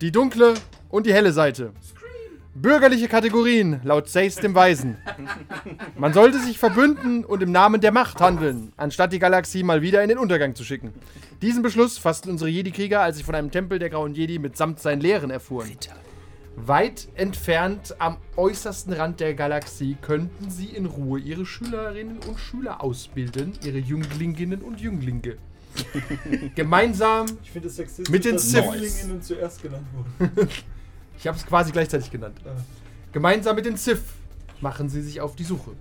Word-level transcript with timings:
Die 0.00 0.10
dunkle 0.10 0.54
und 0.88 1.04
die 1.04 1.12
helle 1.12 1.30
Seite. 1.30 1.72
Bürgerliche 2.54 3.06
Kategorien 3.06 3.80
laut 3.84 4.08
Seis 4.08 4.36
dem 4.36 4.54
Weisen. 4.54 4.96
Man 5.94 6.14
sollte 6.14 6.38
sich 6.38 6.58
verbünden 6.58 7.22
und 7.22 7.42
im 7.42 7.52
Namen 7.52 7.82
der 7.82 7.92
Macht 7.92 8.18
handeln, 8.18 8.72
anstatt 8.78 9.12
die 9.12 9.18
Galaxie 9.18 9.62
mal 9.62 9.82
wieder 9.82 10.02
in 10.02 10.08
den 10.08 10.16
Untergang 10.16 10.54
zu 10.54 10.64
schicken. 10.64 10.94
Diesen 11.42 11.62
Beschluss 11.62 11.98
fassten 11.98 12.30
unsere 12.30 12.48
Jedi-Krieger, 12.48 13.02
als 13.02 13.18
sie 13.18 13.24
von 13.24 13.34
einem 13.34 13.50
Tempel 13.50 13.78
der 13.78 13.90
Grauen 13.90 14.14
Jedi 14.14 14.38
mitsamt 14.38 14.80
seinen 14.80 15.02
Lehren 15.02 15.30
erfuhren. 15.30 15.70
Weit 16.56 17.08
entfernt 17.14 17.94
am 17.98 18.16
äußersten 18.36 18.94
Rand 18.94 19.20
der 19.20 19.34
Galaxie 19.34 19.98
könnten 20.00 20.50
sie 20.50 20.66
in 20.66 20.86
Ruhe 20.86 21.20
ihre 21.20 21.44
Schülerinnen 21.44 22.20
und 22.26 22.40
Schüler 22.40 22.82
ausbilden, 22.82 23.52
ihre 23.64 23.78
Jünglinginnen 23.78 24.62
und 24.62 24.80
Jünglinge. 24.80 25.36
Gemeinsam 26.54 27.26
Ich 27.42 27.50
finde 27.50 27.68
es 27.68 27.76
sexistisch, 27.76 28.08
Mit 28.10 28.24
den 28.24 28.34
dass 28.34 28.50
Sith. 28.50 28.64
Jünglinnen 28.64 29.22
zuerst 29.22 29.62
genannt 29.62 29.86
wurden. 30.18 30.48
Ich 31.18 31.26
habe 31.26 31.36
es 31.36 31.44
quasi 31.44 31.70
gleichzeitig 31.70 32.10
genannt. 32.10 32.38
Ah. 32.46 32.50
Gemeinsam 33.12 33.54
mit 33.54 33.66
den 33.66 33.76
Sith 33.76 34.00
machen 34.62 34.88
sie 34.88 35.02
sich 35.02 35.20
auf 35.20 35.36
die 35.36 35.44
Suche. 35.44 35.72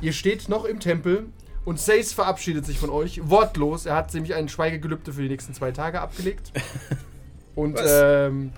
Ihr 0.00 0.12
steht 0.12 0.48
noch 0.48 0.64
im 0.64 0.78
Tempel 0.78 1.26
und 1.64 1.80
Sace 1.80 2.12
verabschiedet 2.12 2.64
sich 2.64 2.78
von 2.78 2.90
euch 2.90 3.28
wortlos. 3.28 3.86
Er 3.86 3.96
hat 3.96 4.14
nämlich 4.14 4.34
ein 4.34 4.48
Schweigegelübde 4.48 5.12
für 5.12 5.22
die 5.22 5.28
nächsten 5.28 5.54
zwei 5.54 5.72
Tage 5.72 6.00
abgelegt. 6.00 6.52
Und 7.56 7.78
ähm, 7.84 8.52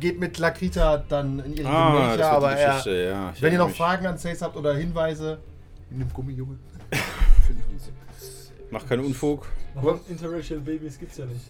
geht 0.00 0.18
mit 0.20 0.38
Lakrita 0.38 0.98
dann 1.08 1.40
in 1.40 1.54
ihre 1.54 1.68
Ah, 1.68 2.06
Gemächer, 2.06 2.30
aber 2.30 2.54
die 2.54 2.60
er, 2.60 3.10
ja. 3.10 3.34
Wenn 3.40 3.52
ihr 3.52 3.58
noch. 3.58 3.70
Fragen 3.70 4.06
an 4.06 4.16
Sace 4.16 4.40
habt 4.42 4.56
oder 4.56 4.74
Hinweise, 4.74 5.38
nimm 5.90 6.08
Gummi, 6.14 6.32
Junge. 6.32 6.58
Mach 8.72 8.88
keinen 8.88 9.04
Unfug. 9.04 9.46
Warum 9.74 10.00
Interracial 10.08 10.58
Babys 10.60 10.98
gibt's 10.98 11.18
ja 11.18 11.26
nicht. 11.26 11.40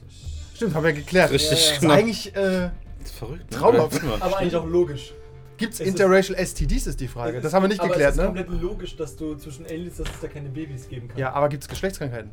Stimmt, 0.54 0.74
haben 0.74 0.84
wir 0.84 0.92
geklärt. 0.92 1.30
Richtig, 1.30 1.50
Ja, 1.52 1.56
ja. 1.66 1.74
Das 1.74 1.82
ist 1.84 1.90
eigentlich, 1.90 2.26
äh, 2.36 2.40
Das 2.40 2.72
ist 3.04 3.14
verrückt. 3.14 3.50
Ne? 3.50 3.56
Traumhaft. 3.56 4.00
Aber 4.20 4.36
eigentlich 4.38 4.56
auch 4.56 4.66
logisch. 4.66 5.14
gibt's 5.56 5.76
Es 5.80 5.86
ist- 5.86 5.92
interracial 5.92 6.36
STDs, 6.38 6.86
ist 6.88 7.00
die 7.00 7.06
Frage. 7.08 7.36
Es 7.38 7.42
Das 7.42 7.50
ist- 7.50 7.54
haben 7.54 7.62
wir 7.62 7.68
nicht 7.68 7.80
aber 7.80 7.88
geklärt, 7.90 8.10
es 8.10 8.16
ist 8.16 8.20
ne? 8.20 8.26
komplett 8.26 8.48
logisch, 8.60 8.96
dass 8.96 9.16
du 9.16 9.36
zwischen 9.36 9.64
Aliens, 9.66 9.96
dass 9.98 10.08
es 10.08 10.20
da 10.20 10.26
keine 10.28 10.48
Babys 10.48 10.88
geben 10.88 11.08
kann. 11.08 11.16
Ja, 11.18 11.32
aber 11.32 11.48
gibt's 11.48 11.68
Geschlechtskrankheiten? 11.68 12.30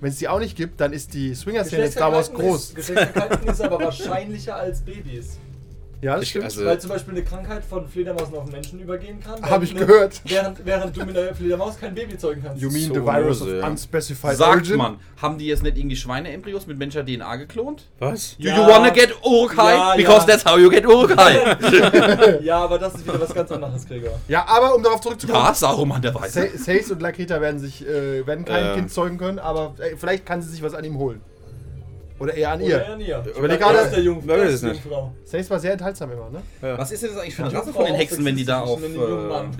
Wenn 0.00 0.10
es 0.10 0.16
die 0.18 0.28
auch 0.28 0.38
nicht 0.38 0.56
gibt, 0.56 0.80
dann 0.80 0.92
ist 0.92 1.12
die 1.12 1.34
Swinger-Szene 1.34 1.86
in 1.86 1.92
Star 1.92 2.12
Wars 2.12 2.32
groß. 2.32 2.66
Ist, 2.70 2.76
Geschlechtskrankheiten 2.76 3.48
ist 3.48 3.60
aber 3.60 3.80
wahrscheinlicher 3.80 4.54
als 4.56 4.80
Babys. 4.82 5.38
Ja, 6.02 6.14
das 6.14 6.22
Ich- 6.24 6.30
stimmt. 6.30 6.44
also- 6.46 6.64
Weil 6.64 6.80
zum 6.80 6.90
Beispiel 6.90 7.14
eine 7.14 7.24
Krankheit 7.24 7.62
von 7.64 7.86
Fledermausen 7.88 8.34
auf 8.34 8.50
Menschen 8.50 8.80
übergehen 8.80 9.20
kann. 9.20 9.42
Hab 9.42 9.62
ich 9.62 9.74
während 9.74 9.86
gehört. 9.88 10.20
Eine, 10.24 10.34
während, 10.34 10.66
während 10.66 10.96
du 10.96 11.04
mit 11.04 11.16
einer 11.18 11.34
Fledermaus 11.34 11.78
kein 11.78 11.94
Baby 11.94 12.16
zeugen 12.16 12.42
kannst. 12.42 12.62
You 12.62 12.70
mean 12.70 12.88
So 12.88 12.94
the 12.94 13.00
virus 13.02 13.42
of 13.42 13.48
unspecified 13.48 14.36
Sagt 14.36 14.50
origin? 14.50 14.76
man, 14.78 14.96
haben 15.20 15.36
die 15.38 15.46
jetzt 15.46 15.62
nicht 15.62 15.76
irgendwie 15.76 15.96
Schweineembryos 15.96 16.66
mit 16.66 16.78
menschlicher 16.78 17.04
DNA 17.04 17.36
geklont? 17.36 17.84
Was? 17.98 18.36
Do 18.38 18.48
Ja. 18.48 18.56
you 18.56 18.66
wanna 18.72 18.88
get 18.90 19.14
Urukai? 19.24 19.74
Ja, 19.74 19.94
Because 19.96 20.26
ja. 20.26 20.36
that's 20.36 20.44
how 20.44 20.58
you 20.58 20.70
get 20.70 20.86
Urukai. 20.86 21.56
Ja, 22.42 22.58
aber 22.64 22.78
das 22.78 22.94
ist 22.94 23.06
wieder 23.06 23.20
was 23.20 23.34
ganz 23.34 23.50
anderes, 23.52 23.86
Gregor. 23.86 24.18
Ja, 24.28 24.46
aber 24.48 24.74
um 24.74 24.82
darauf 24.82 25.00
zurückzukommen, 25.00 25.44
ja, 25.44 25.54
Saruman 25.54 26.00
der 26.00 26.14
Weiße. 26.14 26.48
Sa- 26.56 26.72
Sace 26.72 26.92
und 26.92 27.02
Lakrita 27.02 27.40
werden 27.40 27.58
sich 27.60 27.86
äh, 27.86 28.26
werden 28.26 28.44
kein 28.44 28.64
Ähm. 28.66 28.74
Kind 28.76 28.92
zeugen 28.92 29.18
können, 29.18 29.38
aber 29.38 29.74
äh, 29.78 29.96
vielleicht 29.96 30.24
kann 30.26 30.40
sie 30.42 30.48
sich 30.50 30.62
was 30.62 30.74
an 30.74 30.84
ihm 30.84 30.96
holen. 30.98 31.20
Oder 32.20 32.34
eher 32.34 32.52
an 32.52 32.60
Oder 32.60 32.68
ihr. 32.68 32.84
eher 32.86 32.96
näher. 32.96 33.24
überleg 33.36 33.50
Er 33.60 33.66
gerade- 33.72 33.78
ist 33.86 33.90
der 33.92 34.02
Jung, 34.02 34.22
Wer 34.24 34.36
er 34.36 34.44
ist 34.44 34.62
nicht. 34.62 34.84
Jungfrau. 34.84 35.12
Sace 35.24 35.50
war 35.50 35.58
sehr 35.58 35.72
enthaltsam 35.72 36.12
immer, 36.12 36.28
ne? 36.30 36.42
Was 36.78 36.92
ist 36.92 37.02
denn 37.02 37.10
das 37.10 37.18
eigentlich 37.20 37.34
für 37.34 37.44
eine 37.44 37.52
Ja, 37.52 37.58
Rasse 37.60 37.72
von 37.72 37.84
den 37.86 37.94
Hexen, 37.94 38.24
wenn 38.24 38.36
die 38.36 38.44
da 38.44 38.60
auf... 38.60 38.80
Äh, 38.82 38.86
Junghorn. 38.86 39.56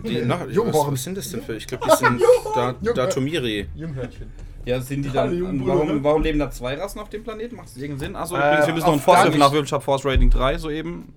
was, 0.75 0.93
was 0.93 1.03
sind 1.05 1.17
das 1.17 1.31
denn 1.31 1.43
für? 1.43 1.57
Ich 1.57 1.67
glaube, 1.67 1.87
die 1.91 1.97
sind 1.97 2.23
da, 2.55 2.73
Datumiri. 2.95 3.67
Junghörnchen. 3.75 4.31
ja, 4.67 4.81
sind 4.81 5.03
die 5.05 5.11
dann... 5.11 5.37
jungen 5.37 5.67
Warum, 5.67 5.87
Bullen. 5.89 6.05
warum 6.05 6.23
leben 6.23 6.39
da 6.39 6.51
zwei 6.51 6.75
Rassen 6.75 7.01
auf 7.01 7.09
dem 7.09 7.25
Planeten? 7.25 7.57
Macht 7.57 7.69
das 7.69 7.77
irgendeinen 7.79 8.01
Sinn? 8.13 8.17
Achso, 8.17 8.37
Äh, 8.37 8.39
übrigens, 8.41 8.67
wir 8.67 8.75
müssen 8.75 8.85
noch 8.85 8.93
einen 8.93 8.99
auf 8.99 9.05
Force 9.05 9.17
gar 9.17 9.25
Würfel 9.25 9.31
nicht. 9.39 9.39
nachwürfeln. 9.47 9.65
Ich 9.67 9.73
habe 9.73 9.85
Force 9.85 10.05
Rating 10.05 10.31
3 10.31 10.59
soeben. 10.59 11.15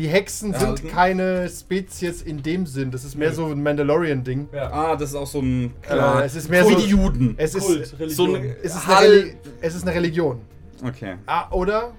Die 0.00 0.08
Hexen 0.08 0.52
sind 0.54 0.62
Erhalten. 0.62 0.88
keine 0.88 1.48
Spezies 1.50 2.22
in 2.22 2.42
dem 2.42 2.64
Sinn. 2.64 2.90
Das 2.90 3.04
ist 3.04 3.16
mehr 3.16 3.34
so 3.34 3.44
ein 3.46 3.62
Mandalorian-Ding. 3.62 4.48
Ja. 4.50 4.72
Ah, 4.72 4.96
das 4.96 5.10
ist 5.10 5.14
auch 5.16 5.26
so 5.26 5.40
ein... 5.40 5.74
Äh, 5.86 6.24
es 6.24 6.34
ist 6.36 6.48
mehr 6.48 6.66
Wie 6.66 6.72
so. 6.72 6.78
die 6.80 6.86
Juden. 6.86 7.34
Es 7.36 7.54
ist, 7.54 7.66
Kult, 7.66 7.86
So 7.86 7.96
Religion. 8.24 8.34
ein- 8.36 8.56
es, 8.62 8.74
ist 8.76 8.88
eine 8.88 9.34
es 9.60 9.74
ist 9.74 9.82
eine 9.82 9.94
Religion. 9.94 10.40
Okay. 10.82 11.16
Ah, 11.26 11.50
oder 11.50 11.92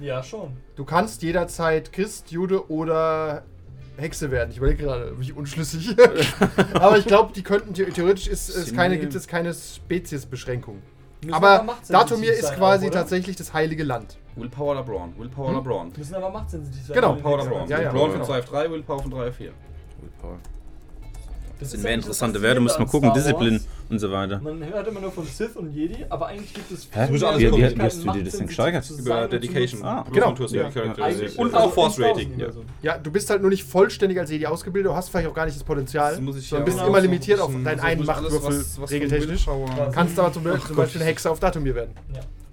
ja, 0.00 0.20
schon. 0.24 0.50
du 0.74 0.84
kannst 0.84 1.22
jederzeit 1.22 1.92
Christ, 1.92 2.32
Jude 2.32 2.68
oder 2.68 3.44
Hexe 3.98 4.32
werden. 4.32 4.50
Ich 4.50 4.56
überlege 4.56 4.82
gerade, 4.82 5.12
bin 5.12 5.22
ich 5.22 5.36
unschlüssig. 5.36 5.94
Aber 6.74 6.98
ich 6.98 7.04
glaube, 7.04 7.32
die 7.32 7.44
könnten 7.44 7.72
the- 7.76 7.84
theoretisch 7.84 8.26
ist 8.26 8.48
es 8.48 8.66
Sind 8.66 8.76
keine, 8.76 8.98
gibt 8.98 9.14
es 9.14 9.28
keine 9.28 9.54
Speziesbeschränkung. 9.54 10.82
Müssen 11.24 11.34
Aber 11.34 11.76
Datumir 11.88 12.32
ist 12.32 12.42
sein 12.42 12.56
quasi 12.56 12.86
auch, 12.86 12.90
oder? 12.90 13.00
tatsächlich 13.00 13.36
das 13.36 13.52
heilige 13.52 13.84
Land. 13.84 14.18
Willpower 14.36 14.72
oder 14.72 14.82
Brawn? 14.82 15.14
Willpower 15.16 15.48
Hm? 15.48 15.54
oder 15.56 15.64
Brawn? 15.64 15.92
Müssen 15.96 16.14
aber 16.14 16.30
machtsensitiv 16.30 16.86
sein. 16.86 16.94
Genau, 16.94 17.10
weil 17.10 17.16
die 17.16 17.22
Power 17.22 17.34
oder 17.34 17.46
Brawn? 17.46 17.68
Ja, 17.68 17.80
ja, 17.82 17.90
Brawn 17.92 18.10
genau. 18.12 18.24
von 18.24 18.34
2 18.34 18.38
auf 18.38 18.44
3, 18.46 18.70
Willpower 18.70 19.02
von 19.02 19.12
auf 19.12 19.34
4. 19.34 19.50
Das 19.50 20.10
Das 20.22 20.63
sind 21.70 21.82
mehr 21.82 21.94
interessante 21.94 22.40
Werte, 22.42 22.60
muss 22.60 22.78
man 22.78 22.86
gucken. 22.88 23.12
Disziplin 23.14 23.60
und 23.90 23.98
so 23.98 24.10
weiter. 24.10 24.40
Man 24.40 24.64
hört 24.64 24.88
immer 24.88 25.00
nur 25.00 25.12
von 25.12 25.24
Sith 25.26 25.56
und 25.56 25.72
Jedi, 25.72 26.04
aber 26.08 26.26
eigentlich 26.28 26.52
gibt 26.54 26.70
es 26.70 26.88
Hä? 26.92 27.06
viel 27.08 27.16
Wie- 27.20 27.22
wie- 27.52 27.76
wie- 27.76 27.80
hast 27.82 28.04
du 28.04 28.10
dir 28.12 28.24
das 28.24 28.36
denn 28.36 28.46
gesteigert? 28.46 28.90
Über 28.98 29.28
Dedication. 29.28 29.82
Ah, 29.84 30.04
Genau. 30.12 30.34
Ja. 30.50 30.68
Und 31.36 31.54
auch 31.54 31.72
Force 31.72 31.96
10.000 31.96 32.04
Rating. 32.10 32.40
Ja. 32.82 32.98
du 32.98 33.10
bist 33.10 33.30
halt 33.30 33.40
nur 33.40 33.50
nicht 33.50 33.64
vollständig 33.64 34.18
als 34.18 34.30
Jedi 34.30 34.46
ausgebildet, 34.46 34.90
du 34.90 34.96
hast 34.96 35.08
vielleicht 35.10 35.28
auch 35.28 35.34
gar 35.34 35.44
nicht 35.46 35.56
das 35.56 35.64
Potenzial. 35.64 36.18
Ja 36.50 36.60
bist 36.60 36.80
immer 36.80 37.00
limitiert 37.00 37.40
auf 37.40 37.52
deinen 37.52 37.80
einen 37.80 38.04
Machtwürfel, 38.04 38.64
regeltechnisch. 38.90 39.46
Kannst 39.92 40.18
aber 40.18 40.32
zum, 40.32 40.44
Beispiel- 40.44 40.60
Ach 40.62 40.66
zum. 40.68 40.76
Beispiel 40.76 41.00
eine 41.00 41.10
Hexe 41.10 41.30
auf 41.30 41.40
Datumir 41.40 41.74
werden. 41.74 41.92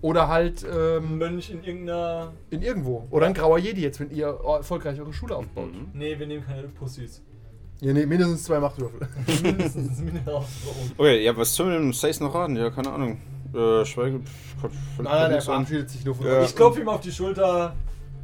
Oder 0.01 0.27
halt 0.29 0.63
Ein 0.65 1.03
ähm, 1.03 1.17
Mönch 1.19 1.51
in 1.51 1.63
irgendeiner. 1.63 2.33
in 2.49 2.63
irgendwo. 2.63 3.07
Oder 3.11 3.27
ein 3.27 3.35
grauer 3.35 3.59
Jedi 3.59 3.81
jetzt, 3.81 3.99
wenn 3.99 4.09
ihr 4.09 4.35
erfolgreich 4.43 4.99
eure 4.99 5.13
Schule 5.13 5.35
aufbaut. 5.35 5.71
Mhm. 5.71 5.89
Nee, 5.93 6.17
wir 6.17 6.25
nehmen 6.25 6.43
keine 6.43 6.63
Pussys. 6.63 7.21
Ja, 7.81 7.93
nee, 7.93 8.05
mindestens 8.05 8.43
zwei 8.43 8.59
Machtwürfel. 8.59 9.07
Mindestens 9.43 9.99
Mineral. 9.99 10.45
Okay, 10.97 11.23
ja, 11.23 11.35
was 11.35 11.55
soll 11.55 11.71
denn 11.73 11.91
Sace 11.93 12.19
noch 12.19 12.33
raten? 12.35 12.55
Ja, 12.55 12.69
keine 12.69 12.91
Ahnung. 12.91 13.19
Äh, 13.55 13.83
Schweige. 13.85 14.19
pff, 14.19 14.61
Gott, 14.61 14.71
Nein, 14.99 15.05
nein, 15.05 15.31
er 15.31 15.41
verabschiedet 15.41 15.89
sich 15.89 16.05
nur 16.05 16.13
von 16.15 16.25
Ja. 16.27 16.43
Ich 16.43 16.55
klopfe 16.55 16.81
ihm 16.81 16.87
auf 16.89 17.01
die 17.01 17.11
Schulter 17.11 17.75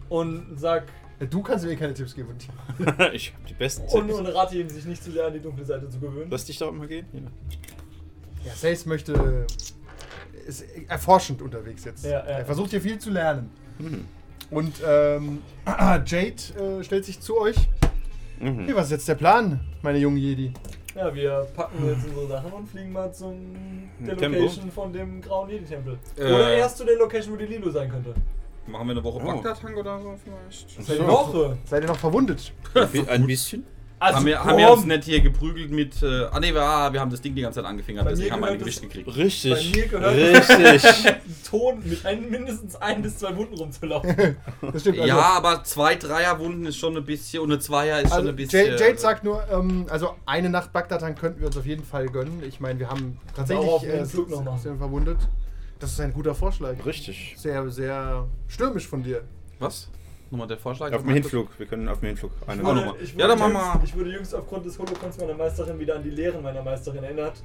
und 0.09 0.45
sag. 0.55 0.83
Du 1.31 1.41
kannst 1.41 1.65
mir 1.65 1.75
keine 1.75 1.95
Tipps 1.95 2.13
geben. 2.13 2.29
ich 3.13 3.33
hab 3.33 3.45
die 3.47 3.55
besten 3.55 3.87
Und, 3.87 4.07
Tipps. 4.07 4.19
und 4.19 4.27
rate 4.27 4.55
ihm, 4.59 4.69
sich 4.69 4.85
nicht 4.85 5.03
zu 5.03 5.11
sehr 5.11 5.25
an 5.25 5.33
die 5.33 5.39
dunkle 5.39 5.65
Seite 5.65 5.89
zu 5.89 5.99
gewöhnen. 5.99 6.27
Lass 6.29 6.45
dich 6.45 6.59
da 6.59 6.69
mal 6.71 6.87
gehen. 6.87 7.07
Ja. 7.11 7.21
Ja, 8.45 8.53
Sace 8.53 8.85
möchte. 8.85 9.47
ist 10.45 10.63
erforschend 10.87 11.41
unterwegs 11.41 11.83
jetzt. 11.83 12.05
Ja, 12.05 12.11
ja. 12.11 12.19
Er 12.19 12.45
versucht 12.45 12.69
hier 12.69 12.81
viel 12.81 12.99
zu 12.99 13.09
lernen. 13.09 13.49
Mhm. 13.79 14.05
Und 14.51 14.75
ähm, 14.87 15.39
Jade 15.65 16.35
äh, 16.79 16.83
stellt 16.83 17.05
sich 17.05 17.19
zu 17.19 17.39
euch. 17.39 17.55
Mhm. 18.39 18.65
Hey, 18.65 18.75
was 18.75 18.85
ist 18.85 18.91
jetzt 18.91 19.07
der 19.07 19.15
Plan, 19.15 19.59
meine 19.81 19.97
jungen 19.97 20.17
Jedi? 20.17 20.51
Ja, 20.95 21.13
wir 21.13 21.47
packen 21.55 21.85
jetzt 21.87 22.07
unsere 22.07 22.27
Sachen 22.27 22.51
und 22.51 22.67
fliegen 22.67 22.91
mal 22.91 23.13
zum 23.13 23.35
der 23.99 24.17
Tempo? 24.17 24.39
Location 24.39 24.71
von 24.71 24.91
dem 24.93 25.21
grauen 25.21 25.49
Jedi-Tempel. 25.49 25.97
Äh. 26.17 26.23
Oder 26.23 26.53
erst 26.57 26.77
zu 26.77 26.85
der 26.85 26.95
Location, 26.97 27.33
wo 27.33 27.37
die 27.37 27.45
Lilo 27.45 27.69
sein 27.69 27.89
könnte. 27.89 28.13
Machen 28.65 28.87
wir 28.87 28.91
eine 28.91 29.03
Woche 29.03 29.19
Oh. 29.23 29.27
Bagdad-Hang 29.27 29.75
oder 29.75 29.99
so 29.99 30.15
vielleicht? 30.23 30.69
Seit 30.85 30.97
So. 30.97 31.07
Woche. 31.07 31.57
Seid 31.65 31.83
ihr 31.83 31.87
noch 31.87 31.97
verwundet? 31.97 32.51
Ein 33.07 33.25
bisschen. 33.27 33.65
Also 33.99 34.17
haben, 34.17 34.25
wir, 34.27 34.43
haben 34.43 34.57
wir 34.57 34.71
uns 34.71 34.85
nicht 34.85 35.05
hier 35.05 35.21
geprügelt 35.21 35.71
mit. 35.71 36.03
Äh, 36.03 36.25
ah, 36.25 36.39
nee, 36.39 36.53
wir, 36.53 36.61
ah, 36.61 36.93
wir 36.93 36.99
haben 36.99 37.09
das 37.09 37.19
Ding 37.19 37.33
die 37.33 37.41
ganze 37.41 37.61
Zeit 37.61 37.69
angefingert, 37.69 38.07
deswegen 38.07 38.31
haben 38.31 38.41
wir 38.41 38.49
ein 38.49 38.59
Gewicht 38.59 38.81
gekriegt. 38.81 39.15
Richtig. 39.15 39.71
Bei 39.71 39.77
mir 39.79 39.87
gehört 39.87 40.15
Richtig. 40.15 41.15
Ton 41.49 41.81
mit 41.83 42.05
ein, 42.05 42.29
mindestens 42.29 42.75
ein 42.75 43.01
bis 43.01 43.17
zwei 43.17 43.35
Wunden 43.35 43.55
rumzulaufen. 43.55 44.15
Das 44.61 44.81
stimmt. 44.81 44.99
Also, 44.99 45.07
ja, 45.07 45.19
aber 45.19 45.63
zwei 45.63 45.95
Dreierwunden 45.95 46.65
ist 46.67 46.77
schon 46.77 46.95
ein 46.95 47.05
bisschen 47.05 47.41
und 47.41 47.51
eine 47.51 47.59
Zweier 47.59 48.01
ist 48.01 48.09
schon 48.09 48.17
Also 48.17 48.29
ein 48.29 48.35
bisschen. 48.35 48.65
Jade, 48.67 48.83
Jade 48.83 48.97
sagt 48.97 49.23
nur, 49.23 49.43
ähm, 49.51 49.85
also 49.89 50.15
eine 50.25 50.49
Nacht 50.49 50.73
Bagdad 50.73 51.01
könnten 51.17 51.39
wir 51.39 51.47
uns 51.47 51.57
auf 51.57 51.65
jeden 51.65 51.83
Fall 51.83 52.07
gönnen. 52.07 52.43
Ich 52.47 52.59
meine, 52.59 52.79
wir 52.79 52.89
haben 52.89 53.17
tatsächlich 53.35 53.67
auch 53.67 53.75
auf 53.75 53.83
äh, 53.83 54.05
Flug 54.05 54.29
noch 54.29 54.57
sind 54.59 54.77
verwundet. 54.77 55.17
Das 55.79 55.91
ist 55.91 55.99
ein 55.99 56.13
guter 56.13 56.35
Vorschlag. 56.35 56.73
Richtig. 56.85 57.35
Sehr, 57.37 57.69
sehr 57.69 58.27
stürmisch 58.47 58.87
von 58.87 59.03
dir. 59.03 59.23
Was? 59.59 59.89
Nochmal 60.29 60.47
der 60.47 60.57
Vorschlag. 60.57 60.91
Auf 60.93 61.03
dem 61.03 61.11
Hinflug. 61.13 61.49
Wir 61.57 61.65
können 61.67 61.87
auf 61.87 61.99
dem 62.01 62.07
Hinflug. 62.07 62.31
Eine 62.47 62.61
nochmal. 62.61 62.95
ich, 63.01 63.15
Ja, 63.15 63.27
dann 63.27 63.39
mach 63.39 63.47
jüngst, 63.47 63.63
mal. 63.63 63.81
ich 63.85 63.95
wurde 63.95 64.09
jüngst 64.11 64.35
aufgrund 64.35 64.65
des 64.65 64.77
Holocauns 64.77 65.17
meiner 65.17 65.35
Meisterin 65.35 65.79
wieder 65.79 65.95
an 65.95 66.03
die 66.03 66.09
Lehren 66.09 66.43
meiner 66.43 66.61
Meisterin 66.61 67.03
erinnert. 67.03 67.41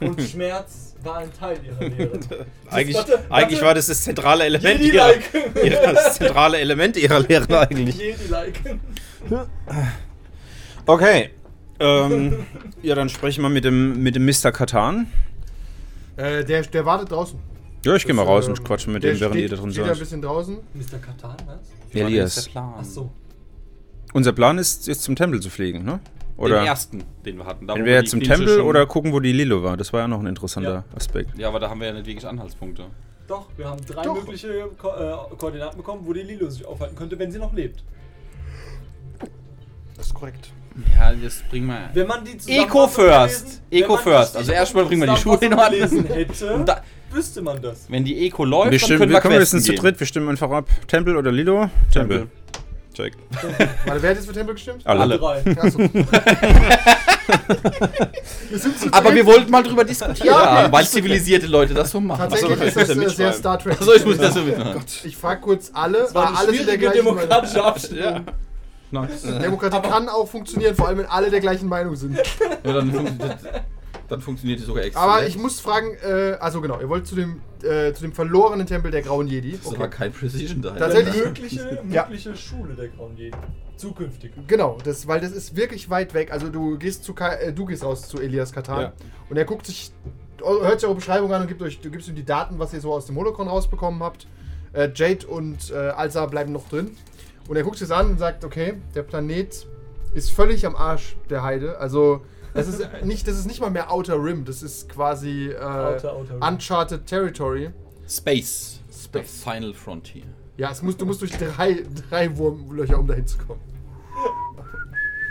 Und 0.00 0.20
Schmerz 0.30 0.94
war 1.02 1.18
ein 1.18 1.32
Teil 1.32 1.58
ihrer 1.64 1.88
Lehre. 1.88 2.20
Eigentlich, 2.70 2.96
warte, 2.96 3.12
warte. 3.12 3.30
eigentlich 3.32 3.62
war 3.62 3.74
das 3.74 3.86
das 3.86 4.02
zentrale 4.02 4.44
Element 4.44 4.80
ihrer, 4.80 5.14
Jedi-like. 5.14 5.64
ihrer, 5.64 5.92
das 5.94 6.16
zentrale 6.16 6.58
Element 6.58 6.96
ihrer 6.98 7.20
Lehre 7.20 7.60
eigentlich. 7.60 7.96
Jedi-like. 7.96 8.60
Okay. 10.84 11.30
Ähm, 11.78 12.46
ja, 12.82 12.94
dann 12.94 13.08
sprechen 13.08 13.42
wir 13.42 13.48
mit 13.48 13.64
dem, 13.64 14.02
mit 14.02 14.14
dem 14.14 14.26
Mr. 14.26 14.50
Katan. 14.52 15.10
Äh, 16.16 16.44
der, 16.44 16.62
der 16.62 16.84
wartet 16.86 17.10
draußen. 17.12 17.38
Ja, 17.84 17.94
ich 17.94 18.04
gehe 18.04 18.14
mal 18.14 18.24
raus 18.24 18.46
ähm, 18.46 18.52
und 18.54 18.64
quatsche 18.64 18.90
mit 18.90 19.02
dem, 19.04 19.20
während 19.20 19.34
steht, 19.36 19.42
ihr 19.50 19.56
da 19.56 19.62
drin 19.62 19.72
steht 19.72 19.84
ein 19.84 19.88
seid. 19.90 19.98
bisschen 20.00 20.22
draußen. 20.22 20.56
Mr. 20.74 20.98
Katan, 20.98 21.36
was? 21.46 21.58
Elias. 21.94 22.50
Ach 22.54 22.84
so. 22.84 23.10
Unser 24.12 24.32
Plan 24.32 24.58
ist, 24.58 24.86
jetzt 24.86 25.02
zum 25.02 25.14
Tempel 25.14 25.40
zu 25.40 25.50
fliegen, 25.50 25.84
ne? 25.84 26.00
Oder 26.36 26.58
Den 26.60 26.66
ersten, 26.66 27.04
den 27.24 27.38
wir 27.38 27.46
hatten. 27.46 27.66
Da, 27.66 27.76
jetzt 27.76 28.10
zum 28.10 28.20
Tempel 28.22 28.60
oder 28.60 28.86
gucken, 28.86 29.12
wo 29.12 29.20
die 29.20 29.32
Lilo 29.32 29.62
war. 29.62 29.76
Das 29.76 29.92
war 29.92 30.00
ja 30.00 30.08
noch 30.08 30.20
ein 30.20 30.26
interessanter 30.26 30.70
Ja. 30.70 30.84
Aspekt. 30.94 31.36
Ja, 31.38 31.48
aber 31.48 31.60
da 31.60 31.70
haben 31.70 31.80
wir 31.80 31.86
ja 31.88 31.92
nicht 31.94 32.06
wirklich 32.06 32.26
Anhaltspunkte. 32.26 32.86
Doch, 33.26 33.46
wir 33.56 33.68
haben 33.68 33.80
drei 33.86 34.02
Doch. 34.02 34.14
mögliche 34.14 34.68
Ko 34.78 34.88
äh, 34.88 35.34
Koordinaten 35.36 35.78
bekommen, 35.78 36.02
wo 36.04 36.12
die 36.12 36.22
Lilo 36.22 36.48
sich 36.50 36.64
aufhalten 36.66 36.94
könnte, 36.94 37.18
wenn 37.18 37.30
sie 37.32 37.38
noch 37.38 37.52
lebt. 37.54 37.82
Das 39.96 40.06
ist 40.06 40.14
korrekt. 40.14 40.50
Ja, 40.94 41.12
das 41.12 41.42
bringen 41.48 41.68
wir. 41.68 41.88
Wenn 41.94 42.06
man 42.06 42.22
die 42.24 42.36
Eco 42.52 42.86
first. 42.86 43.62
Eco 43.70 43.96
first. 43.96 44.36
Also 44.36 44.52
erstmal 44.52 44.84
bringen 44.84 45.02
wir 45.06 45.14
die 45.14 45.20
Schuhe 45.20 45.38
in 45.40 45.54
Ordnung. 45.54 46.04
hätte, 46.04 46.54
Und 46.54 46.68
da- 46.68 46.82
wüsste 47.16 47.42
man 47.42 47.60
das. 47.60 47.86
Wenn 47.88 48.04
die 48.04 48.26
Eco 48.26 48.44
läuft, 48.44 48.70
Wir, 48.70 48.78
dann 48.78 48.84
stimmen, 48.84 48.98
können 48.98 49.10
wir 49.10 49.16
wir 49.16 49.22
kommen 49.22 49.38
wir 49.38 49.46
sind 49.46 49.62
zu 49.62 49.74
dritt, 49.74 49.98
wir 49.98 50.06
stimmen 50.06 50.28
einfach 50.28 50.50
ab. 50.50 50.68
Tempel 50.86 51.16
oder 51.16 51.32
Lilo? 51.32 51.70
Tempel. 51.92 52.28
Check. 52.94 53.14
Warte, 53.30 54.02
wer 54.02 54.10
hat 54.10 54.16
jetzt 54.16 54.26
für 54.26 54.32
Tempel 54.32 54.54
gestimmt? 54.54 54.86
Alle. 54.86 55.18
Drei. 55.18 55.42
Achso. 55.60 55.78
wir 58.48 58.58
sind 58.58 58.78
zu 58.78 58.90
Aber 58.90 59.14
wir 59.14 59.26
wollten 59.26 59.50
mal 59.50 59.62
drüber 59.62 59.84
diskutieren, 59.84 60.28
Ja, 60.28 60.64
okay. 60.64 60.72
weil 60.72 60.86
zivilisierte 60.86 61.46
Leute 61.46 61.74
das 61.74 61.90
so 61.90 62.00
machen. 62.00 62.20
Tatsächlich 62.20 62.52
Achso, 62.52 62.80
ist 62.80 62.96
das 62.96 63.16
sehr. 63.16 63.32
Star 63.34 63.58
Trek. 63.58 63.78
Also 63.78 63.94
ich 63.94 64.06
muss 64.06 64.16
das 64.16 64.32
so 64.32 64.40
mitmachen. 64.40 64.82
Ich 65.04 65.16
frage 65.16 65.42
kurz 65.42 65.70
alle. 65.74 65.98
Das 65.98 66.14
war 66.14 66.24
ah, 66.24 66.28
eine 66.28 66.38
alle 66.38 66.54
sind 66.54 66.68
der 66.68 66.78
gleichen 66.78 67.04
demokratische 67.04 67.62
Abstimmung. 67.62 68.24
Nice. 68.90 69.22
Demokratie 69.22 69.88
kann 69.88 70.08
auch 70.08 70.28
funktionieren, 70.28 70.74
vor 70.74 70.88
allem 70.88 70.98
wenn 70.98 71.06
alle 71.06 71.28
der 71.28 71.40
gleichen 71.40 71.68
Meinung 71.68 71.96
sind. 71.96 72.16
Ja, 72.16 72.72
dann, 72.72 72.92
funktioniert, 72.92 73.38
dann 74.08 74.20
funktioniert 74.20 74.60
die 74.60 74.64
sogar 74.64 74.84
extra. 74.84 75.00
Aber 75.02 75.26
ich 75.26 75.36
muss 75.38 75.60
fragen, 75.60 75.94
äh, 76.02 76.36
also 76.40 76.60
genau, 76.60 76.80
ihr 76.80 76.88
wollt 76.88 77.06
zu 77.06 77.14
dem, 77.14 77.40
äh, 77.62 77.92
zu 77.92 78.02
dem 78.02 78.12
verlorenen 78.12 78.66
Tempel 78.66 78.90
der 78.90 79.02
Grauen 79.02 79.26
Jedi. 79.26 79.58
Das 79.62 79.78
war 79.78 79.88
kein 79.88 80.12
Precision 80.12 80.62
da. 80.62 80.70
Tatsächlich- 80.72 81.14
Eine 81.14 81.24
mögliche, 81.24 81.82
Ja. 81.90 82.04
mögliche 82.04 82.36
Schule 82.36 82.74
der 82.74 82.88
Grauen 82.88 83.16
Jedi. 83.16 83.36
Zukünftig. 83.76 84.32
Genau, 84.46 84.78
das, 84.84 85.06
weil 85.06 85.20
das 85.20 85.32
ist 85.32 85.54
wirklich 85.56 85.90
weit 85.90 86.14
weg. 86.14 86.32
Also 86.32 86.48
du 86.48 86.78
gehst 86.78 87.04
zu 87.04 87.12
Kai, 87.14 87.34
äh, 87.36 87.52
du 87.52 87.66
gehst 87.66 87.84
raus 87.84 88.08
zu 88.08 88.18
Elias 88.20 88.52
Katan 88.52 88.80
Ja. 88.80 88.92
und 89.28 89.36
er 89.36 89.44
guckt 89.44 89.66
sich, 89.66 89.92
hört 90.42 90.80
sich 90.80 90.86
eure 90.86 90.94
Beschreibung 90.96 91.32
an 91.32 91.42
und 91.42 91.48
gibt 91.48 91.60
euch, 91.62 91.80
du 91.80 91.90
gibst 91.90 92.08
ihm 92.08 92.14
die 92.14 92.24
Daten, 92.24 92.58
was 92.58 92.72
ihr 92.72 92.80
so 92.80 92.92
aus 92.92 93.06
dem 93.06 93.16
Holocron 93.16 93.48
rausbekommen 93.48 94.02
habt. 94.02 94.26
Äh, 94.72 94.90
Jade 94.94 95.26
und 95.26 95.70
äh, 95.70 95.74
Alsa 95.76 96.24
bleiben 96.26 96.52
noch 96.52 96.68
drin. 96.68 96.92
Und 97.48 97.56
er 97.56 97.62
guckt 97.62 97.78
sich 97.78 97.86
das 97.88 97.96
an 97.98 98.10
und 98.10 98.18
sagt, 98.18 98.44
okay, 98.44 98.74
der 98.94 99.02
Planet 99.02 99.66
ist 100.14 100.30
völlig 100.32 100.66
am 100.66 100.74
Arsch 100.74 101.16
der 101.30 101.42
Heide. 101.42 101.78
Also 101.78 102.22
das 102.56 102.68
ist 102.68 103.04
nicht, 103.04 103.28
das 103.28 103.38
ist 103.38 103.46
nicht 103.46 103.60
mal 103.60 103.70
mehr 103.70 103.92
Outer 103.92 104.22
Rim, 104.22 104.44
das 104.44 104.62
ist 104.62 104.88
quasi 104.88 105.48
äh, 105.50 105.56
Outer, 105.56 106.12
Outer. 106.14 106.48
Uncharted 106.48 107.06
Territory. 107.06 107.70
Space. 108.08 108.80
Space. 108.92 109.42
The 109.44 109.50
Final 109.50 109.74
Frontier. 109.74 110.24
Ja, 110.56 110.70
es 110.70 110.82
muss, 110.82 110.96
du 110.96 111.04
musst 111.04 111.20
durch 111.20 111.32
drei, 111.32 111.84
drei 112.08 112.36
Wurmlöcher, 112.36 112.98
um 112.98 113.06
dahin 113.06 113.26
zu 113.26 113.38
kommen. 113.38 113.60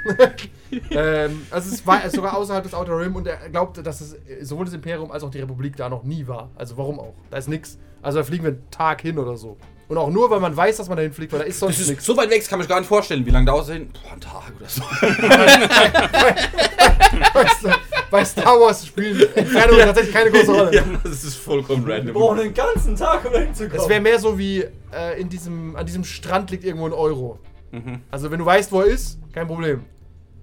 ähm, 0.92 1.48
also 1.50 1.74
es 1.74 1.86
war 1.86 2.08
sogar 2.10 2.38
außerhalb 2.38 2.64
des 2.64 2.74
Outer 2.74 3.00
Rim 3.00 3.16
und 3.16 3.26
er 3.26 3.50
glaubte, 3.50 3.82
dass 3.82 4.02
es 4.02 4.16
sowohl 4.42 4.66
das 4.66 4.74
Imperium 4.76 5.12
als 5.12 5.24
auch 5.24 5.32
die 5.32 5.40
Republik 5.40 5.76
da 5.78 5.90
noch 5.90 6.04
nie 6.04 6.28
war. 6.28 6.52
Also 6.56 6.78
warum 6.78 7.00
auch? 7.00 7.16
Da 7.32 7.38
ist 7.38 7.50
nix. 7.50 7.80
Also 8.02 8.20
da 8.20 8.24
fliegen 8.24 8.44
wir 8.44 8.52
einen 8.52 8.70
Tag 8.70 9.02
hin 9.02 9.18
oder 9.18 9.36
so. 9.36 9.58
Und 9.88 9.98
auch 9.98 10.10
nur, 10.10 10.30
weil 10.30 10.40
man 10.40 10.56
weiß, 10.56 10.78
dass 10.78 10.88
man 10.88 10.98
dahin 10.98 11.14
fliegt, 11.14 11.32
weil 11.34 11.40
da 11.40 11.46
ist 11.46 11.60
sonst 11.60 11.88
nichts. 11.88 12.06
so 12.06 12.16
weit 12.18 12.30
weg, 12.30 12.40
das 12.40 12.50
kann 12.50 12.60
man 12.60 12.64
sich 12.64 12.70
gar 12.70 12.80
nicht 12.80 12.88
vorstellen. 12.88 13.26
Wie 13.26 13.32
lange 13.32 13.46
dauert 13.46 13.68
es 13.68 13.74
hin? 13.74 13.90
Boah, 13.94 14.14
ein 14.14 14.22
Tag 14.22 14.54
oder 14.60 14.70
so. 14.70 14.82
Weißt 17.34 17.64
du, 17.64 17.70
bei 18.12 18.26
Star 18.26 18.60
Wars 18.60 18.86
spielen 18.86 19.20
Entfernungen 19.36 19.86
tatsächlich 19.86 20.14
keine 20.14 20.32
große 20.32 20.52
Rolle. 20.52 20.84
das 21.04 21.24
ist 21.24 21.36
vollkommen 21.36 21.86
Wir 21.86 21.96
random. 21.96 22.14
brauchen 22.14 22.38
den 22.38 22.54
ganzen 22.54 22.96
Tag, 22.96 23.26
um 23.26 23.34
dahin 23.34 23.54
zu 23.54 23.68
kommen. 23.68 23.82
Es 23.82 23.90
wäre 23.90 24.02
mehr 24.02 24.20
so 24.20 24.38
wie 24.38 24.66
äh, 24.94 25.20
in 25.20 25.30
diesem, 25.30 25.76
an 25.76 25.86
diesem 25.86 26.04
Strand 26.04 26.52
liegt 26.52 26.64
irgendwo 26.64 26.86
ein 26.86 26.94
Euro. 26.94 27.40
Mhm. 27.72 28.02
Also 28.12 28.32
wenn 28.32 28.40
du 28.40 28.46
weißt, 28.46 28.72
wo 28.72 28.82
er 28.82 28.88
ist, 28.88 29.20
kein 29.34 29.48
Problem. 29.48 29.84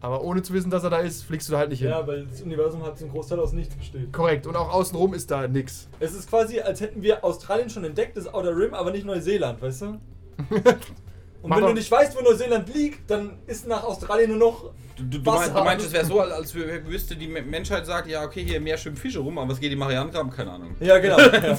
Aber 0.00 0.22
ohne 0.22 0.42
zu 0.42 0.52
wissen, 0.52 0.68
dass 0.68 0.82
er 0.82 0.90
da 0.90 0.98
ist, 0.98 1.22
fliegst 1.22 1.48
du 1.48 1.52
da 1.52 1.58
halt 1.58 1.70
nicht 1.70 1.78
hin. 1.78 1.90
Ja, 1.90 2.04
weil 2.04 2.26
das 2.26 2.42
Universum 2.42 2.84
hat 2.84 2.98
zum 2.98 3.08
Großteil 3.08 3.38
aus 3.38 3.52
nichts 3.52 3.76
besteht. 3.76 4.12
Korrekt. 4.12 4.48
Und 4.48 4.56
auch 4.56 4.72
außenrum 4.72 5.14
ist 5.14 5.30
da 5.30 5.46
nix. 5.46 5.88
Es 6.00 6.12
ist 6.12 6.28
quasi, 6.28 6.58
als 6.60 6.80
hätten 6.80 7.02
wir 7.02 7.24
Australien 7.24 7.70
schon 7.70 7.84
entdeckt, 7.84 8.16
das 8.16 8.26
Outer 8.32 8.56
Rim, 8.56 8.74
aber 8.74 8.90
nicht 8.90 9.06
Neuseeland, 9.06 9.62
weißt 9.62 9.82
du? 9.82 10.00
Und 11.42 11.50
Mach 11.50 11.56
wenn 11.58 11.66
du 11.66 11.72
nicht 11.74 11.90
weißt, 11.90 12.16
wo 12.16 12.20
Neuseeland 12.22 12.72
liegt, 12.72 13.10
dann 13.10 13.38
ist 13.46 13.66
nach 13.66 13.82
Australien 13.82 14.30
nur 14.30 14.38
noch. 14.38 14.70
Du, 14.96 15.02
du, 15.04 15.18
du, 15.18 15.26
Wasser. 15.26 15.38
meinst, 15.40 15.56
du 15.56 15.64
meinst, 15.64 15.86
es 15.86 15.92
wäre 15.92 16.04
so, 16.04 16.20
als 16.20 16.54
wü- 16.54 16.86
wüsste 16.86 17.16
die 17.16 17.26
Me- 17.26 17.42
Menschheit 17.42 17.84
sagt, 17.86 18.06
ja, 18.08 18.22
okay, 18.22 18.44
hier 18.44 18.60
mehr 18.60 18.76
schwimmen 18.78 18.96
Fische 18.96 19.18
rum, 19.18 19.38
aber 19.38 19.52
es 19.52 19.58
geht 19.58 19.72
die 19.72 19.76
Marianengraben, 19.76 20.30
keine 20.30 20.52
Ahnung. 20.52 20.76
Ja, 20.80 20.98
genau. 20.98 21.18
ja. 21.18 21.56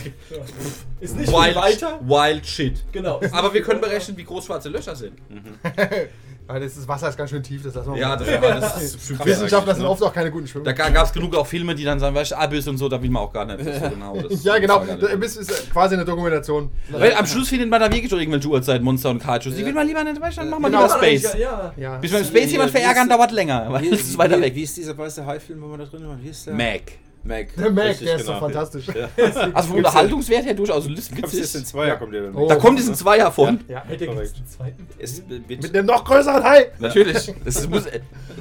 Ist 1.02 1.18
nicht 1.18 1.32
Wild, 1.32 1.56
weiter. 1.56 2.00
wild 2.04 2.46
shit. 2.46 2.84
Genau. 2.94 3.20
Aber 3.32 3.54
wir 3.54 3.62
können 3.62 3.82
berechnen, 3.82 4.16
wie 4.16 4.24
groß 4.24 4.46
schwarze 4.46 4.70
Löcher 4.70 4.96
sind. 4.96 5.18
Das, 6.48 6.76
das 6.76 6.88
Wasser 6.88 7.10
ist 7.10 7.18
ganz 7.18 7.30
schön 7.30 7.42
tief, 7.42 7.64
das 7.64 7.74
lassen 7.74 7.94
wir 7.94 8.00
Ja, 8.02 8.10
mal. 8.10 8.18
das, 8.18 8.28
ja, 8.28 8.60
das 8.60 8.82
ist 8.84 8.98
bestimmt 8.98 9.26
Wissenschaftler 9.26 9.74
sind 9.76 9.84
ne? 9.84 9.90
oft 9.90 10.04
auch 10.04 10.14
keine 10.14 10.30
guten 10.30 10.46
Schwimmer. 10.46 10.66
Da 10.66 10.72
gab 10.74 11.06
es 11.06 11.14
genug 11.14 11.36
auch 11.36 11.48
Filme, 11.48 11.74
die 11.74 11.84
dann 11.84 12.00
sagen, 12.00 12.14
weißt 12.16 12.32
du, 12.32 12.36
Abyss 12.38 12.68
und 12.68 12.78
so, 12.78 12.90
da 12.90 13.02
will 13.02 13.10
man 13.10 13.24
auch 13.24 13.32
gar 13.32 13.46
nicht 13.46 13.60
so 13.64 13.90
genau. 13.90 14.18
Das, 14.22 14.44
ja, 14.44 14.58
genau. 14.60 14.86
war. 14.86 15.12
Abyss 15.12 15.38
ist 15.38 15.72
quasi 15.72 15.96
eine 15.96 16.04
Dokumentation. 16.06 16.70
Weil 16.90 17.14
am 17.16 17.26
Schluss 17.26 17.50
findet 17.50 17.70
man 17.70 17.80
da 17.80 17.90
wirklich 17.92 18.10
schon 18.10 18.20
irgendwelche 18.20 18.48
Uhrzeitmonster 18.50 19.10
und 19.10 19.20
Kaijus. 19.20 19.56
Die 19.56 19.66
will 19.66 19.74
man 19.74 19.88
lieber 19.88 20.04
nicht, 20.04 20.20
weißt 20.20 20.38
du, 20.38 20.42
dann 20.42 20.50
machen 20.50 20.64
wir 20.64 20.70
Genau. 20.70 20.84
lieber 20.84 20.98
Space. 20.98 21.36
Ja. 21.40 21.74
Ja. 21.78 21.98
Bis 21.98 22.12
beim 22.12 22.26
Space 22.26 22.52
jemand 22.52 22.72
verärgern, 22.72 23.08
dauert 23.08 23.32
länger, 23.32 23.68
weil 23.70 23.86
es 23.94 24.02
ist 24.02 24.18
weiter 24.18 24.40
weg. 24.42 24.54
Wie 24.56 24.64
ist 24.64 24.76
dieser 24.78 24.98
weiße 24.98 25.26
Hai-Film, 25.26 25.62
wo 25.62 25.68
wir 25.70 25.78
da 25.78 25.86
drin 25.86 26.08
waren? 26.08 26.22
Wie 26.22 26.30
ist 26.30 26.46
der? 26.46 26.54
Mac. 26.54 26.82
Mac. 27.24 27.56
Der 27.56 27.72
Mac, 27.72 27.86
Richtig, 27.86 28.08
der 28.08 28.16
ist 28.18 28.22
genau. 28.26 28.34
doch 28.34 28.40
fantastisch. 28.42 28.86
Ja. 28.88 29.10
Also 29.54 29.70
vom 29.70 29.78
Unterhaltungswert 29.78 30.46
her 30.46 30.54
durchaus 30.54 30.86
es 30.86 30.92
ist 31.00 31.12
in 31.12 31.18
witzig. 31.24 31.66
Zweier 31.66 31.88
Ja. 31.88 31.96
kommt 31.96 32.14
der 32.14 32.24
dann. 32.24 32.36
Oh. 32.36 32.48
Da 32.48 32.56
kommt 32.56 32.78
diesen 32.78 32.96
Zweier 32.96 33.32
von. 33.32 33.62
Ja. 33.68 33.84
Hätte 33.86 34.06
jetzt 34.06 34.36
einen 34.36 34.48
zweiten. 34.48 34.88
Es 35.00 35.24
Mit 35.28 35.76
einem 35.76 35.86
noch 35.88 36.04
größeren 36.04 36.44
Hai. 36.44 36.72
Natürlich. 36.80 37.34
Das 37.46 37.56
ist, 37.58 37.70
muss, 37.70 37.84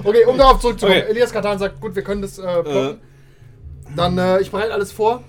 Okay, 0.05 0.25
um 0.25 0.37
darauf 0.37 0.61
zurückzukommen. 0.61 0.99
Okay. 1.01 1.11
Elias 1.11 1.33
Katan 1.33 1.59
sagt, 1.59 1.81
gut, 1.81 1.95
wir 1.95 2.03
können 2.03 2.23
das 2.23 2.39
äh, 2.39 2.63
plotten. 2.63 3.01
Dann, 3.95 4.19
äh, 4.19 4.41
ich 4.41 4.51
bereite 4.51 4.73
alles 4.73 4.91
vor. 4.91 5.23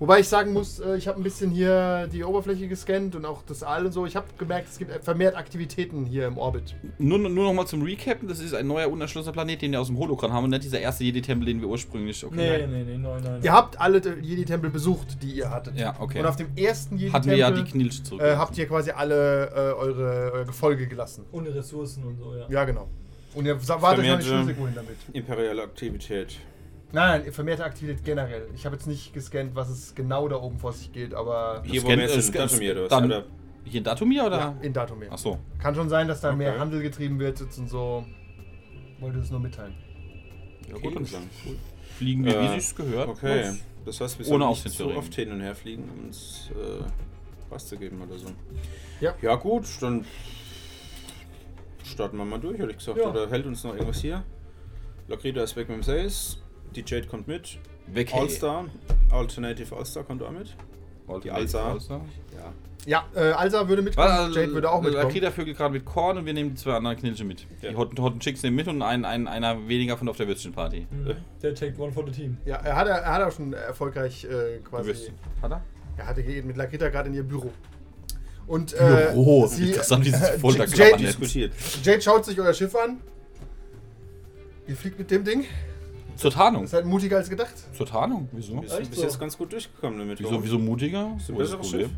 Wobei 0.00 0.20
ich 0.20 0.28
sagen 0.28 0.54
muss, 0.54 0.80
äh, 0.80 0.96
ich 0.96 1.06
habe 1.06 1.20
ein 1.20 1.22
bisschen 1.22 1.50
hier 1.50 2.08
die 2.10 2.24
Oberfläche 2.24 2.66
gescannt 2.68 3.14
und 3.14 3.26
auch 3.26 3.42
das 3.46 3.62
All 3.62 3.84
und 3.84 3.92
so. 3.92 4.06
Ich 4.06 4.16
habe 4.16 4.26
gemerkt, 4.38 4.68
es 4.70 4.78
gibt 4.78 4.90
vermehrt 5.04 5.36
Aktivitäten 5.36 6.06
hier 6.06 6.26
im 6.26 6.38
Orbit. 6.38 6.74
nur 6.98 7.18
nur 7.18 7.44
noch 7.44 7.52
mal 7.52 7.66
zum 7.66 7.82
Recappen: 7.82 8.26
Das 8.26 8.40
ist 8.40 8.54
ein 8.54 8.66
neuer, 8.66 8.90
unerschlossener 8.90 9.34
Planet, 9.34 9.60
den 9.60 9.72
wir 9.72 9.80
aus 9.80 9.88
dem 9.88 9.98
Holokran 9.98 10.32
haben 10.32 10.44
und 10.44 10.50
nicht 10.50 10.64
dieser 10.64 10.80
erste 10.80 11.04
Jedi-Tempel, 11.04 11.44
den 11.46 11.60
wir 11.60 11.68
ursprünglich. 11.68 12.24
Okay. 12.24 12.34
Nee, 12.34 12.66
nee, 12.66 12.82
nee, 12.84 12.96
nein, 12.96 13.22
nein. 13.22 13.40
Ihr 13.42 13.52
habt 13.52 13.78
alle 13.78 13.98
Jedi-Tempel 13.98 14.70
besucht, 14.70 15.22
die 15.22 15.32
ihr 15.32 15.50
hattet. 15.50 15.78
Ja, 15.78 15.94
okay. 16.00 16.20
Und 16.20 16.26
auf 16.26 16.36
dem 16.36 16.48
ersten 16.56 16.98
Hatten 17.12 17.28
wir 17.30 17.36
ja 17.36 17.50
die 17.50 17.58
Jedi-Tempel 17.58 17.80
Knilch 17.82 18.02
zurück. 18.02 18.22
äh, 18.22 18.36
habt 18.36 18.56
ihr 18.56 18.66
quasi 18.66 18.90
alle 18.92 19.48
äh, 19.50 19.52
eure, 19.74 20.32
eure 20.32 20.44
Gefolge 20.46 20.86
gelassen. 20.86 21.26
Ohne 21.30 21.54
Ressourcen 21.54 22.04
und 22.04 22.16
so, 22.16 22.34
ja. 22.34 22.46
Ja, 22.48 22.64
genau. 22.64 22.88
Und 23.34 23.44
ihr 23.44 23.58
sa- 23.60 23.80
wart 23.82 23.98
euch 23.98 24.08
noch 24.08 24.16
nicht 24.16 24.26
schlüssig 24.28 24.56
wohin 24.58 24.74
damit. 24.74 24.96
Imperiale 25.12 25.62
Aktivität. 25.62 26.38
Nein, 26.92 27.22
nein, 27.22 27.32
vermehrte 27.32 27.64
Aktivität 27.64 28.04
generell. 28.04 28.48
Ich 28.54 28.66
habe 28.66 28.74
jetzt 28.76 28.86
nicht 28.86 29.12
gescannt, 29.12 29.54
was 29.54 29.68
es 29.70 29.94
genau 29.94 30.26
da 30.28 30.36
oben 30.36 30.58
vor 30.58 30.72
sich 30.72 30.92
geht, 30.92 31.14
aber 31.14 31.62
Hier, 31.64 31.82
wo 31.84 31.88
wir 31.88 31.96
jetzt 31.98 32.16
scan- 32.32 32.38
Datumir, 32.48 32.72
oder 32.72 32.82
was? 32.82 32.88
dann- 32.90 33.04
Oder? 33.04 33.24
Hier 33.64 33.78
in 33.78 33.84
Datumir 33.84 34.24
oder? 34.24 34.38
ja, 34.38 34.54
in 34.62 34.72
Datumir. 34.72 35.08
Ach 35.12 35.18
so. 35.18 35.38
Kann 35.60 35.74
schon 35.74 35.88
sein, 35.88 36.08
dass 36.08 36.20
da 36.20 36.32
mehr 36.34 36.50
Okay. 36.52 36.60
Handel 36.60 36.82
getrieben 36.82 37.18
wird 37.20 37.38
jetzt 37.40 37.58
und 37.58 37.68
so. 37.68 38.04
Wollte 38.98 39.18
es 39.18 39.30
nur 39.30 39.38
mitteilen. 39.40 39.74
Ja, 40.68 40.74
Okay, 40.76 40.86
gut, 40.88 40.96
dann 40.96 41.04
klar. 41.04 41.20
fliegen 41.96 42.24
wir, 42.24 42.40
wie 42.40 42.46
Äh, 42.46 42.54
sich's 42.60 42.74
gehört. 42.74 43.08
Okay. 43.08 43.44
Was? 43.44 43.58
Das 43.84 44.00
heißt, 44.00 44.18
wir 44.18 44.26
Ohne 44.28 44.44
sollen 44.44 44.50
nicht 44.50 44.62
zu 44.62 44.68
so 44.70 44.94
oft 44.94 45.14
hin 45.14 45.30
und 45.32 45.40
her 45.40 45.54
fliegen, 45.54 45.84
um 45.88 46.06
uns 46.06 46.50
äh, 46.52 46.82
was 47.50 47.66
zu 47.68 47.76
geben 47.76 48.00
oder 48.02 48.18
so. 48.18 48.28
Ja. 49.00 49.14
Ja 49.22 49.34
gut, 49.36 49.64
dann 49.80 50.04
starten 51.84 52.16
wir 52.16 52.24
mal 52.24 52.38
durch, 52.40 52.58
hätte 52.58 52.70
ich 52.70 52.78
gesagt. 52.78 52.98
Ja. 52.98 53.08
Oder 53.10 53.28
hält 53.30 53.46
uns 53.46 53.62
noch 53.64 53.74
irgendwas 53.74 54.00
hier? 54.00 54.22
Lakrita 55.08 55.42
ist 55.42 55.56
weg 55.56 55.68
mit 55.68 55.78
dem 55.78 55.82
Sace. 55.82 56.38
Die 56.74 56.84
Jade 56.86 57.06
kommt 57.06 57.28
mit. 57.28 57.58
Weg, 57.86 58.12
hey. 58.12 58.20
All-Star. 58.20 58.66
Alternative 59.10 59.76
All-Star 59.76 60.04
kommt 60.04 60.22
auch 60.22 60.30
mit. 60.30 60.54
Die 61.24 61.30
Alsa. 61.30 61.76
Ja. 61.90 62.52
Ja, 62.86 63.04
äh, 63.14 63.32
Alsa 63.32 63.68
würde 63.68 63.82
mitkommen, 63.82 64.08
Was, 64.08 64.34
Jade 64.34 64.52
würde 64.52 64.70
auch 64.70 64.80
mitkommen. 64.80 65.06
Akita 65.06 65.30
vögelt 65.30 65.56
gerade 65.56 65.74
mit 65.74 65.84
Korn 65.84 66.16
und 66.16 66.24
wir 66.24 66.32
nehmen 66.32 66.50
die 66.50 66.56
zwei 66.56 66.74
anderen 66.74 66.96
Knilche 66.96 67.24
mit. 67.24 67.46
Ja. 67.60 67.70
Die 67.70 67.76
Hotten, 67.76 68.00
Hotten 68.02 68.20
Chicks 68.20 68.42
nehmen 68.42 68.56
mit 68.56 68.68
und 68.68 68.80
ein, 68.80 69.04
ein, 69.04 69.28
einer 69.28 69.68
weniger 69.68 69.98
von 69.98 70.08
auf 70.08 70.16
der 70.16 70.28
Würstchenparty. 70.28 70.86
Mhm. 70.90 71.16
Der 71.42 71.54
take 71.54 71.78
one 71.78 71.92
for 71.92 72.06
the 72.06 72.12
team. 72.12 72.38
Ja, 72.46 72.56
er 72.56 72.76
hat, 72.76 72.86
er 72.86 73.12
hat 73.12 73.22
auch 73.22 73.32
schon 73.32 73.52
erfolgreich 73.52 74.24
äh, 74.24 74.60
quasi. 74.64 74.88
Würstchen. 74.88 75.14
Hat 75.42 75.52
er? 75.52 75.62
Er 75.98 76.06
hatte 76.06 76.22
mit 76.22 76.56
Lakrita 76.56 76.88
gerade 76.88 77.10
in 77.10 77.14
ihr 77.16 77.22
Büro. 77.22 77.50
Und 78.46 78.72
äh, 78.72 79.10
Büro. 79.12 79.46
sie, 79.46 79.68
Interessant, 79.68 80.04
wie 80.06 80.10
sie 80.10 80.40
zu 80.40 80.62
äh, 80.62 80.66
Jade. 80.66 80.96
Diskutiert. 81.04 81.52
Jade 81.82 82.00
schaut 82.00 82.24
sich 82.24 82.40
euer 82.40 82.54
Schiff 82.54 82.74
an. 82.74 83.00
Ihr 84.66 84.76
fliegt 84.76 84.98
mit 84.98 85.10
dem 85.10 85.24
Ding. 85.24 85.44
Zur 86.20 86.30
Tarnung. 86.30 86.66
Seid 86.66 86.84
mutiger 86.84 87.16
als 87.16 87.30
gedacht. 87.30 87.54
Zur 87.74 87.86
Tarnung? 87.86 88.28
Wieso? 88.32 88.60
Wir 88.60 88.68
sind 88.68 88.90
bis 88.90 88.98
so? 88.98 89.04
jetzt 89.04 89.18
ganz 89.18 89.36
gut 89.38 89.52
durchgekommen 89.52 89.98
damit. 89.98 90.20
Wieso, 90.20 90.42
wieso 90.42 90.58
mutiger? 90.58 91.14
Ist 91.16 91.30
ist 91.30 91.38
das 91.38 91.50
Problem? 91.52 91.88
Schiff. 91.88 91.90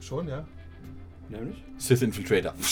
Schon, 0.00 0.28
ja. 0.28 0.44
Nämlich? 1.28 1.62
Sith 1.78 2.02
Infiltrator. 2.02 2.54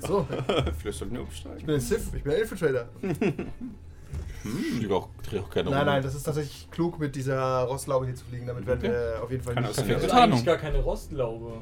So, 0.00 0.26
Vielleicht 0.78 0.98
sollten 0.98 1.14
wir 1.14 1.22
umsteigen. 1.22 1.58
ich 1.58 1.66
bin 1.66 1.74
ein 1.74 1.80
Sith, 1.80 2.02
ich 2.14 2.22
bin 2.22 2.32
ein 2.32 2.40
Infiltrator. 2.40 2.86
Die 4.80 4.90
auch, 4.90 5.08
trägt 5.22 5.44
auch 5.44 5.50
keine 5.50 5.68
Nein, 5.68 5.78
Rolle. 5.80 5.90
nein, 5.92 6.02
das 6.02 6.14
ist 6.14 6.22
tatsächlich 6.22 6.70
klug, 6.70 6.98
mit 6.98 7.14
dieser 7.14 7.64
Rostlaube 7.64 8.06
hier 8.06 8.14
zu 8.14 8.24
fliegen. 8.24 8.46
Damit 8.46 8.66
werden 8.66 8.82
wir 8.82 9.20
auf 9.22 9.30
jeden 9.30 9.42
Fall 9.42 9.54
Kann 9.54 9.64
nicht. 9.64 9.78
Das 9.78 9.86
Ja, 9.86 10.24
ist 10.24 10.46
gar 10.46 10.56
keine 10.56 10.78
Rostlaube. 10.78 11.58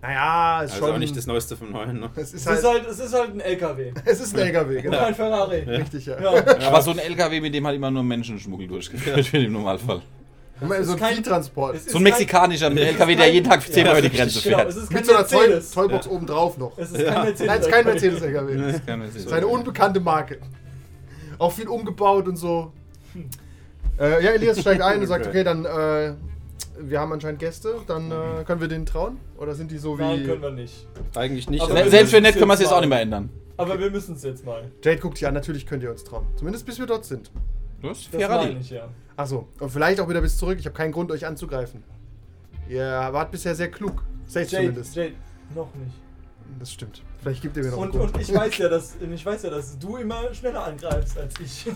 Naja, 0.00 0.62
ist 0.62 0.72
Also 0.74 0.86
schon. 0.86 0.94
auch 0.94 0.98
nicht 0.98 1.16
das 1.16 1.26
Neueste 1.26 1.56
vom 1.56 1.72
Neuen, 1.72 1.98
ne? 1.98 2.10
es 2.14 2.32
ist 2.32 2.42
Es 2.42 2.46
halt, 2.46 2.58
ist 2.58 2.64
halt, 2.66 2.86
es 2.88 2.98
ist 3.00 3.14
halt 3.14 3.34
ein 3.34 3.40
LKW. 3.40 3.92
es 4.04 4.20
ist 4.20 4.32
ein 4.34 4.40
LKW, 4.46 4.76
Und 4.76 4.82
genau. 4.84 4.98
kein 4.98 5.14
Ferrari. 5.14 5.56
Richtig, 5.60 6.06
ja. 6.06 6.20
Ja. 6.20 6.68
Aber 6.68 6.82
so 6.82 6.92
ein 6.92 6.98
LKW, 6.98 7.40
mit 7.40 7.52
dem 7.52 7.66
halt 7.66 7.76
immer 7.76 7.90
nur 7.90 8.04
Menschenschmuggel 8.04 8.68
durchgeführt 8.68 9.32
wird 9.32 9.44
im 9.44 9.52
Normalfall. 9.52 10.00
Immer 10.60 10.82
so 10.84 10.92
ein 10.92 10.98
kein- 10.98 11.14
Vieh-Transport. 11.16 11.74
es 11.76 11.82
ist 11.82 11.90
So 11.90 11.98
ein 11.98 12.04
kein- 12.04 12.12
mexikanischer 12.12 12.68
es 12.68 12.74
ist 12.74 12.80
LKW, 12.80 13.14
der 13.16 13.24
kein- 13.26 13.34
jeden 13.34 13.48
Tag 13.50 13.62
zehnmal 13.62 13.92
Ja, 13.94 13.98
über 14.00 14.08
die 14.08 14.16
Grenze 14.16 14.40
Genau, 14.42 14.56
fährt. 14.58 14.68
es 14.70 14.76
ist 14.76 14.88
kein 14.88 14.96
Mit 14.98 15.06
so 15.06 15.14
einer 15.16 15.26
Zoll 15.26 15.38
Mercedes. 15.40 15.70
Zollbox 15.70 16.06
oben 16.08 16.26
drauf 16.26 16.58
noch. 16.58 16.78
Es 16.78 16.90
ist 16.92 17.04
kein 17.04 17.14
Mercedes. 17.24 17.40
Nein, 17.46 17.58
es 17.60 17.66
ist 17.66 17.72
kein 17.72 17.84
Mercedes-LKW. 17.84 18.56
Das 18.56 18.74
ist 18.74 18.86
Keine 18.86 18.96
Mercedes. 19.04 19.32
eine 19.32 19.46
unbekannte 19.48 20.00
Marke. 20.00 20.38
Auch 21.38 21.52
viel 21.52 21.68
umgebaut 21.68 22.26
und 22.28 22.36
so. 22.36 22.72
Äh, 24.00 24.24
ja, 24.24 24.30
Elias 24.30 24.60
steigt 24.60 24.80
ein 24.82 25.00
und 25.00 25.06
sagt, 25.06 25.26
okay, 25.26 25.42
dann, 25.44 25.64
äh, 25.64 26.14
wir 26.80 27.00
haben 27.00 27.12
anscheinend 27.12 27.40
Gäste, 27.40 27.76
dann 27.86 28.10
äh, 28.10 28.44
können 28.44 28.60
wir 28.60 28.68
denen 28.68 28.86
trauen? 28.86 29.18
Oder 29.36 29.54
sind 29.54 29.70
die 29.70 29.78
so 29.78 29.98
wie... 29.98 30.02
Nein, 30.02 30.24
können 30.26 30.42
wir 30.42 30.50
nicht. 30.50 30.86
Eigentlich 31.14 31.48
nicht. 31.48 31.62
Aber 31.62 31.72
aber- 31.72 31.84
wir 31.84 31.90
Selbst 31.90 32.12
wenn 32.12 32.22
nicht, 32.22 32.34
können 32.34 32.46
wir 32.48 32.54
es 32.54 32.60
jetzt 32.60 32.68
jetzt 32.70 32.76
auch 32.76 32.80
nicht 32.80 32.90
mehr 32.90 33.00
ändern. 33.00 33.30
Aber 33.56 33.78
wir 33.78 33.90
müssen 33.90 34.14
es 34.14 34.22
jetzt 34.22 34.44
mal. 34.44 34.70
Jade 34.84 35.00
guckt 35.00 35.22
an, 35.24 35.34
natürlich 35.34 35.66
könnt 35.66 35.82
ihr 35.82 35.90
uns 35.90 36.04
trauen. 36.04 36.26
Zumindest 36.36 36.64
bis 36.66 36.78
wir 36.78 36.86
dort 36.86 37.04
sind. 37.04 37.30
Das 37.82 37.98
ist 37.98 38.08
fairer 38.08 38.44
Deal. 38.44 38.60
ja. 38.62 38.88
Achso, 39.16 39.48
und 39.58 39.70
vielleicht 39.70 40.00
auch 40.00 40.08
wieder 40.08 40.20
bis 40.20 40.36
zurück. 40.36 40.58
Ich 40.60 40.66
habe 40.66 40.76
keinen 40.76 40.92
Grund, 40.92 41.10
euch 41.10 41.26
anzugreifen. 41.26 41.82
Ihr 42.68 42.84
wart 42.84 43.30
bisher 43.32 43.54
sehr 43.54 43.70
klug. 43.70 44.04
Safe 44.26 44.44
Jade, 44.46 44.66
zumindest. 44.66 44.94
Jade, 44.96 45.14
noch 45.54 45.74
nicht. 45.74 45.94
Das 46.60 46.72
stimmt. 46.72 47.02
Vielleicht 47.20 47.42
gibt 47.42 47.56
ihr 47.56 47.64
mir 47.64 47.70
noch 47.70 47.78
einen 47.82 47.90
Und, 47.90 47.98
Grund. 47.98 48.14
und 48.14 48.20
ich 48.20 48.34
weiß 48.34 48.58
ja, 48.58 48.68
dass 48.68 48.96
ich 49.00 49.26
weiß 49.26 49.42
ja, 49.42 49.50
dass 49.50 49.78
du 49.78 49.96
immer 49.96 50.32
schneller 50.34 50.64
angreifst 50.64 51.18
als 51.18 51.34
ich. 51.40 51.66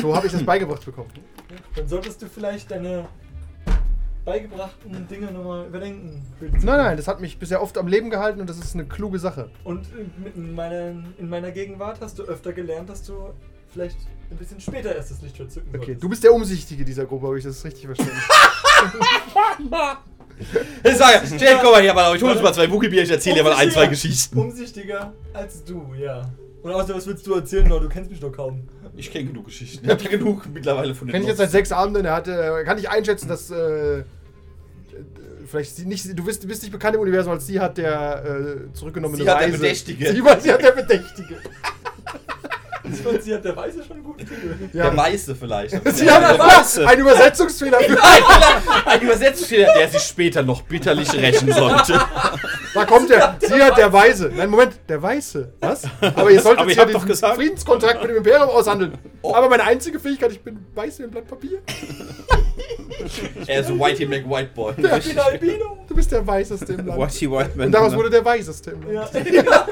So 0.00 0.14
habe 0.14 0.26
ich 0.26 0.32
das 0.32 0.42
beigebracht 0.44 0.84
bekommen. 0.84 1.10
Dann 1.74 1.88
solltest 1.88 2.20
du 2.22 2.26
vielleicht 2.26 2.70
deine 2.70 3.06
beigebrachten 4.24 5.06
Dinge 5.08 5.30
nochmal 5.30 5.66
überdenken. 5.66 6.22
Nein, 6.40 6.62
nein, 6.62 6.96
das 6.96 7.08
hat 7.08 7.20
mich 7.20 7.38
bisher 7.38 7.62
oft 7.62 7.76
am 7.76 7.86
Leben 7.86 8.10
gehalten 8.10 8.40
und 8.40 8.48
das 8.48 8.58
ist 8.58 8.74
eine 8.74 8.84
kluge 8.86 9.18
Sache. 9.18 9.50
Und 9.64 9.86
in 10.34 10.54
meiner, 10.54 10.94
in 11.18 11.28
meiner 11.28 11.50
Gegenwart 11.50 12.00
hast 12.00 12.18
du 12.18 12.22
öfter 12.24 12.52
gelernt, 12.52 12.88
dass 12.88 13.02
du 13.02 13.30
vielleicht 13.72 13.98
ein 14.30 14.36
bisschen 14.36 14.60
später 14.60 14.94
erst 14.94 15.10
das 15.10 15.22
Licht 15.22 15.36
verzücken 15.36 15.68
Okay, 15.70 15.78
solltest. 15.78 16.02
du 16.02 16.08
bist 16.08 16.24
der 16.24 16.32
Umsichtige 16.32 16.84
dieser 16.84 17.04
Gruppe, 17.04 17.26
habe 17.26 17.38
ich 17.38 17.44
das 17.44 17.64
richtig 17.64 17.86
verstanden? 17.86 18.14
Ich 20.82 20.96
sage, 20.96 21.26
Jade, 21.36 21.60
komm 21.62 21.72
mal 21.72 21.82
her, 21.82 21.94
mal, 21.94 22.16
ich 22.16 22.22
hol 22.22 22.30
uns 22.30 22.42
mal 22.42 22.52
zwei 22.52 22.70
Wookie-Bier, 22.70 23.02
ich 23.02 23.10
erzähle 23.10 23.36
dir 23.36 23.44
mal 23.44 23.54
ein, 23.54 23.70
zwei 23.70 23.86
Geschichten. 23.86 24.36
Umsichtiger 24.38 25.12
als 25.32 25.64
du, 25.64 25.94
ja. 25.96 26.28
Und 26.62 26.72
außerdem, 26.72 26.96
was 26.96 27.06
willst 27.06 27.26
du 27.26 27.34
erzählen? 27.34 27.68
Du 27.68 27.88
kennst 27.88 28.10
mich 28.10 28.20
doch 28.20 28.32
kaum. 28.32 28.66
Ich 28.96 29.10
kenne 29.10 29.26
genug 29.26 29.46
Geschichten. 29.46 29.84
Ich 29.84 29.90
habe 29.90 30.02
genug 30.04 30.46
mittlerweile 30.52 30.94
von 30.94 31.06
den 31.06 31.12
Kenn 31.12 31.22
ich 31.22 31.28
jetzt 31.28 31.38
seit 31.38 31.50
sechs 31.50 31.72
Abenden, 31.72 32.04
er 32.04 32.14
hatte, 32.14 32.62
kann 32.64 32.78
ich 32.78 32.88
einschätzen, 32.88 33.28
dass 33.28 33.50
äh, 33.50 33.98
äh, 33.98 34.04
vielleicht 35.54 35.76
sie 35.76 35.84
nicht, 35.86 36.18
du 36.18 36.24
bist, 36.24 36.42
du 36.42 36.48
bist 36.48 36.62
nicht 36.62 36.72
bekannt 36.72 36.96
im 36.96 37.00
Universum 37.02 37.32
als 37.32 37.46
sie 37.46 37.58
hat 37.60 37.78
der 37.78 38.24
äh, 38.24 38.72
zurückgenommene 38.74 39.22
Sie 39.22 39.28
hat 39.30 39.40
der 39.40 39.48
Weise. 39.48 39.58
Bedächtige. 39.58 40.12
Sie, 40.12 40.24
war- 40.24 40.40
sie 40.40 40.52
hat 40.52 40.62
der 40.62 40.72
Bedächtige. 40.72 41.36
Sie 43.22 43.34
hat 43.34 43.42
der 43.44 43.56
Weise 43.56 43.82
schon 43.82 44.02
gut 44.04 44.16
Der 44.74 44.84
Ja. 44.84 44.94
Weiße 44.96 45.34
vielleicht. 45.34 45.70
Sie 45.96 46.10
hat 46.10 46.38
Weiße. 46.38 46.86
ein 46.86 46.98
Übersetzungsfehler. 46.98 47.78
Ein 48.84 49.00
Übersetzungsfehler, 49.00 49.72
der 49.78 49.88
sich 49.88 50.02
später 50.02 50.42
noch 50.42 50.60
bitterlich 50.62 51.10
rächen 51.14 51.50
sollte. 51.50 51.98
Da 52.74 52.84
kommt 52.84 53.10
er. 53.10 53.38
Sie 53.40 53.62
hat 53.62 53.78
der 53.78 53.90
Weise. 53.92 54.30
Nein, 54.36 54.50
Moment, 54.50 54.72
der 54.88 55.00
Weiße. 55.02 55.54
Was? 55.60 55.84
Aber 56.14 56.30
ihr 56.30 56.40
solltet 56.42 56.70
ja 56.76 56.84
den 56.84 56.92
doch 56.92 57.06
gesagt- 57.06 57.36
Friedenskontrakt 57.36 58.02
mit 58.02 58.10
dem 58.10 58.18
Imperium 58.18 58.50
aushandeln. 58.50 58.98
Aber 59.22 59.48
meine 59.48 59.64
einzige 59.64 59.98
Fähigkeit, 59.98 60.32
ich 60.32 60.40
bin 60.42 60.66
weiß 60.74 60.98
wie 60.98 61.04
ein 61.04 61.10
Blatt 61.10 61.26
Papier. 61.26 61.60
Er 63.46 63.60
ist 63.60 63.70
Whitey 63.70 64.06
McWhite 64.06 64.50
Boy. 64.54 64.72
Ich 64.76 65.08
bin 65.08 65.18
Albino. 65.18 65.78
Du 65.88 65.94
bist 65.94 66.10
der 66.12 66.26
Weiseste 66.26 66.72
im 66.74 66.86
Land. 66.86 67.00
Whitey 67.00 67.30
White 67.30 67.50
Man. 67.56 67.66
Und 67.66 67.72
daraus 67.72 67.94
wurde 67.94 68.10
der 68.10 68.24
Weiseste 68.24 68.72
im 68.72 68.92
Land. 68.92 69.10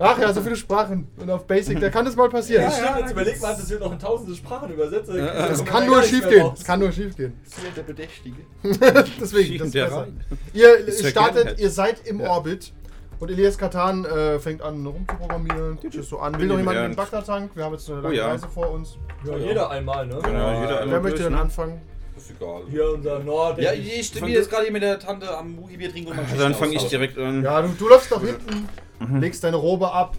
Ja, 0.00 0.10
Ach 0.12 0.18
ja, 0.20 0.32
so 0.32 0.40
viele 0.42 0.54
Sprachen. 0.54 1.08
Und 1.16 1.28
auf 1.28 1.44
Basic, 1.44 1.80
da 1.80 1.90
kann 1.90 2.04
das 2.04 2.14
mal 2.14 2.28
passieren. 2.28 2.62
ja, 2.62 2.70
stimmt. 2.70 3.00
Jetzt 3.00 3.10
überleg 3.10 3.42
mal, 3.42 3.48
dass 3.56 3.68
wir 3.68 3.80
noch 3.80 3.90
in 3.90 3.98
tausende 3.98 4.36
Sprachen 4.36 4.72
übersetzen. 4.72 5.16
Das 5.16 5.64
kann 5.64 5.86
nur 5.86 6.02
schief 6.04 6.28
gehen. 6.28 6.50
Das 6.54 6.64
kann 6.64 6.78
nur 6.78 6.92
schief 6.92 7.16
gehen. 7.16 7.32
Der 7.76 7.82
Bedächtige. 7.82 8.36
Deswegen, 8.62 8.94
das 9.20 9.30
Schieben 9.32 9.66
ist 9.66 9.74
der 9.74 9.84
besser. 9.86 10.00
rein. 10.02 10.20
Ihr 10.52 10.86
Das 10.86 11.02
wär 11.02 11.10
startet, 11.10 11.58
ihr 11.58 11.70
seid 11.70 12.06
im 12.06 12.20
Orbit. 12.20 12.72
Und 13.18 13.28
Elias 13.32 13.58
Katan 13.58 14.04
äh, 14.04 14.38
fängt 14.38 14.62
an 14.62 14.86
rumzuprogrammieren, 14.86 15.76
guckt 15.80 15.92
sich 15.92 16.06
so 16.06 16.20
an. 16.20 16.38
Will 16.38 16.46
noch 16.46 16.58
jemand 16.58 16.76
Ernst. 16.76 16.96
Bagdad-Tank? 16.96 17.50
Wir 17.56 17.64
haben 17.64 17.72
jetzt 17.72 17.90
eine 17.90 18.00
lange 18.00 18.14
Oh 18.14 18.16
ja. 18.16 18.28
Reise 18.28 18.46
vor 18.46 18.70
uns. 18.70 18.96
Ja, 19.26 19.36
jeder 19.36 19.68
einmal, 19.70 20.06
ne? 20.06 20.20
Genau, 20.22 20.60
jeder 20.60 20.68
Wer 20.68 20.80
einmal 20.82 21.00
möchte 21.00 21.16
durch, 21.16 21.24
denn 21.24 21.32
ne? 21.32 21.40
anfangen? 21.40 21.80
Ist 22.28 22.36
egal. 22.36 22.62
Hier 22.70 22.90
unser 22.92 23.18
Nord. 23.20 23.58
Ja, 23.58 23.72
ich 23.72 24.06
stehe 24.06 24.26
jetzt 24.26 24.50
gerade 24.50 24.64
hier 24.64 24.72
mit 24.72 24.82
der 24.82 24.98
Tante 24.98 25.36
am 25.36 25.54
Mugi-Bier 25.56 25.90
trinken 25.90 26.10
und 26.10 26.16
mal 26.16 26.24
Also 26.24 26.42
dann 26.42 26.54
fange 26.54 26.74
ich 26.74 26.84
direkt 26.84 27.18
an. 27.18 27.42
Ja, 27.42 27.62
du, 27.62 27.68
du 27.68 27.88
läufst 27.88 28.10
nach 28.10 28.22
hinten, 28.22 28.68
legst 29.20 29.44
deine 29.44 29.56
Robe 29.56 29.90
ab. 29.92 30.16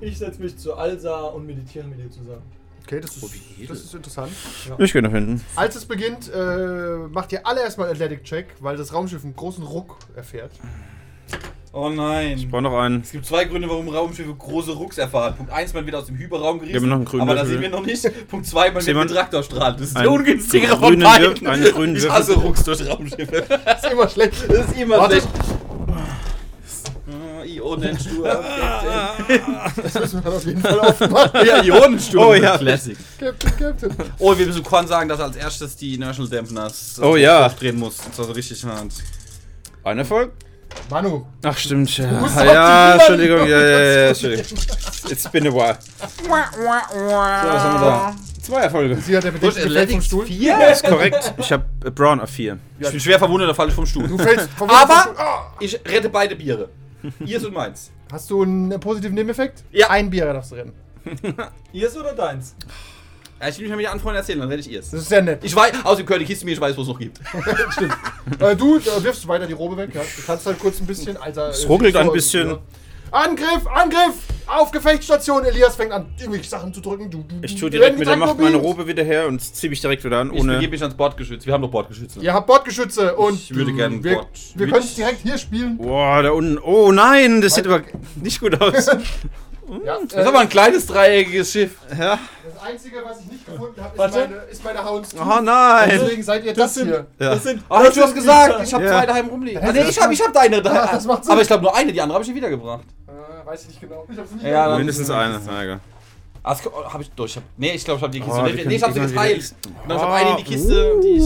Ich 0.00 0.18
setze 0.18 0.40
mich 0.40 0.56
zu 0.56 0.74
Alsa 0.74 1.20
und 1.20 1.46
meditiere 1.46 1.86
mit 1.86 1.98
ihr 1.98 2.10
zusammen. 2.10 2.42
Okay, 2.86 3.00
das 3.00 3.16
ist, 3.16 3.22
Oh, 3.24 3.28
das 3.68 3.80
ist 3.84 3.94
interessant. 3.94 4.32
Ich 4.78 4.92
gehe 4.92 5.02
nach 5.02 5.12
hinten. 5.12 5.44
Als 5.54 5.76
es 5.76 5.84
beginnt, 5.84 6.30
äh, 6.34 6.96
macht 7.10 7.30
ihr 7.32 7.46
alle 7.46 7.60
erstmal 7.60 7.88
Athletic-Check, 7.90 8.46
weil 8.60 8.76
das 8.76 8.92
Raumschiff 8.92 9.22
einen 9.22 9.36
großen 9.36 9.62
Ruck 9.62 9.96
erfährt. 10.16 10.52
Oh 11.72 11.88
nein. 11.88 12.36
Ich 12.36 12.50
brauche 12.50 12.62
noch 12.62 12.76
einen. 12.80 13.00
Es 13.02 13.12
gibt 13.12 13.24
zwei 13.26 13.44
Gründe, 13.44 13.68
warum 13.68 13.88
Raumschiffe 13.88 14.34
große 14.34 14.72
Rucks 14.72 14.98
erfahren. 14.98 15.36
Punkt 15.36 15.52
1, 15.52 15.72
man 15.72 15.86
wird 15.86 15.94
aus 15.94 16.06
dem 16.06 16.16
Hyperraum 16.18 16.58
gerissen. 16.58 16.74
Wir 16.74 16.80
haben 16.80 16.88
noch 16.88 16.96
einen 16.96 17.04
grünen 17.04 17.22
aber 17.22 17.34
da 17.36 17.46
sind 17.46 17.60
wir 17.60 17.68
noch 17.70 17.86
nicht. 17.86 18.28
Punkt 18.28 18.44
2, 18.46 18.72
man 18.72 18.82
Sehen 18.82 18.96
wird 18.96 19.08
wir- 19.08 19.10
mit 19.10 19.14
Traktorstrahlen. 19.14 19.76
Das 19.78 19.86
ist 19.88 19.96
der 19.98 20.10
ungünstigere 20.10 20.76
von 20.76 20.98
beiden. 20.98 21.46
Einen 21.46 21.64
grünen 21.72 21.94
ich 21.96 22.10
hasse 22.10 22.34
Rucks 22.34 22.64
durch 22.64 22.88
Raumschiffe. 22.88 23.44
Das 23.64 23.84
ist 23.84 23.92
immer 23.92 24.08
schlecht. 24.08 24.34
Das 24.48 24.66
ist 24.68 24.76
immer 24.80 24.98
Warte. 24.98 25.12
schlecht. 25.20 25.28
Ah, 27.08 27.44
Ionensturm. 27.44 28.24
Das 29.82 29.94
müssen 29.94 30.24
wir 30.24 30.32
auf 30.32 30.44
jeden 30.44 30.60
Fall 30.60 30.80
aufmachen. 30.80 31.46
ja, 31.46 31.62
Ionensturm. 31.62 32.26
Oh 32.30 32.34
ja. 32.34 32.58
Classic. 32.58 32.96
Captain, 33.18 33.56
Captain. 33.56 33.96
Oh, 34.18 34.36
wir 34.36 34.46
müssen 34.46 34.62
Korn 34.64 34.88
sagen, 34.88 35.08
dass 35.08 35.20
als 35.20 35.36
erstes 35.36 35.76
die 35.76 35.94
Inertial 35.94 36.26
Dampeners 36.28 37.00
Oh 37.00 37.14
ja. 37.14 37.48
drehen 37.48 37.78
muss. 37.78 37.98
Und 38.04 38.12
zwar 38.14 38.24
so 38.24 38.32
richtig 38.32 38.64
hart. 38.64 38.92
Ein 39.84 39.98
Erfolg? 39.98 40.32
Manu, 40.90 41.24
Ach 41.44 41.56
stimmt, 41.56 41.96
ja. 41.98 42.04
Ah, 42.06 42.44
ja, 42.44 42.94
aktivieren. 42.94 42.98
Entschuldigung, 43.00 43.48
ja, 43.48 43.60
ja, 43.60 43.80
ja, 43.80 44.08
Entschuldigung. 44.08 44.44
It's 45.08 45.28
been 45.28 45.46
a 45.46 45.52
while. 45.52 45.78
So, 46.24 46.30
was 46.30 47.62
haben 47.62 47.74
wir 47.74 47.80
da? 47.80 48.16
Zwei 48.42 48.60
Erfolge. 48.62 48.96
sie 48.96 49.16
hat 49.16 49.24
der 49.24 49.30
Bedächtige 49.32 49.70
fällt 49.70 49.90
vom 49.92 50.00
Stuhl. 50.02 50.26
Vier? 50.26 50.70
Ist 50.70 50.84
korrekt. 50.84 51.34
Ich 51.38 51.52
habe 51.52 51.64
Brown 51.92 52.20
auf 52.20 52.30
4. 52.30 52.58
Ich 52.80 52.90
bin 52.90 53.00
schwer 53.00 53.18
verwundert, 53.18 53.50
da 53.50 53.54
falle 53.54 53.68
ich 53.68 53.74
vom 53.74 53.86
Stuhl. 53.86 54.08
Du 54.08 54.18
fällst 54.18 54.48
vom 54.56 54.68
Aber- 54.70 54.92
vom 54.94 55.02
Stuhl. 55.14 55.14
Ah! 55.24 55.52
Ich 55.60 55.80
rette 55.86 56.08
beide 56.08 56.34
Biere. 56.36 56.68
Ihrs 57.24 57.44
und 57.44 57.54
meins. 57.54 57.90
Hast 58.10 58.28
du 58.30 58.42
einen 58.42 58.80
positiven 58.80 59.14
Nebeneffekt? 59.14 59.62
Ja. 59.70 59.88
Ein 59.90 60.10
Bier 60.10 60.32
darfst 60.32 60.50
du 60.52 60.56
rennen. 60.56 60.72
Ihrs 61.72 61.96
oder 61.96 62.12
deins? 62.14 62.54
Ja, 63.40 63.48
ich 63.48 63.56
will 63.56 63.62
mich 63.64 63.70
mal 63.70 63.76
mit 63.78 63.86
Anfreunden 63.88 64.16
erzählen, 64.18 64.38
dann 64.40 64.48
rette 64.48 64.60
ich 64.60 64.70
ihrs. 64.70 64.90
Das 64.90 65.00
ist 65.00 65.08
sehr 65.08 65.22
nett. 65.22 65.40
Ich 65.42 65.56
weiß, 65.56 65.72
außerdem 65.84 66.04
gehört 66.06 66.20
die 66.20 66.26
Kiste 66.26 66.44
mir, 66.44 66.52
ich 66.52 66.60
weiß, 66.60 66.76
wo 66.76 66.82
es 66.82 66.88
noch 66.88 66.98
gibt. 66.98 67.18
Stimmt. 67.70 67.96
äh, 68.38 68.54
du 68.54 68.76
äh, 68.76 69.02
wirfst 69.02 69.26
weiter 69.26 69.46
die 69.46 69.54
Robe 69.54 69.76
weg. 69.78 69.90
Ja. 69.94 70.02
Du 70.02 70.22
kannst 70.26 70.44
halt 70.46 70.58
kurz 70.58 70.78
ein 70.80 70.86
bisschen. 70.86 71.16
Alter, 71.16 71.48
Es 71.48 71.64
äh, 71.64 71.68
ruckelt 71.68 71.96
ein 71.96 72.12
bisschen. 72.12 72.48
Ja. 72.48 72.58
Angriff! 73.12 73.66
Angriff! 73.66 74.14
Auf 74.46 74.70
Gefechtsstation! 74.70 75.44
Elias 75.44 75.74
fängt 75.74 75.90
an, 75.90 76.06
irgendwelche 76.18 76.48
Sachen 76.48 76.72
zu 76.72 76.80
drücken. 76.80 77.10
Du, 77.10 77.24
du, 77.26 77.36
Ich 77.42 77.56
tue 77.58 77.68
direkt 77.70 77.98
mit 77.98 78.06
der 78.06 78.16
Macht 78.16 78.38
meine. 78.38 78.56
Robe 78.56 78.86
wieder 78.86 79.02
her 79.02 79.26
und 79.26 79.40
ziehe 79.40 79.68
mich 79.70 79.80
direkt 79.80 80.04
wieder 80.04 80.18
an, 80.18 80.28
Ich 80.28 80.34
begebe 80.42 80.58
ohne. 80.58 80.68
mich 80.68 80.82
ans 80.82 80.94
Bordgeschütz. 80.94 81.44
Wir 81.46 81.52
haben 81.54 81.62
doch 81.62 81.70
Bordgeschütze. 81.70 82.20
Ihr 82.20 82.32
habt 82.32 82.46
Bordgeschütze 82.46 83.16
und 83.16 83.34
Ich 83.34 83.52
würde 83.54 83.72
gerne 83.72 84.04
wir, 84.04 84.14
Bord- 84.16 84.28
wir 84.54 84.68
können 84.68 84.84
es 84.84 84.94
direkt 84.94 85.22
hier 85.22 85.38
spielen. 85.38 85.78
Boah, 85.78 86.22
da 86.22 86.30
unten. 86.30 86.58
Oh 86.58 86.92
nein, 86.92 87.40
das 87.40 87.54
sieht 87.56 87.66
aber 87.66 87.82
nicht 88.22 88.38
gut 88.40 88.60
aus. 88.60 88.86
Ja, 89.84 89.98
Das 90.02 90.20
ist 90.20 90.26
aber 90.26 90.40
ein 90.40 90.48
kleines 90.48 90.86
dreieckiges 90.86 91.52
Schiff. 91.52 91.76
Ja. 91.98 92.18
Das 92.52 92.62
Einzige, 92.62 92.96
was 93.04 93.20
ich 93.20 93.26
nicht 93.32 93.46
gefunden 93.46 93.80
habe, 93.82 93.94
ist 94.04 94.14
meine, 94.14 94.34
ist 94.50 94.64
meine 94.64 94.84
Hounds. 94.90 95.14
Oh 95.14 95.40
nein. 95.42 95.90
Deswegen 95.92 96.22
seid 96.22 96.44
ihr 96.44 96.54
das, 96.54 96.74
sind- 96.74 96.88
hier. 96.88 97.06
Ja. 97.18 97.30
Das 97.34 97.42
sind. 97.42 97.62
Ah, 97.68 97.82
das 97.82 97.94
du 97.94 98.00
hast 98.00 98.08
sind 98.08 98.14
gesagt, 98.18 98.62
ich 98.64 98.74
habe 98.74 98.84
Ja. 98.84 98.90
zwei 98.92 99.06
daheim 99.06 99.26
rumliegen. 99.28 99.62
Ah, 99.62 99.72
nee, 99.72 99.80
das 99.80 99.90
ich 99.90 100.00
habe 100.02 100.12
ich 100.12 100.20
hab 100.22 100.32
deine 100.32 100.60
da. 100.62 100.74
Ja, 100.74 100.86
das 100.92 101.04
macht 101.06 101.24
Sinn. 101.24 101.32
Aber 101.32 101.40
ich 101.42 101.46
glaube 101.46 101.62
nur 101.62 101.74
eine, 101.76 101.92
die 101.92 102.00
andere 102.00 102.14
habe 102.14 102.24
ich 102.24 102.28
dir 102.30 102.34
wiedergebracht. 102.36 102.84
Äh, 103.06 103.46
weiß 103.46 103.62
ich 103.62 103.68
nicht 103.68 103.80
genau. 103.80 104.06
Ich 104.10 104.18
hab's 104.18 104.30
nicht 104.32 104.44
Ja, 104.44 104.68
dann- 104.68 104.78
Mindestens 104.78 105.10
eine. 105.10 105.40
Na 105.46 105.62
egal. 105.62 105.80
Ah, 106.42 106.54
das 106.54 106.66
oh, 106.66 106.84
hab 106.92 107.00
ich 107.02 107.10
durch. 107.10 107.36
Hab, 107.36 107.42
nee, 107.58 107.72
ich 107.72 107.84
glaube, 107.84 107.98
ich 107.98 108.02
habe 108.02 108.12
die 108.12 108.20
Kiste. 108.20 108.40
Oh, 108.40 108.42
nee, 108.44 108.64
nee, 108.64 108.76
ich 108.76 108.82
hab 108.82 108.92
sie 108.94 109.00
geteilt. 109.00 109.54
Genau, 109.82 109.96
ich 109.96 110.02
hab 110.02 110.10
eine 110.10 110.30
in 110.30 110.36
die 110.38 110.44
Kiste. 110.44 111.00
Die 111.02 111.08
ich. 111.08 111.22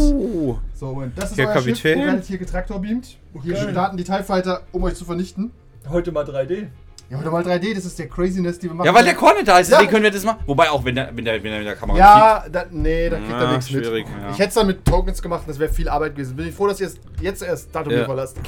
So, 0.79 0.87
Moment, 0.87 1.17
das 1.17 1.31
ist 1.31 1.37
Hier, 1.37 1.47
euer 1.47 1.53
Kapitän. 1.55 1.77
Schiff. 1.77 1.97
Ihr 1.97 2.07
werdet 2.07 2.25
hier 2.25 2.39
getraktorbeamt. 2.39 3.17
Hier 3.45 3.57
starten 3.57 3.97
die 3.97 4.03
TIE 4.05 4.25
Fighter, 4.25 4.63
um 4.73 4.83
euch 4.83 4.95
zu 4.97 5.05
vernichten. 5.05 5.53
Heute 5.89 6.11
mal 6.11 6.25
3D. 6.25 6.67
Ja, 7.11 7.19
heute 7.19 7.31
mal 7.31 7.43
3D, 7.45 7.75
das 7.75 7.85
ist 7.85 7.99
der 7.99 8.09
Craziness, 8.09 8.59
die 8.59 8.69
wir 8.69 8.75
machen. 8.75 8.87
ja, 8.87 8.95
weil 8.95 9.05
der 9.05 9.15
Cornet 9.15 9.47
da 9.47 9.59
ist, 9.59 9.69
Ja. 9.71 9.77
deswegen 9.77 9.91
können 9.93 10.05
wir 10.05 10.11
das 10.11 10.25
machen. 10.25 10.39
Wobei 10.47 10.71
auch, 10.71 10.85
wenn 10.85 10.95
der, 10.95 11.11
wenn 11.15 11.25
der, 11.25 11.35
wenn 11.35 11.51
der 11.51 11.59
mit 11.59 11.67
der 11.69 11.77
Kamera 11.77 11.99
Ja, 11.99 12.45
da, 12.51 12.65
nee, 12.71 13.09
da 13.11 13.17
kriegt 13.19 13.31
Ja, 13.31 13.43
er 13.45 13.53
nichts 13.57 13.71
mit. 13.71 13.85
ja. 13.85 13.97
Ich 14.33 14.39
hätte 14.39 14.49
es 14.49 14.55
dann 14.55 14.67
mit 14.67 14.85
Tokens 14.85 15.21
gemacht, 15.21 15.45
das 15.47 15.59
wäre 15.59 15.73
viel 15.73 15.89
Arbeit 15.89 16.15
gewesen. 16.15 16.35
Bin 16.35 16.49
ich 16.49 16.55
froh, 16.55 16.67
dass 16.67 16.81
ihr 16.81 16.87
es 16.89 16.99
jetzt 17.21 17.43
erst 17.43 17.75
Datum 17.75 17.93
Ja. 17.93 18.05
verlasst. 18.05 18.39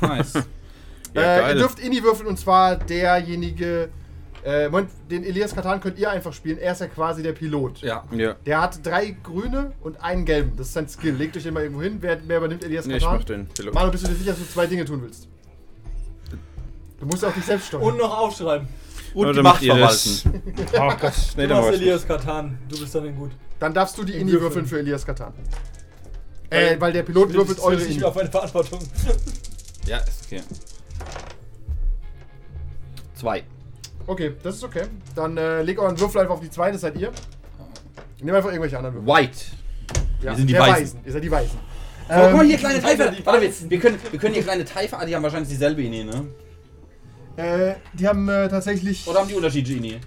Nice. 0.00 0.32
Ja, 1.12 1.22
äh, 1.22 1.48
ihr 1.54 1.54
dürft 1.56 1.80
Inni 1.80 2.00
würfeln 2.04 2.28
und 2.28 2.38
zwar 2.38 2.76
derjenige. 2.76 3.88
Äh, 4.44 4.68
Moment, 4.68 4.90
den 5.10 5.24
Elias 5.24 5.52
Katan 5.54 5.80
könnt 5.80 5.98
ihr 5.98 6.08
einfach 6.08 6.32
spielen. 6.32 6.56
Er 6.56 6.70
ist 6.72 6.80
ja 6.80 6.86
quasi 6.86 7.20
der 7.22 7.32
Pilot. 7.32 7.80
Ja. 7.82 8.04
Ja. 8.12 8.36
Der 8.46 8.62
hat 8.62 8.78
drei 8.86 9.16
grüne 9.22 9.72
und 9.82 10.00
einen 10.02 10.24
gelben. 10.24 10.52
Das 10.56 10.68
ist 10.68 10.74
sein 10.74 10.88
Skill. 10.88 11.14
Legt 11.16 11.36
euch 11.36 11.42
den 11.42 11.52
mal 11.52 11.64
irgendwo 11.64 11.82
hin. 11.82 11.98
Wer, 12.00 12.16
wer 12.26 12.38
übernimmt 12.38 12.64
Elias 12.64 12.86
Nee, 12.86 12.98
ich 12.98 13.02
Katan? 13.02 13.18
mach 13.18 13.24
den 13.24 13.46
Pilot. 13.48 13.74
Manu, 13.74 13.90
bist 13.90 14.04
du 14.04 14.08
dir 14.08 14.14
sicher, 14.14 14.30
dass 14.30 14.38
du 14.38 14.46
zwei 14.48 14.66
Dinge 14.66 14.84
tun 14.84 15.02
willst? 15.02 15.26
Du 17.00 17.06
musst 17.06 17.24
auch 17.24 17.32
dich 17.32 17.44
selbst 17.44 17.68
steuern. 17.68 17.82
Und 17.82 17.96
noch 17.98 18.16
aufschreiben. 18.18 18.68
Und 19.14 19.26
Ja, 19.26 19.32
die 19.32 19.42
Macht 19.42 19.62
das. 19.68 20.20
verwalten. 20.20 20.42
Oh 20.74 20.92
Gott, 21.00 21.12
nee, 21.36 21.46
Du 21.46 21.54
machst 21.54 21.66
mach 21.66 21.74
ich. 21.74 21.80
Elias 21.80 22.06
Katan. 22.06 22.58
Du 22.68 22.78
bist 22.78 22.94
dann 22.94 23.06
in 23.06 23.16
gut. 23.16 23.30
Dann 23.58 23.74
darfst 23.74 23.98
du 23.98 24.04
die 24.04 24.12
Inni 24.12 24.32
Würfeln. 24.32 24.42
würfeln 24.42 24.66
für 24.66 24.78
Elias 24.78 25.04
Katan. 25.04 25.32
Äh, 26.50 26.76
weil 26.78 26.92
der 26.92 27.02
Pilot 27.02 27.32
würfelt 27.32 27.58
Das 27.58 27.64
eure 27.64 27.80
sich 27.80 27.96
Inni. 27.96 28.04
auf 28.04 28.16
eine 28.16 28.30
Verantwortung. 28.30 28.78
Ja, 29.86 29.96
ist 29.98 30.26
okay. 30.26 30.42
Zwei. 33.14 33.44
Okay, 34.06 34.34
das 34.42 34.56
ist 34.56 34.64
okay. 34.64 34.82
Dann 35.14 35.36
äh, 35.36 35.62
leg 35.62 35.78
euren 35.78 35.98
Würfel 35.98 36.20
einfach 36.22 36.34
auf 36.34 36.40
die 36.40 36.50
zweite, 36.50 36.78
seid 36.78 36.96
ihr. 36.96 37.10
Nehmt 38.20 38.36
einfach 38.36 38.50
irgendwelche 38.50 38.76
anderen 38.76 38.96
Würfel. 38.96 39.08
White. 39.22 39.38
Ja, 40.22 40.34
sind 40.34 40.46
die 40.48 40.52
der 40.52 40.62
Weißen. 40.62 41.00
Ihr 41.04 41.12
seid 41.12 41.24
die 41.24 41.30
Weißen. 41.30 41.58
Oh, 41.58 42.12
guck 42.12 42.32
mal 42.32 42.40
Ähm, 42.42 42.48
hier, 42.48 42.58
kleine 42.58 42.80
Teife. 42.80 43.04
Warte, 43.24 43.42
wir, 43.42 43.48
Weißen. 43.48 43.70
wir, 43.70 43.78
können, 43.80 43.98
wir 44.10 44.18
können 44.18 44.34
hier 44.34 44.42
kleine 44.42 44.64
Teife. 44.64 44.96
Ah, 44.98 45.04
die 45.06 45.14
haben 45.14 45.22
wahrscheinlich 45.22 45.48
dieselbe 45.48 45.82
Ini, 45.82 46.04
ne? 46.04 46.26
Äh, 47.40 47.74
die 47.92 48.08
haben 48.08 48.28
äh, 48.28 48.48
tatsächlich. 48.48 49.06
Oder 49.06 49.20
haben 49.20 49.28
die 49.28 49.34
unterschiedliche 49.34 49.78
Ini? 49.78 50.00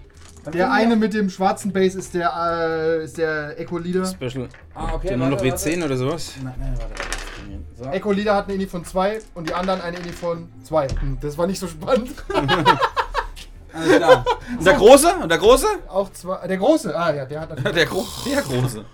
Der 0.51 0.71
eine 0.71 0.95
mit 0.95 1.13
dem 1.13 1.29
schwarzen 1.29 1.71
Base 1.71 1.97
ist 1.97 2.13
der, 2.13 2.31
äh, 2.35 3.05
ist 3.05 3.17
der 3.17 3.59
Echo 3.59 3.77
Leader. 3.77 4.05
Special. 4.05 4.49
Ah, 4.75 4.93
okay. 4.93 5.07
Der 5.09 5.17
nur 5.17 5.29
noch 5.29 5.41
warte, 5.41 5.55
W10 5.55 5.85
oder 5.85 5.95
sowas? 5.95 6.33
Nein, 6.43 6.53
nein, 6.59 6.75
warte. 6.77 6.93
So. 7.77 7.85
Echo 7.89 8.11
Leader 8.11 8.35
hat 8.35 8.45
eine 8.45 8.55
Ini 8.55 8.67
von 8.67 8.83
2 8.83 9.19
und 9.35 9.49
die 9.49 9.53
anderen 9.53 9.81
eine 9.81 9.97
Ini 9.97 10.11
von 10.11 10.49
2. 10.63 10.87
Hm, 10.87 11.17
das 11.21 11.37
war 11.37 11.47
nicht 11.47 11.59
so 11.59 11.67
spannend. 11.67 12.11
Alles 13.73 13.97
klar. 13.97 14.25
Und 14.59 14.65
der 14.65 14.73
Große? 14.75 15.15
Und 15.23 15.29
der 15.29 15.37
Große? 15.39 15.65
Auch 15.87 16.11
zwei. 16.11 16.47
Der 16.47 16.57
große, 16.57 16.95
ah 16.95 17.11
ja, 17.11 17.25
der 17.25 17.39
hat 17.41 17.49
natürlich. 17.55 17.73
Der, 17.73 17.85
Gro 17.87 18.05
der 18.23 18.41
Große. 18.43 18.85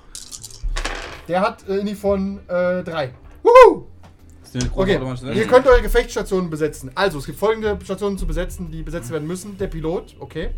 Der 1.27 1.41
hat 1.41 1.67
äh, 1.67 1.79
Ini 1.79 1.96
von 1.96 2.39
3. 2.48 3.13
Wuhu! 3.43 3.88
Okay, 4.74 5.00
ihr 5.36 5.48
könnt 5.48 5.68
eure 5.68 5.82
Gefechtsstationen 5.82 6.50
besetzen. 6.50 6.91
Also, 6.96 7.20
es 7.20 7.25
gibt 7.25 7.39
folgende 7.39 7.77
Stationen 7.84 8.18
zu 8.18 8.25
besetzen, 8.25 8.72
die 8.72 8.84
besetzt 8.84 9.12
werden 9.12 9.27
müssen. 9.27 9.58
Der 9.58 9.68
Pilot, 9.68 10.15
okay. 10.20 10.51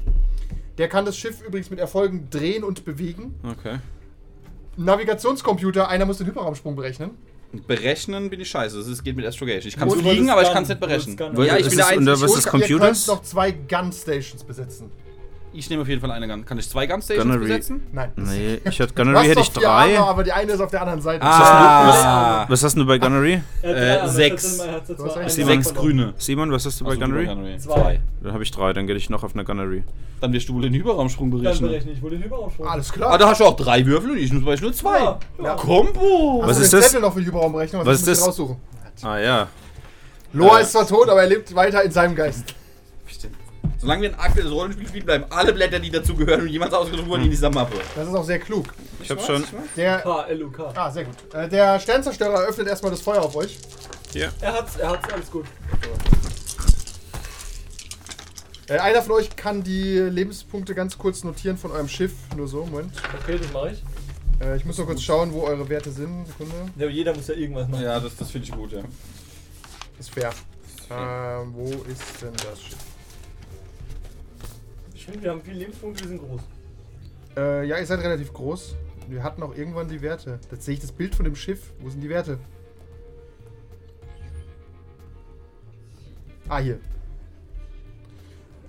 Der 0.77 0.87
kann 0.87 1.05
das 1.05 1.17
Schiff 1.17 1.41
übrigens 1.45 1.69
mit 1.69 1.79
Erfolgen 1.79 2.29
drehen 2.29 2.63
und 2.63 2.85
bewegen. 2.85 3.35
Okay. 3.43 3.79
Navigationscomputer, 4.77 5.87
einer 5.89 6.05
muss 6.05 6.17
den 6.17 6.27
Hyperraumsprung 6.27 6.75
berechnen. 6.75 7.11
Berechnen 7.67 8.29
bin 8.29 8.39
ich 8.39 8.49
scheiße. 8.49 8.79
Es 8.79 9.03
geht 9.03 9.15
mit 9.15 9.25
Astrogation. 9.25 9.67
Ich 9.67 9.75
kann 9.75 9.89
Und 9.89 9.99
fliegen, 10.01 10.29
aber 10.29 10.41
ich 10.41 10.51
kann 10.53 10.63
es 10.63 10.69
nicht 10.69 10.79
berechnen. 10.79 11.17
Ja, 11.19 11.57
ich 11.57 11.67
bin 11.67 11.77
der 11.77 11.85
es 11.85 11.91
Einzige. 11.91 12.21
was 12.21 12.37
ist 12.37 12.53
Und 12.53 12.69
Ihr 12.69 12.79
könnt 12.79 13.07
noch 13.07 13.21
zwei 13.23 13.51
Gun-Stations 13.51 14.43
besetzen. 14.43 14.89
Ich 15.53 15.69
nehme 15.69 15.81
auf 15.81 15.87
jeden 15.89 15.99
Fall 15.99 16.11
eine 16.11 16.27
Gun. 16.29 16.45
Kann 16.45 16.57
ich 16.59 16.69
zwei 16.69 16.87
Gunstations 16.87 17.25
Gunnery. 17.25 17.41
besetzen? 17.49 17.81
Nein. 17.91 18.11
Nee, 18.15 18.59
ich 18.63 18.79
hatte 18.79 18.93
Du 18.93 19.01
Gunnery 19.03 19.17
hast 19.17 19.27
hätte 19.27 19.39
ich 19.41 19.51
vier 19.51 19.69
Arme, 19.69 19.93
drei. 19.93 19.99
aber 19.99 20.23
die 20.23 20.31
eine 20.31 20.51
ist 20.53 20.61
auf 20.61 20.71
der 20.71 20.81
anderen 20.81 21.01
Seite. 21.01 21.25
Ah. 21.25 22.45
Was 22.47 22.63
hast 22.63 22.77
du 22.77 22.85
bei 22.85 22.97
Gunnery? 22.97 23.41
Äh, 23.61 23.73
drei 23.97 24.07
sechs. 24.07 24.59
hat 24.61 24.67
er 24.89 24.95
Du 24.95 25.03
hast 25.03 25.13
zwar 25.13 25.23
recht. 25.23 25.37
einen 25.39 25.47
Sechs 25.47 25.67
davon. 25.67 25.81
grüne. 25.81 26.13
Simon, 26.17 26.51
was 26.53 26.65
hast 26.65 26.79
du 26.79 26.85
bei 26.85 26.91
Achso, 26.91 27.01
du 27.01 27.07
Gunnery? 27.25 27.57
Zwei. 27.57 27.99
Dann 28.21 28.33
habe 28.33 28.43
ich 28.43 28.51
drei, 28.51 28.71
dann 28.71 28.87
gehe 28.87 28.95
ich 28.95 29.09
noch 29.09 29.23
auf 29.23 29.33
eine 29.33 29.43
Gunnery. 29.43 29.83
Dann 30.21 30.31
wirst 30.31 30.47
du 30.47 30.53
wohl 30.53 30.61
den 30.61 30.73
Hyperraumsprung 30.73 31.31
Dann 31.31 31.41
berechnen. 31.41 31.69
berechne 31.69 31.91
ich 31.91 32.01
wohl 32.01 32.11
den 32.11 32.23
Hyperraumsprung. 32.23 32.67
Alles 32.67 32.89
Ah, 32.89 32.93
klar. 32.93 33.17
da 33.17 33.27
hast 33.29 33.41
du 33.41 33.45
auch 33.45 33.55
drei 33.57 33.85
Würfel 33.85 34.11
und 34.11 34.17
ich 34.19 34.31
nur, 34.31 34.55
nur 34.55 34.73
zwei. 34.73 34.99
Ja, 34.99 35.19
ja. 35.43 35.55
Kombo! 35.55 36.39
Hast 36.43 36.49
Was 36.51 36.59
ist 36.59 36.73
das? 36.73 36.85
Zettel 36.85 37.01
noch 37.01 37.13
für 37.13 37.19
die 37.19 37.25
Hyperraumberechnung? 37.27 37.85
Was 37.85 37.99
ist 38.01 38.07
müsst 38.07 38.19
ihr 38.19 38.21
das? 38.21 38.27
raussuchen. 38.27 38.55
Ah 39.03 39.17
ja. 39.17 39.47
Loa 40.33 40.59
Äh. 40.59 40.61
ist 40.61 40.71
zwar 40.71 40.87
tot, 40.87 41.09
aber 41.09 41.21
er 41.23 41.27
lebt 41.27 41.53
weiter 41.55 41.83
in 41.83 41.91
seinem 41.91 42.15
Geist. 42.15 42.55
Solange 43.81 44.03
wir 44.03 44.09
ein 44.09 44.19
aktuelles 44.19 44.51
Rollenspiel 44.51 44.87
spielen, 44.87 45.05
bleiben 45.05 45.25
alle 45.31 45.53
Blätter, 45.53 45.79
die 45.79 45.89
dazugehören 45.89 46.41
und 46.41 46.49
jemals 46.49 46.71
ausgesucht 46.71 47.07
wurden, 47.07 47.23
in 47.23 47.31
dieser 47.31 47.49
Mappe. 47.49 47.77
Das 47.95 48.07
ist 48.07 48.13
auch 48.13 48.23
sehr 48.23 48.37
klug. 48.37 48.67
Ich 49.01 49.09
habe 49.09 49.19
schon. 49.21 49.43
Der. 49.75 50.01
K, 50.01 50.21
L, 50.25 50.43
U, 50.43 50.51
K. 50.51 50.71
Ah, 50.75 50.91
sehr 50.91 51.05
gut. 51.05 51.15
Äh, 51.33 51.49
der 51.49 51.79
Sternzerstörer 51.79 52.41
öffnet 52.41 52.67
erstmal 52.67 52.91
das 52.91 53.01
Feuer 53.01 53.23
auf 53.23 53.35
euch. 53.35 53.57
Hier. 54.13 54.31
Er 54.39 54.53
hat's, 54.53 54.75
er 54.75 54.91
hat's, 54.91 55.11
alles 55.11 55.31
gut. 55.31 55.45
Äh, 58.69 58.77
einer 58.77 59.01
von 59.01 59.13
euch 59.13 59.35
kann 59.35 59.63
die 59.63 59.97
Lebenspunkte 59.97 60.75
ganz 60.75 60.95
kurz 60.99 61.23
notieren 61.23 61.57
von 61.57 61.71
eurem 61.71 61.87
Schiff. 61.87 62.13
Nur 62.37 62.47
so, 62.47 62.63
Moment. 62.65 62.93
Okay, 63.23 63.39
das 63.39 63.51
mache 63.51 63.71
ich. 63.71 64.45
Äh, 64.45 64.57
ich 64.57 64.65
muss 64.65 64.77
nur 64.77 64.85
kurz 64.85 65.01
schauen, 65.01 65.33
wo 65.33 65.41
eure 65.41 65.67
Werte 65.67 65.89
sind. 65.89 66.27
Sekunde. 66.27 66.53
Ja, 66.77 66.85
aber 66.85 66.91
jeder 66.91 67.15
muss 67.15 67.27
ja 67.27 67.33
irgendwas 67.33 67.67
machen. 67.67 67.83
Ja, 67.83 67.99
das, 67.99 68.15
das 68.15 68.29
finde 68.29 68.47
ich 68.47 68.53
gut, 68.53 68.73
ja. 68.73 68.83
Ist 69.99 70.11
fair. 70.11 70.29
Ähm, 70.91 71.51
wo 71.55 71.65
ist 71.65 72.21
denn 72.21 72.33
das 72.33 72.61
Schiff? 72.61 72.77
Ich 75.01 75.05
finde, 75.05 75.23
wir 75.23 75.31
haben 75.31 75.41
viele 75.41 75.57
Lebenspunkte, 75.57 76.03
wir 76.03 76.09
sind 76.09 76.19
groß. 76.19 76.41
Äh, 77.35 77.67
ja, 77.67 77.79
ihr 77.79 77.85
seid 77.87 78.01
relativ 78.01 78.31
groß. 78.33 78.75
Wir 79.09 79.23
hatten 79.23 79.41
auch 79.41 79.55
irgendwann 79.55 79.87
die 79.87 79.99
Werte. 79.99 80.39
Jetzt 80.51 80.63
sehe 80.63 80.75
ich 80.75 80.79
das 80.79 80.91
Bild 80.91 81.15
von 81.15 81.25
dem 81.25 81.35
Schiff. 81.35 81.73
Wo 81.79 81.89
sind 81.89 82.01
die 82.01 82.09
Werte? 82.09 82.37
Ah, 86.47 86.59
hier. 86.59 86.79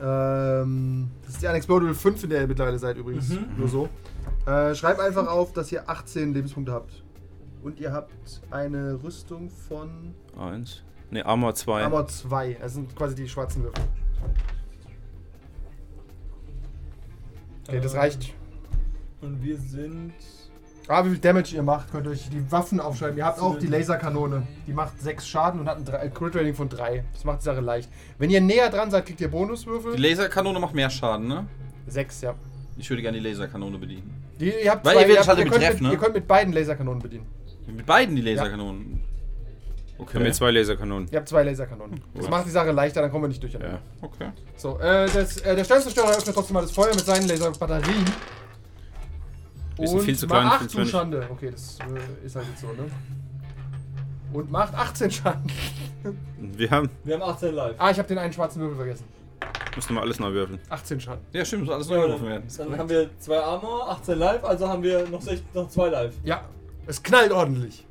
Ähm, 0.01 1.11
das 1.27 1.35
ist 1.35 1.43
die 1.43 1.49
Unexplodable 1.49 1.95
5, 1.95 2.25
in 2.25 2.31
der 2.31 2.41
ihr 2.41 2.47
mittlerweile 2.47 2.79
seid 2.79 2.97
übrigens. 2.97 3.29
Mhm. 3.29 3.49
Nur 3.59 3.69
so. 3.69 3.89
Äh, 4.47 4.75
schreibt 4.75 5.01
einfach 5.01 5.27
auf, 5.27 5.53
dass 5.53 5.71
ihr 5.71 5.87
18 5.87 6.33
Lebenspunkte 6.33 6.73
habt. 6.73 7.03
Und 7.63 7.79
ihr 7.79 7.93
habt 7.93 8.41
eine 8.51 9.03
Rüstung 9.03 9.51
von 9.51 10.15
Eins. 10.39 10.83
Ne, 11.11 11.27
Armor 11.27 11.55
2. 11.55 11.85
Armor 11.85 12.07
2. 12.07 12.57
Das 12.59 12.73
sind 12.73 12.97
quasi 12.97 13.17
die 13.17 13.29
schwarzen 13.29 13.65
Würfel. 13.65 13.85
Okay, 17.73 17.81
das 17.83 17.95
reicht. 17.95 18.35
Und 19.21 19.43
wir 19.43 19.57
sind. 19.57 20.13
Ah, 20.89 21.05
wie 21.05 21.11
viel 21.11 21.19
Damage 21.19 21.55
ihr 21.55 21.63
macht, 21.63 21.91
könnt 21.93 22.07
ihr 22.07 22.11
euch 22.11 22.29
die 22.29 22.51
Waffen 22.51 22.81
aufschreiben. 22.81 23.17
Ihr 23.17 23.25
habt 23.25 23.41
auch 23.41 23.57
die 23.59 23.69
Laserkanone. 23.69 24.43
Die 24.67 24.73
macht 24.73 25.01
6 25.01 25.27
Schaden 25.27 25.61
und 25.61 25.69
hat 25.69 25.79
ein, 25.79 25.85
drei- 25.85 26.01
ein 26.01 26.13
Crit 26.13 26.35
Rating 26.35 26.55
von 26.55 26.69
3. 26.69 27.05
Das 27.13 27.25
macht 27.25 27.41
die 27.41 27.45
Sache 27.45 27.61
leicht. 27.61 27.89
Wenn 28.19 28.31
ihr 28.31 28.41
näher 28.41 28.69
dran 28.69 28.91
seid, 28.91 29.07
kriegt 29.07 29.21
ihr 29.21 29.29
Die 29.29 29.31
Bonuswürfel. 29.31 29.97
Laserkanone 29.99 30.59
macht 30.59 30.75
mehr 30.75 30.91
Schaden, 30.91 31.29
ne? 31.29 31.47
6, 31.87 32.21
ja. 32.23 32.35
Ich 32.77 32.91
würde 32.91 33.01
gerne 33.03 33.19
die 33.21 33.27
Laserkanone 33.27 33.79
bedienen. 33.79 34.23
Die, 34.41 34.47
ihr, 34.65 34.71
habt 34.73 34.85
Weil 34.85 34.95
zwei, 34.97 35.03
ihr 35.03 35.09
werdet 35.09 35.15
ihr, 35.15 35.19
habt, 35.21 35.29
halt 35.29 35.39
ihr, 35.39 35.45
könnt 35.51 35.63
Treff, 35.65 35.73
mit, 35.75 35.83
ne? 35.83 35.91
ihr 35.93 35.99
könnt 35.99 36.15
mit 36.15 36.27
beiden 36.27 36.53
Laserkanonen 36.53 37.01
bedienen. 37.03 37.27
Mit 37.69 37.87
beiden 37.87 38.17
die 38.17 38.23
Laserkanonen. 38.23 39.02
Wir 40.11 40.15
haben 40.21 40.25
hier 40.25 40.33
zwei 40.33 40.51
Laserkanonen. 40.51 41.09
Ihr 41.11 41.19
habt 41.19 41.29
zwei 41.29 41.43
Laserkanonen. 41.43 42.01
Das 42.15 42.29
macht 42.29 42.47
die 42.47 42.51
Sache 42.51 42.71
leichter, 42.73 43.03
dann 43.03 43.11
kommen 43.11 43.25
wir 43.25 43.29
nicht 43.29 43.43
durcheinander. 43.43 43.75
Ja. 43.75 44.07
Okay. 44.07 44.31
So, 44.57 44.79
äh, 44.79 45.09
das, 45.13 45.39
äh, 45.39 45.55
der 45.57 45.65
Sternzerstörer 45.65 46.11
öffnet 46.11 46.35
trotzdem 46.35 46.55
mal 46.55 46.63
das 46.63 46.73
Feuer 46.73 46.89
mit 46.95 47.01
seinen 47.05 47.29
Laserbatterien. 47.29 48.05
Wir 49.79 49.89
sind 49.89 50.01
viel 50.03 50.17
zu 50.17 50.27
macht 50.27 50.39
klein, 50.41 50.51
viel 50.51 50.61
acht 50.67 50.71
zu 50.71 50.79
wenig. 50.79 50.91
Schande. 50.91 51.27
Okay, 51.31 51.51
das 51.51 51.79
äh, 51.81 52.27
ist 52.27 52.37
halt 52.37 52.47
jetzt 52.49 52.61
so, 52.61 52.67
ne? 52.69 52.85
Und 54.33 54.51
macht 54.51 54.75
18 54.75 55.11
Schaden. 55.11 55.51
Wir 56.39 56.71
haben. 56.71 56.89
Wir 57.05 57.15
haben 57.21 57.23
18 57.23 57.55
live. 57.55 57.75
Ah, 57.79 57.91
ich 57.91 57.99
habe 57.99 58.09
den 58.09 58.19
einen 58.19 58.33
schwarzen 58.33 58.61
Würfel 58.61 58.77
vergessen. 58.77 59.05
Müssen 59.77 59.95
wir 59.95 60.01
alles 60.03 60.19
neu 60.21 60.33
würfeln. 60.33 60.59
18 60.69 61.01
Schaden. 61.01 61.25
Ja, 61.33 61.45
stimmt, 61.45 61.65
muss 61.65 61.75
alles 61.75 61.89
neu 61.89 61.97
Ja, 61.97 62.07
gerufen 62.07 62.27
werden. 62.27 62.45
dann 62.59 62.79
haben 62.79 62.89
wir 62.89 63.11
zwei 63.19 63.39
Armor, 63.41 63.91
18 63.91 64.19
live, 64.19 64.45
also 64.45 64.69
haben 64.69 64.83
wir 64.83 65.09
noch, 65.09 65.23
sech- 65.23 65.43
noch 65.55 65.69
zwei 65.69 65.89
live. 65.89 66.15
Ja, 66.25 66.43
es 66.87 67.03
knallt 67.03 67.33
ordentlich. 67.33 67.87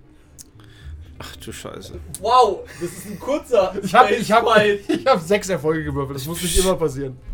Ach 1.23 1.35
du 1.35 1.51
Scheiße. 1.51 1.93
Wow, 2.19 2.61
das 2.79 2.89
ist 2.89 3.05
ein 3.05 3.19
kurzer. 3.19 3.75
Ich 3.83 3.93
habe 3.93 4.15
ich 4.15 4.31
hab, 4.31 4.43
ich 4.87 5.05
hab 5.05 5.21
sechs 5.21 5.49
Erfolge 5.49 5.83
gewürfelt. 5.83 6.17
Das 6.17 6.25
muss 6.25 6.41
nicht 6.41 6.57
immer 6.57 6.75
passieren. 6.75 7.17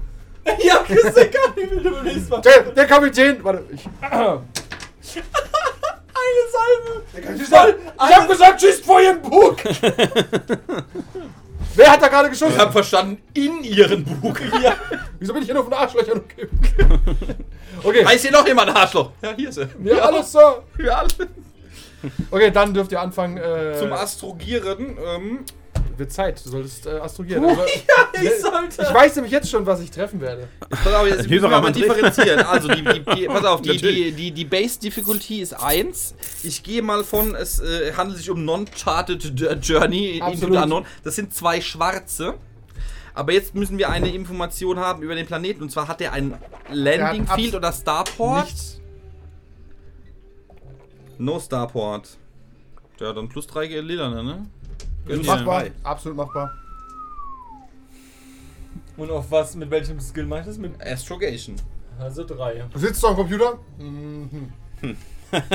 Ich 0.60 0.74
hab 0.74 0.88
gesagt, 0.88 1.36
wie 1.56 1.70
will 1.72 1.84
du 1.84 1.92
beim 1.92 2.06
nächsten 2.06 2.30
Mal. 2.30 2.42
Der, 2.42 2.62
der 2.64 2.86
Kapitän! 2.86 3.44
Warte, 3.44 3.64
ich. 3.74 3.86
Eine 4.02 4.42
Salve! 7.46 7.76
Ich 8.10 8.16
hab 8.16 8.30
gesagt, 8.30 8.62
schießt 8.62 8.86
vor 8.86 9.02
ihren 9.02 9.22
Bug! 9.22 9.58
Wer 11.76 11.92
hat 11.92 12.02
da 12.02 12.08
gerade 12.08 12.30
geschossen? 12.30 12.54
Ich 12.54 12.60
habe 12.60 12.72
verstanden, 12.72 13.22
in 13.34 13.64
ihren 13.64 14.06
Bug. 14.06 14.40
Ja. 14.62 14.76
Wieso 15.20 15.34
bin 15.34 15.42
ich 15.42 15.48
hier 15.48 15.56
nur 15.56 15.66
von 15.66 15.74
Arschlöchern 15.74 16.22
umgeben? 16.22 16.60
Okay, 17.84 18.06
Heißt 18.06 18.24
hier 18.24 18.32
noch 18.32 18.48
jemand 18.48 18.76
Arschloch? 18.76 19.12
Ja, 19.22 19.34
hier 19.36 19.50
ist 19.50 19.58
er. 19.58 19.70
wir 19.78 20.04
alles 20.04 20.32
so. 20.32 20.64
Wir 20.78 20.98
alle. 20.98 21.10
Okay, 22.32 22.52
dann 22.52 22.74
dürft 22.74 22.92
ihr 22.92 23.02
anfangen. 23.02 23.38
Äh, 23.38 23.76
Zum 23.80 23.92
Astrogieren. 23.94 24.98
Ähm, 25.04 25.46
wird 25.98 26.12
Zeit. 26.12 26.44
Du 26.46 26.50
solltest 26.50 26.86
äh, 26.86 26.92
astrugieren. 26.92 27.44
Aber 27.44 27.66
Ich 28.22 28.42
sollte. 28.42 28.82
ich 28.82 28.94
weiß 28.94 29.16
nämlich 29.16 29.32
jetzt 29.32 29.50
schon, 29.50 29.66
was 29.66 29.82
ich 29.82 29.92
treffen 29.92 30.22
werde. 30.22 30.48
Pass 30.70 30.94
auf, 30.94 31.08
jetzt 31.08 31.30
müssen 31.30 31.50
wir 31.50 31.62
mal 31.62 31.72
differenzieren. 31.72 32.40
Also, 32.42 32.68
die, 32.70 32.84
die, 32.84 33.16
die, 33.16 33.28
pass 33.28 33.46
auf, 33.46 33.62
die, 33.62 33.78
die, 33.78 34.12
die, 34.12 34.32
die 34.32 34.46
Base 34.46 34.80
Difficulty 34.80 35.42
ist 35.42 35.54
1. 35.54 36.16
Ich 36.44 36.64
gehe 36.64 36.82
mal 36.82 37.04
von, 37.04 37.36
es 37.36 37.60
äh, 37.60 37.94
handelt 37.94 38.20
sich 38.20 38.30
um 38.30 38.46
Non-Charted 38.46 39.34
Journey 39.62 40.14
into 40.16 40.26
Absolut. 40.26 40.56
the 40.56 40.64
Unknown. 40.64 40.86
Das 41.04 41.16
sind 41.16 41.34
zwei 41.34 41.62
schwarze. 41.62 42.36
Aber 43.14 43.32
jetzt 43.32 43.56
müssen 43.56 43.80
wir 43.80 43.90
eine 43.90 44.14
Information 44.14 44.80
haben 44.80 45.02
über 45.02 45.16
den 45.16 45.26
Planeten. 45.26 45.64
Und 45.64 45.72
zwar 45.72 45.88
hat 45.88 46.02
er 46.02 46.14
ein 46.14 46.38
Landing 46.72 47.26
Er 47.28 47.36
Field 47.36 47.56
oder 47.56 47.74
Starport? 47.74 48.46
Nichts. 48.46 48.80
No 51.18 51.40
Starport. 51.40 52.18
Ja, 53.00 53.14
dann 53.14 53.30
plus 53.30 53.48
3 53.48 53.66
Lila, 53.82 54.10
ne? 54.22 54.46
Gönn 55.06 55.22
dir. 55.22 55.28
Machbar. 55.28 55.66
Absolut 55.84 56.18
machbar. 56.18 56.52
Und 58.98 59.12
auf 59.12 59.30
was, 59.30 59.56
mit 59.56 59.70
welchem 59.70 60.00
Skill 60.00 60.26
mache 60.26 60.42
ich 60.42 60.46
das? 60.48 60.58
Mit, 60.58 60.82
Astrogation. 60.82 61.56
also 62.00 62.24
drei. 62.24 62.64
Du 62.74 62.80
sitzt 62.80 63.04
doch 63.04 63.10
am 63.12 63.16
Computer? 63.16 63.60
Mhm. 63.78 64.54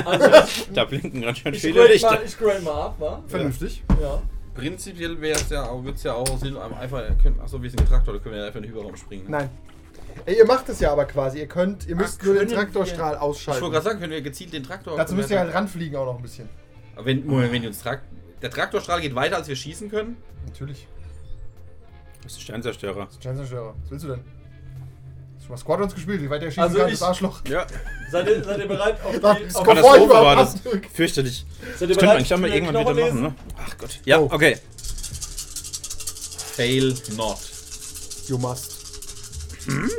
Also 0.04 0.64
Da 0.74 0.84
blinken 0.84 1.22
ganz 1.22 1.38
schön 1.38 1.54
ich 1.54 1.60
viele 1.60 1.86
Lichter. 1.88 2.12
mal, 2.12 2.22
ich 2.24 2.38
grade 2.38 2.60
mal 2.62 2.82
ab, 2.82 2.96
wa? 2.98 3.22
Vernünftig. 3.26 3.82
Ja. 4.00 4.22
Prinzipiell 4.54 5.20
wäre 5.20 5.40
es 5.40 5.48
ja 5.48 5.64
auch, 5.68 5.82
wird 5.82 5.96
es 5.96 6.02
ja 6.02 6.12
auch 6.14 6.38
Sinn, 6.38 6.56
einfach, 6.56 7.02
achso, 7.42 7.60
wir 7.62 7.70
sind 7.70 7.88
Traktor, 7.88 8.14
da 8.14 8.20
können 8.20 8.34
wir 8.34 8.42
ja 8.42 8.46
einfach 8.48 8.58
in 8.60 8.64
den 8.64 8.72
Hyperraum 8.72 8.96
springen. 8.96 9.24
ne? 9.24 9.30
Nein. 9.30 9.50
Ey, 10.24 10.36
ihr 10.38 10.46
macht 10.46 10.68
es 10.68 10.80
ja 10.80 10.92
aber 10.92 11.04
quasi. 11.06 11.38
Ihr 11.38 11.46
könnt, 11.48 11.86
ihr 11.88 11.96
müsst 11.96 12.18
Ach, 12.20 12.26
nur 12.26 12.34
den 12.36 12.48
Traktorstrahl 12.48 13.14
Ich 13.14 13.20
wollte 13.20 13.20
ausschalten. 13.20 13.70
gerade 13.70 13.84
sagen, 13.84 13.98
können 14.00 14.12
wir 14.12 14.22
gezielt 14.22 14.52
den 14.52 14.62
Traktor. 14.62 14.96
Dazu 14.96 15.14
müsst 15.14 15.30
ihr 15.30 15.38
halt 15.38 15.52
ranfliegen 15.54 15.96
auch 15.96 16.06
noch 16.06 16.16
ein 16.16 16.22
bisschen. 16.22 16.48
Aber 16.96 17.06
wenn, 17.06 17.26
Moment, 17.26 17.52
wenn 17.52 17.62
die 17.62 17.68
uns 17.68 17.80
Trakt, 17.82 18.04
der 18.42 18.50
Traktorstrahl 18.50 19.00
geht 19.00 19.14
weiter, 19.14 19.36
als 19.36 19.48
wir 19.48 19.56
schießen 19.56 19.90
können. 19.90 20.16
Natürlich. 20.46 20.86
Das 22.22 22.32
ist 22.32 22.38
ein 22.38 22.42
Sternzerstörer. 22.42 23.06
Das 23.06 23.14
ist 23.16 23.26
ein 23.26 23.36
Zerstörer. 23.36 23.74
Was 23.82 23.90
willst 23.90 24.04
du 24.04 24.08
denn? 24.10 24.20
Hast 25.38 25.46
du 25.48 25.50
mal 25.52 25.56
Squadrons 25.58 25.94
gespielt? 25.94 26.22
Wie 26.22 26.30
weit 26.30 26.42
der 26.42 26.50
schießen 26.50 26.62
Also 26.62 26.78
kann, 26.78 26.86
ich- 26.88 26.92
das 26.98 27.02
Arschloch. 27.02 27.40
Ja, 27.48 27.66
Seid 28.10 28.28
ihr, 28.28 28.44
seid 28.44 28.58
ihr 28.60 28.68
bereit 28.68 28.96
auf 29.04 29.12
die. 29.14 29.20
das 29.20 29.56
auf 29.56 29.66
Katastrophe 29.66 30.08
war 30.10 30.36
das. 30.36 30.54
fürchterlich. 30.92 31.44
seid 31.78 31.88
ihr 31.88 31.88
Das 31.88 31.88
wir 31.88 31.94
bereit, 31.96 32.16
eigentlich 32.18 32.30
mal 32.30 32.48
die 32.50 32.54
irgendwann 32.56 32.74
wieder 32.80 32.84
machen, 32.94 32.96
lesen? 32.96 33.22
ne? 33.22 33.34
Ach 33.56 33.78
Gott. 33.78 34.00
Ja, 34.04 34.18
Oh. 34.20 34.28
okay. 34.30 34.56
Fail 36.54 36.94
not. 37.16 37.38
You 38.28 38.38
must. 38.38 38.78
Hm? 39.66 39.90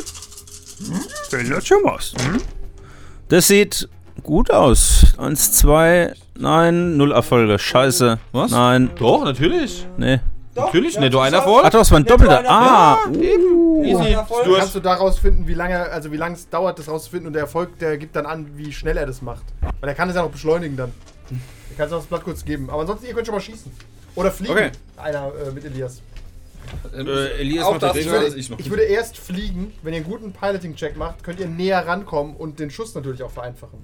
Das 3.30 3.48
sieht 3.48 3.90
gut 4.22 4.52
aus. 4.52 5.16
Eins, 5.18 5.52
zwei, 5.54 6.14
nein, 6.38 6.98
null 6.98 7.12
Erfolge. 7.12 7.58
Scheiße. 7.58 8.20
Was? 8.32 8.52
Nein, 8.52 8.92
Doch, 8.98 9.24
natürlich. 9.26 9.88
nee. 9.98 10.20
Doch, 10.56 10.66
Natürlich, 10.66 10.94
ja, 10.94 11.02
netto 11.02 11.20
ein 11.20 11.32
geschafft. 11.32 11.48
Erfolg. 11.48 11.66
Ach, 11.66 11.70
das 11.72 11.90
war 11.92 11.98
ein 12.00 12.06
doppelter. 12.06 12.44
Ah, 12.48 13.00
Easy. 13.12 14.12
Erfolg. 14.12 14.46
Durch. 14.46 14.60
Kannst 14.60 14.76
du 14.76 14.80
daraus 14.82 15.18
finden, 15.18 15.48
wie 15.48 15.56
lange, 15.56 15.80
also 15.90 16.12
wie 16.12 16.18
lange 16.18 16.36
es 16.36 16.48
dauert, 16.48 16.78
das 16.78 16.88
rauszufinden 16.88 17.28
und 17.28 17.34
der 17.34 17.42
Erfolg, 17.44 17.80
der 17.80 17.98
gibt 17.98 18.16
dann 18.16 18.28
an, 18.28 18.52
wie 18.56 18.72
schnell 18.72 18.98
er 18.98 19.08
das 19.08 19.24
macht. 19.24 19.44
Weil 19.80 19.90
er 19.90 19.96
kann 19.96 20.10
es 20.10 20.16
ja 20.16 20.22
noch 20.22 20.30
beschleunigen 20.30 20.78
dann. 20.78 20.92
Er 21.72 21.76
kann 21.76 21.88
es 21.88 21.94
auch 21.94 21.98
das 21.98 22.06
Blatt 22.06 22.24
kurz 22.24 22.46
geben. 22.46 22.70
Aber 22.70 22.82
ansonsten, 22.82 23.08
ihr 23.08 23.14
könnt 23.16 23.26
schon 23.26 23.34
mal 23.34 23.42
schießen. 23.42 23.72
Oder 24.14 24.30
fliegen. 24.32 24.54
Okay. 24.54 24.72
Einer 24.98 25.32
äh, 25.48 25.52
mit 25.52 25.66
Elias. 25.66 26.04
Äh, 26.94 27.42
Elias 27.42 27.66
auch 27.66 27.72
macht 27.72 27.84
das 27.84 27.94
das 27.94 28.06
würde 28.06 28.36
ich 28.36 28.50
noch. 28.50 28.60
Ich 28.60 28.70
würde 28.70 28.84
erst 28.84 29.18
fliegen, 29.18 29.74
wenn 29.82 29.94
ihr 29.94 29.98
einen 30.02 30.10
guten 30.10 30.34
Piloting-Check 30.34 30.98
macht, 30.98 31.24
könnt 31.24 31.40
ihr 31.40 31.48
näher 31.48 31.86
rankommen 31.86 32.36
und 32.36 32.60
den 32.60 32.70
Schuss 32.70 32.94
natürlich 32.96 33.24
auch 33.24 33.32
vereinfachen. 33.32 33.80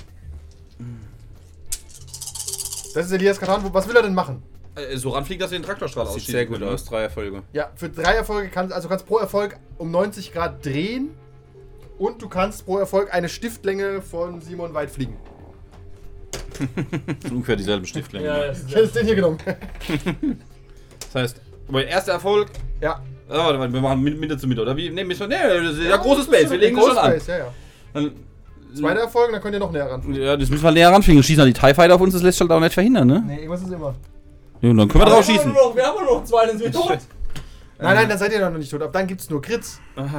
Das 2.94 3.06
ist 3.06 3.12
Elias 3.12 3.40
Katan. 3.40 3.64
Was 3.74 3.88
will 3.88 3.96
er 3.96 4.04
denn 4.04 4.14
machen? 4.14 4.42
Äh, 4.76 4.98
so 4.98 5.10
ranfliegen, 5.10 5.42
dass 5.42 5.52
wir 5.52 5.60
den 5.60 5.66
Traktorstrahl 5.66 6.06
Sieht 6.06 6.16
ausschießen 6.16 6.32
sehr 6.32 6.46
gut 6.46 6.60
können, 6.60 6.72
aus. 6.74 6.86
Drei 6.86 7.04
Erfolge. 7.04 7.44
Ja, 7.54 7.72
für 7.76 7.90
drei 7.90 8.14
Erfolge 8.16 8.50
kannst 8.50 8.74
also 8.74 8.88
kannst 8.90 9.06
pro 9.06 9.18
Erfolg 9.18 9.58
um 9.78 9.92
90 9.92 10.34
Grad 10.34 10.66
drehen 10.66 11.10
und 11.98 12.22
du 12.22 12.30
kannst 12.30 12.66
pro 12.66 12.78
Erfolg 12.78 13.14
eine 13.14 13.30
Stiftlänge 13.30 14.02
von 14.02 14.42
Simon 14.42 14.74
weit 14.74 14.90
fliegen. 14.90 15.18
Ungefähr 17.30 17.56
dieselben 17.56 17.86
Stiftlängen. 17.86 18.28
Ja, 18.28 18.48
das 18.48 18.60
Ich 18.60 18.66
ist 18.66 18.76
hätte 18.76 18.86
es 18.86 18.94
den 18.94 19.06
hier 19.06 19.16
genommen. 19.16 19.38
Das 21.12 21.24
heißt, 21.24 21.42
aber 21.68 21.80
der 21.80 21.90
erste 21.90 22.12
Erfolg. 22.12 22.50
Ja. 22.82 23.00
Warte, 23.28 23.60
warte, 23.60 23.74
wir 23.74 23.82
machen 23.82 24.02
Mitte 24.02 24.38
zu 24.38 24.48
Mitte, 24.48 24.62
oder? 24.62 24.76
Wie? 24.76 24.90
Nee, 24.90 25.04
müssen 25.04 25.22
wir, 25.22 25.28
nee, 25.28 25.64
das 25.64 25.78
ist 25.78 25.84
ja, 25.84 25.98
großes 25.98 26.26
Space, 26.26 26.50
wir 26.50 26.58
legen 26.58 26.76
das 26.76 26.86
schon 26.86 26.98
an. 26.98 27.12
Space, 27.12 27.28
ja, 27.28 27.38
ja. 27.38 27.46
Dann, 27.94 28.12
Zweiter 28.74 29.02
Erfolg, 29.02 29.32
dann 29.32 29.42
könnt 29.42 29.56
ihr 29.56 29.60
noch 29.60 29.72
näher 29.72 29.90
ran. 29.90 30.14
ja, 30.14 30.38
das 30.38 30.50
müssen 30.50 30.64
wir 30.64 30.72
näher 30.72 30.92
ranfliegen. 30.92 31.24
Schießen 31.24 31.40
dann 31.40 31.48
die 31.48 31.60
TIE 31.60 31.74
Fighter 31.74 31.96
auf 31.96 32.02
uns, 32.02 32.14
das 32.14 32.22
lässt 32.22 32.38
sich 32.38 32.48
halt 32.48 32.52
auch 32.56 32.60
nicht 32.60 32.74
verhindern, 32.74 33.08
ne? 33.08 33.24
Nee, 33.26 33.38
irgendwas 33.38 33.62
ist 33.62 33.72
immer. 33.72 33.96
Ja, 34.62 34.70
und 34.70 34.78
dann 34.78 34.88
können 34.88 35.06
wir 35.06 35.10
drauf 35.10 35.26
schießen. 35.26 35.54
Wir 35.54 35.62
haben 35.62 35.76
wir 35.76 35.84
haben 35.84 36.06
nur 36.06 36.18
noch 36.18 36.24
zwei, 36.24 36.46
dann 36.46 36.58
sind 36.58 36.74
wir 36.74 36.80
tot. 36.80 37.00
Nein, 37.82 37.96
nein, 37.96 38.10
dann 38.10 38.18
seid 38.18 38.34
ihr 38.34 38.42
noch 38.42 38.58
nicht 38.58 38.70
tot. 38.70 38.82
Ab 38.82 38.92
dann 38.92 39.08
gibt's 39.08 39.30
nur 39.30 39.42
Crits. 39.42 39.80
ja, 39.96 40.04
Ab 40.04 40.12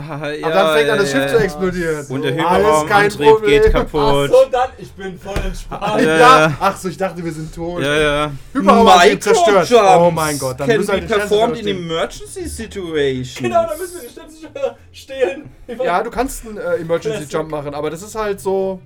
dann 0.42 0.76
fängt 0.76 0.90
an, 0.90 0.98
das 0.98 1.10
Schiff 1.10 1.30
zu 1.30 1.36
explodieren. 1.36 2.06
Und 2.06 2.22
der 2.22 2.32
Alles 2.48 2.86
kein 2.88 3.10
Hyperraumantrieb 3.10 3.28
Problem. 3.28 3.62
geht 3.62 3.66
Ach 3.68 3.72
kaputt. 3.72 4.30
so, 4.30 4.50
dann, 4.50 4.68
ich 4.78 4.92
bin 4.92 5.18
voll 5.18 5.36
entspannt. 5.44 6.00
Ja, 6.00 6.16
Ja, 6.16 6.40
ja. 6.40 6.56
Ach 6.58 6.76
so, 6.76 6.88
ich 6.88 6.96
dachte, 6.96 7.22
wir 7.22 7.32
sind 7.32 7.54
tot. 7.54 7.82
Ja, 7.82 7.96
ja. 7.98 8.32
Hyperraumantrieb 8.54 9.22
zerstört. 9.22 9.70
Oh 10.00 10.10
mein 10.10 10.38
Gott, 10.38 10.58
dann 10.58 10.68
müssen 10.68 10.90
halt 10.90 11.06
performed 11.06 11.58
in 11.58 11.68
emergency 11.68 12.48
situation. 12.48 13.44
Genau, 13.50 13.66
da 13.68 13.76
müssen 13.76 14.00
wir 14.00 14.08
die 14.08 14.08
Stütze 14.08 14.76
stehlen. 14.92 15.50
Ja, 15.84 16.02
du 16.02 16.10
kannst 16.10 16.46
einen 16.46 16.56
äh, 16.56 16.76
Emergency 16.76 17.24
Jump 17.28 17.50
machen, 17.50 17.74
aber 17.74 17.90
das 17.90 18.02
ist 18.02 18.14
halt 18.14 18.40
so 18.40 18.80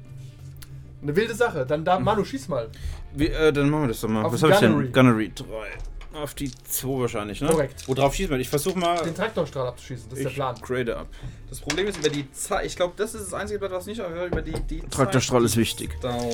eine 1.00 1.14
wilde 1.14 1.34
Sache. 1.34 1.64
Dann 1.64 1.84
da, 1.84 2.00
Manu, 2.00 2.24
schieß 2.24 2.48
mal. 2.48 2.68
Wie, 3.14 3.28
äh, 3.28 3.52
dann 3.52 3.70
machen 3.70 3.82
wir 3.82 3.88
das 3.88 4.00
doch 4.00 4.08
mal. 4.08 4.24
Auf 4.24 4.32
Was 4.32 4.42
habe 4.42 4.54
ich 4.54 4.58
denn? 4.58 4.90
Gunnery 4.90 5.30
3. 5.32 5.44
Auf 6.14 6.34
die 6.34 6.50
2 6.50 6.88
wahrscheinlich, 7.00 7.40
ne? 7.40 7.48
Korrekt. 7.48 7.88
Worauf 7.88 8.14
schießen 8.14 8.30
wir? 8.30 8.38
Ich 8.38 8.48
versuche 8.48 8.78
mal. 8.78 9.02
Den 9.02 9.14
Traktorstrahl 9.14 9.66
abzuschießen, 9.66 10.08
das 10.08 10.18
ist 10.18 10.24
der 10.24 10.30
ich 10.30 10.36
Plan. 10.36 10.54
grade 10.62 10.96
ab. 10.96 11.08
Das 11.48 11.60
Problem 11.60 11.86
ist 11.88 11.98
über 11.98 12.08
die 12.08 12.30
Zeit. 12.32 12.66
Ich 12.66 12.76
glaube, 12.76 12.94
das 12.96 13.14
ist 13.14 13.26
das 13.26 13.34
einzige 13.34 13.58
Blatt, 13.58 13.72
was 13.72 13.86
nicht 13.86 14.00
aber 14.00 14.26
über 14.26 14.42
die, 14.42 14.52
die 14.52 14.80
Traktorstrahl 14.80 15.40
Zeit 15.40 15.46
ist 15.46 15.56
wichtig. 15.56 16.00
dauern. 16.00 16.32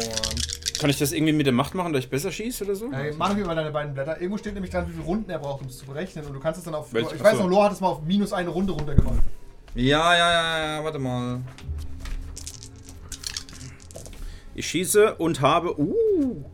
Kann 0.78 0.90
ich 0.90 0.98
das 0.98 1.12
irgendwie 1.12 1.32
mit 1.32 1.46
der 1.46 1.52
Macht 1.52 1.74
machen, 1.74 1.92
dass 1.92 2.04
ich 2.04 2.10
besser 2.10 2.30
schieße 2.32 2.64
oder 2.64 2.74
so? 2.74 2.90
Äh, 2.90 3.12
machen 3.12 3.36
wir 3.36 3.44
mal 3.46 3.54
deine 3.54 3.70
beiden 3.70 3.92
Blätter. 3.92 4.18
Irgendwo 4.18 4.38
steht 4.38 4.54
nämlich 4.54 4.70
dran, 4.70 4.86
wie 4.88 4.92
viele 4.92 5.04
Runden 5.04 5.30
er 5.30 5.38
braucht, 5.38 5.62
um 5.62 5.68
es 5.68 5.78
zu 5.78 5.86
berechnen. 5.86 6.24
Und 6.24 6.32
du 6.32 6.40
kannst 6.40 6.58
es 6.58 6.64
dann 6.64 6.74
auf. 6.74 6.92
Welche? 6.92 7.16
Ich 7.16 7.22
weiß 7.22 7.38
noch, 7.38 7.48
Lore 7.48 7.66
hat 7.66 7.72
es 7.72 7.80
mal 7.80 7.88
auf 7.88 8.02
minus 8.02 8.32
eine 8.32 8.50
Runde 8.50 8.72
runtergemacht. 8.72 9.22
Ja, 9.74 10.16
ja, 10.16 10.32
ja, 10.32 10.76
ja, 10.76 10.84
warte 10.84 10.98
mal. 10.98 11.40
Ich 14.54 14.68
schieße 14.68 15.14
und 15.16 15.40
habe. 15.40 15.78
Uh. 15.78 16.44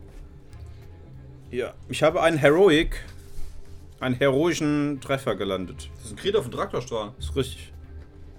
Ja, 1.49 1.73
ich 1.89 2.03
habe 2.03 2.21
einen 2.21 2.37
Heroic. 2.37 3.03
Einen 3.99 4.15
heroischen 4.15 4.99
Treffer 5.01 5.35
gelandet. 5.35 5.89
Das 5.95 6.05
ist 6.05 6.11
ein 6.11 6.15
Krit 6.17 6.35
auf 6.35 6.43
dem 6.43 6.51
Traktorstrahl. 6.51 7.13
Das 7.17 7.25
ist 7.25 7.35
richtig. 7.35 7.73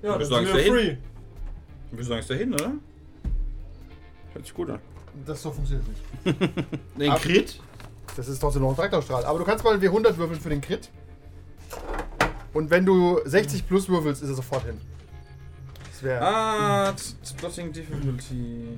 Ja, 0.03 0.17
das 0.17 0.29
sind 0.29 0.47
wir 0.47 0.53
dahin? 0.53 0.73
free. 0.73 0.97
Ich 1.91 1.93
würde 1.93 2.05
sagen, 2.05 2.21
ist 2.21 2.31
dahin, 2.31 2.55
oder? 2.55 2.73
Hört 4.33 4.45
sich 4.45 4.55
gut 4.55 4.71
an. 4.71 4.79
Das 5.27 5.43
so 5.43 5.51
funktioniert 5.51 5.87
nicht. 5.89 6.39
Den 6.99 7.11
Ab- 7.11 7.21
Krit? 7.21 7.61
Das 8.17 8.29
ist 8.29 8.39
trotzdem 8.39 8.63
noch 8.63 8.71
ein 8.71 8.77
Traktorstrahl. 8.77 9.25
Aber 9.25 9.39
du 9.39 9.45
kannst 9.45 9.65
mal 9.65 9.77
W100 9.77 10.17
würfeln 10.17 10.41
für 10.41 10.49
den 10.51 10.61
Crit. 10.61 10.91
Und 12.55 12.71
wenn 12.71 12.85
du 12.87 13.21
60 13.25 13.67
plus 13.67 13.89
würfelst, 13.89 14.23
ist 14.23 14.29
er 14.29 14.35
sofort 14.37 14.65
hin. 14.65 14.81
Das 15.91 16.03
wäre. 16.03 16.23
Ah, 16.23 16.95
Spotting 17.25 17.73
Difficulty. 17.73 18.69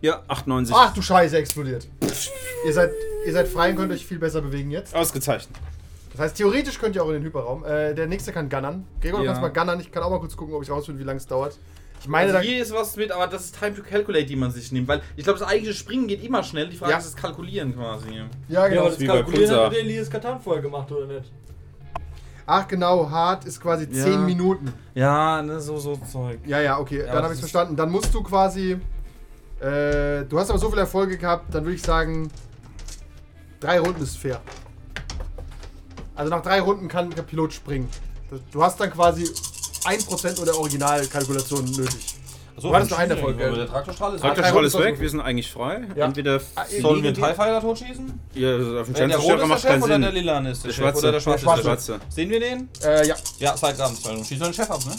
Ja, 0.00 0.22
98. 0.28 0.74
Ach 0.78 0.94
du 0.94 1.02
Scheiße, 1.02 1.36
explodiert. 1.36 1.86
ihr, 2.64 2.72
seid, 2.72 2.90
ihr 3.26 3.32
seid 3.32 3.48
frei 3.48 3.70
und 3.70 3.76
könnt 3.76 3.92
euch 3.92 4.06
viel 4.06 4.18
besser 4.18 4.40
bewegen 4.42 4.70
jetzt. 4.70 4.94
Ausgezeichnet. 4.94 5.56
Das 6.12 6.20
heißt, 6.20 6.36
theoretisch 6.36 6.78
könnt 6.78 6.96
ihr 6.96 7.04
auch 7.04 7.08
in 7.08 7.14
den 7.14 7.22
Hyperraum. 7.24 7.64
Äh, 7.64 7.94
der 7.94 8.06
nächste 8.06 8.32
kann 8.32 8.48
gunnern. 8.48 8.86
Gregor, 9.00 9.20
du 9.20 9.24
Ja. 9.26 9.32
kannst 9.32 9.42
mal 9.42 9.48
gunnern. 9.60 9.80
Ich 9.80 9.92
kann 9.92 10.02
auch 10.02 10.10
mal 10.10 10.18
kurz 10.20 10.36
gucken, 10.36 10.54
ob 10.54 10.62
ich 10.62 10.70
rausfinde, 10.70 11.00
wie 11.00 11.04
lange 11.04 11.18
es 11.18 11.26
dauert. 11.26 11.56
Ich 12.00 12.08
meine, 12.08 12.32
Also 12.34 12.48
hier 12.48 12.62
ist 12.62 12.72
was 12.72 12.96
mit, 12.96 13.12
aber 13.12 13.26
das 13.26 13.44
ist 13.44 13.58
Time 13.58 13.74
to 13.76 13.82
Calculate, 13.82 14.24
die 14.24 14.34
man 14.36 14.50
sich 14.50 14.72
nimmt. 14.72 14.88
Weil 14.88 15.02
ich 15.16 15.24
glaube, 15.24 15.38
das 15.38 15.46
eigentliche 15.46 15.74
Springen 15.76 16.08
geht 16.08 16.24
immer 16.24 16.42
schnell. 16.42 16.68
Die 16.68 16.76
Frage 16.76 16.92
Ja. 16.92 16.98
ist 16.98 17.06
das 17.06 17.16
Kalkulieren 17.16 17.74
quasi. 17.76 18.08
ja, 18.14 18.24
Ja, 18.48 18.68
genau. 18.68 18.80
aber 18.82 18.90
das 18.90 18.98
bei 18.98 19.06
Kalkulieren 19.06 19.56
hat 19.56 19.72
der 19.72 19.80
Elias 19.80 20.10
Katan 20.10 20.40
vorher 20.40 20.62
gemacht, 20.62 20.90
oder 20.90 21.06
nicht? 21.06 21.30
Ach 22.46 22.66
genau, 22.66 23.08
hart 23.08 23.44
ist 23.44 23.60
quasi 23.60 23.86
Ja. 23.92 24.04
10 24.04 24.24
Minuten. 24.26 24.72
Ja, 24.94 25.40
ne, 25.42 25.60
so, 25.60 25.78
so 25.78 25.96
Zeug. 26.10 26.40
Ja, 26.46 26.60
ja, 26.60 26.78
okay, 26.80 26.98
Ja, 27.00 27.04
dann 27.06 27.14
das 27.16 27.22
habe 27.24 27.34
ich 27.34 27.40
verstanden. 27.40 27.76
Dann 27.76 27.90
musst 27.90 28.12
du 28.12 28.22
quasi. 28.22 28.72
Äh, 29.60 30.24
du 30.24 30.38
hast 30.38 30.48
aber 30.50 30.58
so 30.58 30.68
viele 30.70 30.80
Erfolge 30.80 31.16
gehabt, 31.18 31.54
dann 31.54 31.64
würde 31.64 31.76
ich 31.76 31.82
sagen, 31.82 32.30
drei 33.60 33.78
Runden 33.80 34.02
ist 34.02 34.16
fair. 34.18 34.40
Also 36.14 36.30
nach 36.30 36.42
drei 36.42 36.60
Runden 36.60 36.88
kann 36.88 37.10
der 37.10 37.22
Pilot 37.22 37.52
springen. 37.52 37.88
Du 38.52 38.62
hast 38.62 38.78
dann 38.80 38.90
quasi 38.90 39.24
1% 39.24 40.40
oder 40.40 40.56
Originalkalkulation 40.58 41.64
nötig. 41.64 42.16
Achso, 42.56 42.68
Du 42.68 42.74
hattest 42.74 42.90
noch 42.90 42.98
einen 42.98 43.10
Erfolg, 43.12 43.38
der 43.38 43.66
Traktorstrahl 43.66 44.14
ist 44.16 44.20
Traktorstrahl 44.20 44.64
ist 44.66 44.78
weg, 44.78 44.96
so. 44.96 45.02
wir 45.02 45.10
sind 45.10 45.20
eigentlich 45.20 45.50
frei. 45.50 45.80
Ja. 45.96 46.04
Entweder 46.06 46.40
Ah, 46.54 46.64
Sollen 46.66 46.82
wir 46.82 46.88
einen 46.90 47.02
liegen 47.04 47.14
TIE 47.14 47.34
Fighter 47.34 47.60
totschießen? 47.60 48.20
ja, 48.34 48.56
auf 48.56 48.60
dem 48.60 48.64
Der 48.64 48.80
rote 48.82 48.92
Sternzerstörer 48.94 49.46
macht 49.46 49.60
Chef 49.62 49.70
keinen 49.70 49.82
oder 49.82 49.92
Sinn. 49.94 50.02
der 50.02 50.12
lila 50.12 50.38
ist 50.40 50.44
der, 50.44 50.68
Der 50.68 50.74
Chef 50.74 50.74
schwarze. 50.84 50.98
oder 50.98 51.12
der 51.12 51.20
schwarze? 51.20 51.44
Der 51.46 51.54
ist 51.56 51.62
schwarze. 51.64 52.00
Sehen 52.10 52.30
wir 52.30 52.40
den? 52.40 52.68
Äh, 52.84 53.06
ja. 53.08 53.14
Ja. 53.38 53.54
Dann 53.60 54.24
schießt 54.24 54.44
den 54.44 54.52
Chef 54.52 54.70
ab, 54.70 54.80
ne? 54.84 54.94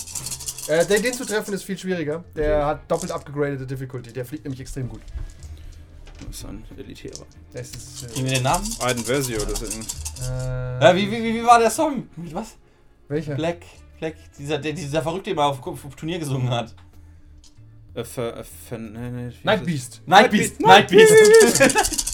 Äh, 0.76 0.86
den, 0.88 1.04
den 1.04 1.14
zu 1.14 1.26
treffen 1.26 1.54
ist 1.54 1.64
viel 1.64 1.78
schwieriger. 1.78 2.24
Der 2.36 2.66
hat 2.66 2.90
doppelt 2.90 3.12
abgegradete 3.12 3.66
Difficulty. 3.68 4.12
Der 4.12 4.26
fliegt 4.26 4.44
nämlich 4.44 4.62
extrem 4.62 4.90
gut. 4.90 5.02
Das 6.32 6.40
ist 6.40 6.46
ein 6.46 6.64
elitärer. 6.78 7.26
Das 7.54 7.70
ist. 7.72 8.14
Gib 8.16 8.24
mir 8.24 8.32
den 8.36 8.44
Namen. 8.44 8.66
Aiden 8.80 9.04
Versio 9.04 9.42
oder 9.42 9.56
so. 9.56 9.66
Äh, 9.66 10.82
Ja, 10.82 10.96
wie, 10.96 11.12
wie, 11.12 11.24
wie, 11.24 11.34
wie 11.36 11.44
war 11.46 11.60
der 11.60 11.70
Song? 11.70 12.08
Mit 12.16 12.34
was? 12.34 12.56
welcher? 13.10 13.36
Black, 13.36 13.58
Black, 14.00 14.16
dieser, 14.38 14.58
der, 14.58 14.74
dieser 14.74 15.02
Verrückte, 15.02 15.32
der 15.32 15.36
mal 15.36 15.48
auf, 15.48 15.66
auf 15.66 15.96
Turnier 15.96 16.20
gesungen 16.20 16.50
hat. 16.50 16.74
Äh, 17.94 18.06
ver, 18.06 18.38
äh, 18.38 18.44
ver, 18.44 18.78
nee, 18.78 19.10
nee, 19.10 19.30
wie 19.30 19.46
Night 19.46 19.66
Beast. 19.66 20.02
Nightbeast, 20.06 20.62
Nightbeast. 20.62 21.98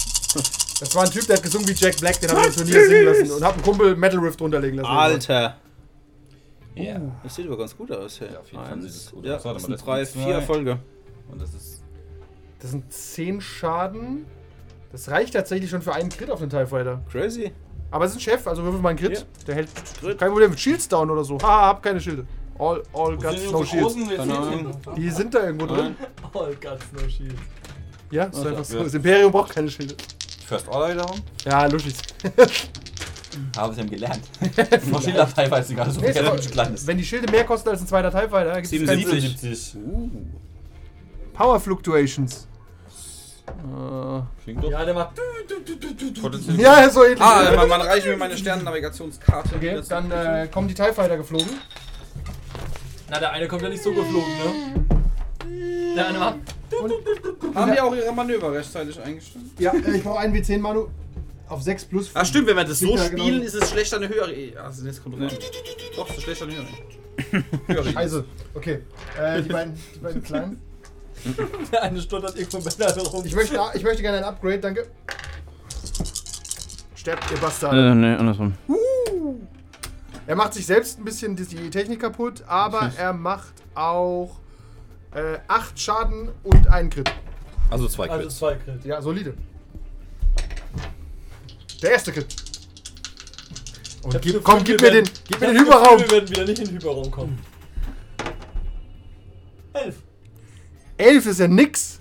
Das 0.80 0.94
war 0.94 1.02
ein 1.02 1.10
Typ, 1.10 1.26
der 1.26 1.36
hat 1.36 1.42
gesungen 1.42 1.66
wie 1.66 1.72
Jack 1.72 1.96
Black, 1.96 2.20
den 2.20 2.30
haben 2.30 2.38
wir 2.38 2.46
im 2.46 2.54
Turnier 2.54 2.86
singen 2.86 3.04
lassen 3.06 3.30
und 3.32 3.44
hat 3.44 3.54
einen 3.54 3.62
Kumpel 3.62 3.96
Metal 3.96 4.20
Riff 4.20 4.36
drunter 4.36 4.60
legen 4.60 4.76
das? 4.76 4.84
lassen. 4.84 4.96
Alter! 4.96 5.56
Ja. 6.76 7.00
Das 7.24 7.34
sieht 7.34 7.46
aber 7.46 7.58
ganz 7.58 7.76
gut 7.76 7.90
aus. 7.90 8.20
Hey. 8.20 8.28
Ja, 8.32 8.38
auf 8.38 8.52
jeden 8.52 8.64
Fall 8.64 8.80
sieht 8.82 8.90
es 8.90 9.10
gut 9.10 9.24
ja, 9.24 9.36
aus. 9.36 9.44
Warte 9.44 9.54
das 9.56 9.62
sind 9.64 9.72
das 9.72 9.84
drei, 9.84 10.06
vier. 10.06 10.34
Erfolge. 10.34 10.78
Und 11.28 11.42
das 11.42 11.52
ist. 11.52 11.82
Das 12.60 12.70
sind 12.72 12.92
10 12.92 13.40
Schaden. 13.40 14.26
Das 14.90 15.10
reicht 15.10 15.34
tatsächlich 15.34 15.70
schon 15.70 15.82
für 15.82 15.92
einen 15.92 16.08
Crit 16.08 16.30
auf 16.30 16.40
den 16.40 16.50
TIE 16.50 16.66
Fighter. 16.66 17.02
Crazy. 17.10 17.52
Aber 17.90 18.04
es 18.04 18.12
ist 18.12 18.18
ein 18.18 18.20
Chef, 18.20 18.46
also 18.46 18.62
würfel 18.62 18.80
mal 18.80 18.90
einen 18.90 18.98
Crit. 18.98 19.18
Ja. 19.18 19.24
Der 19.46 19.54
hält 19.54 19.68
Crit. 20.00 20.18
kein 20.18 20.30
Problem 20.30 20.50
mit 20.50 20.60
Shields 20.60 20.88
down 20.88 21.10
oder 21.10 21.24
so. 21.24 21.38
Haha, 21.38 21.66
hab 21.68 21.82
keine 21.82 22.00
Schilde. 22.00 22.26
All, 22.58 22.82
all 22.92 23.16
guts, 23.16 23.50
no 23.52 23.64
shields. 23.64 23.94
Die 24.96 25.10
sind 25.10 25.32
da 25.32 25.44
irgendwo 25.44 25.66
drin. 25.66 25.94
Oh, 26.32 26.46
ganz 26.60 26.82
no 26.92 27.08
shield. 27.08 27.36
Ja, 28.10 28.24
ist 28.24 28.44
einfach 28.44 28.64
so. 28.64 28.82
Das 28.82 28.94
Imperium 28.94 29.30
braucht 29.30 29.54
keine 29.54 29.70
Schilde. 29.70 29.94
First 30.46 30.66
Order 30.68 30.94
wiederum. 30.94 31.20
Ja, 31.44 31.66
Luschis. 31.66 31.98
Haben 33.56 33.74
sie 33.74 33.80
haben 33.80 33.90
gelernt. 33.90 34.22
Schilder 35.02 35.32
teilweise 35.32 35.74
gar 35.74 35.90
so 35.90 36.00
Nee, 36.00 36.12
klein 36.12 36.74
ist. 36.74 36.86
Wenn 36.86 36.98
die 36.98 37.04
Schilde 37.04 37.30
mehr 37.30 37.44
kosten 37.44 37.68
als 37.68 37.80
ein 37.80 37.86
zweiter 37.86 38.10
TIE 38.10 38.28
Fighter, 38.28 38.60
gibt 38.60 38.72
es 38.72 38.86
keinen 38.86 38.98
77. 38.98 39.70
Sinn. 39.70 39.80
77. 39.80 39.80
Power 41.34 41.60
Fluctuations. 41.60 42.47
Klingt 44.44 44.62
doch. 44.64 44.70
Ja, 44.70 44.84
der 44.84 44.94
macht. 44.94 45.10
Potenziell. 46.20 46.60
ja, 46.60 46.88
so 46.90 47.04
ähnlich. 47.04 47.20
Ah, 47.20 47.52
man, 47.56 47.68
man 47.68 47.80
reicht 47.82 48.06
mir 48.06 48.16
meine 48.16 48.36
Sternennnavigationskarte. 48.36 49.56
okay, 49.56 49.74
Das- 49.76 49.88
dann 49.88 50.10
äh, 50.10 50.48
kommen 50.52 50.68
die 50.68 50.74
TIE 50.74 50.92
Fighter 50.92 51.16
geflogen. 51.16 51.48
Na, 53.10 53.18
der 53.18 53.32
eine 53.32 53.48
kommt 53.48 53.62
ja 53.62 53.68
nicht 53.68 53.82
so 53.82 53.90
geflogen, 53.92 54.86
ne? 55.46 55.94
Der 55.96 56.08
eine 56.08 56.18
macht. 56.18 56.36
Haben 57.54 57.72
die 57.72 57.80
auch 57.80 57.94
ihre 57.94 58.12
Manöver 58.12 58.52
rechtzeitig 58.52 59.00
eingestellt? 59.00 59.44
Ja, 59.58 59.72
äh, 59.72 59.96
ich 59.96 60.04
brauche 60.04 60.18
einen 60.20 60.34
W10 60.34 60.58
Manu 60.58 60.88
auf 61.48 61.62
6 61.62 61.86
plus. 61.86 62.10
Ah, 62.14 62.24
stimmt, 62.24 62.46
wenn 62.48 62.56
wir 62.56 62.64
das 62.64 62.78
so 62.80 62.94
Ja, 62.94 63.08
genau. 63.08 63.24
spielen, 63.24 63.42
ist 63.42 63.54
es 63.54 63.70
schlechter 63.70 63.96
eine 63.96 64.08
höhere. 64.08 64.32
E. 64.34 64.54
Also, 64.56 64.84
jetzt 64.86 65.02
kommt 65.02 65.18
rein. 65.18 65.30
Doch, 65.96 66.10
es 66.10 66.18
ist 66.18 66.22
schlechter 66.24 66.44
eine 66.44 66.54
höhere. 66.56 66.66
E. 67.32 67.42
höhere. 67.72 67.90
E. 67.90 67.96
Also, 67.96 68.24
okay. 68.54 68.80
Äh, 69.18 69.42
die, 69.42 69.48
beiden, 69.48 69.74
die 69.94 69.98
beiden 69.98 70.22
kleinen. 70.22 70.60
Der 71.72 71.82
eine 71.82 72.00
stottert 72.00 72.36
irgendwo 72.36 72.58
bei 72.58 72.70
der 72.70 72.96
rum. 72.96 73.24
Ich 73.24 73.34
möchte, 73.34 73.58
ich 73.74 73.82
möchte 73.82 74.02
gerne 74.02 74.18
ein 74.18 74.24
Upgrade, 74.24 74.58
danke. 74.58 74.86
Sterbt, 76.94 77.30
ihr 77.30 77.38
Bastard. 77.38 77.74
Äh, 77.74 77.94
nee, 77.94 78.14
andersrum. 78.14 78.54
Er 80.26 80.36
macht 80.36 80.52
sich 80.54 80.66
selbst 80.66 80.98
ein 80.98 81.04
bisschen 81.04 81.36
die, 81.36 81.70
Technik 81.70 82.00
kaputt, 82.00 82.44
aber 82.46 82.92
er 82.98 83.12
macht 83.14 83.54
auch 83.74 84.38
äh, 85.14 85.38
8 85.48 85.80
Schaden 85.80 86.30
und 86.42 86.66
einen 86.68 86.90
Crit. 86.90 87.10
Also 87.70 87.88
zwei 87.88 88.10
Also 88.10 88.22
Crits. 88.24 88.36
zwei 88.38 88.54
Crit. 88.56 88.84
Ja, 88.84 89.00
solide. 89.00 89.34
Der 91.82 91.92
erste 91.92 92.12
Crit. 92.12 92.26
Und 94.02 94.20
gib, 94.20 94.42
komm, 94.44 94.64
gib 94.64 94.80
mir 94.80 94.90
den, 94.90 95.04
gib 95.26 95.40
mir 95.40 95.46
den 95.48 95.60
Hyperraum. 95.60 95.98
Wir 96.00 96.10
werden 96.10 96.28
wieder 96.28 96.44
nicht 96.44 96.58
in 96.58 96.66
den 96.66 96.74
Hyperraum 96.76 97.10
kommen. 97.10 97.38
11 100.98 101.26
ist 101.26 101.40
ja 101.40 101.48
nix. 101.48 102.00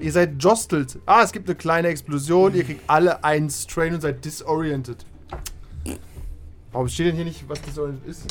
Ihr 0.00 0.12
seid 0.12 0.42
jostelt. 0.42 0.98
Ah, 1.06 1.22
es 1.22 1.32
gibt 1.32 1.48
eine 1.48 1.56
kleine 1.56 1.88
Explosion. 1.88 2.54
Ihr 2.54 2.64
kriegt 2.64 2.82
alle 2.88 3.22
einen 3.22 3.50
Strain 3.50 3.94
und 3.94 4.00
seid 4.00 4.24
disoriented. 4.24 5.04
Warum 6.72 6.88
steht 6.88 7.06
denn 7.08 7.16
hier 7.16 7.24
nicht, 7.24 7.48
was 7.48 7.60
disoriented 7.62 8.06
ist? 8.08 8.22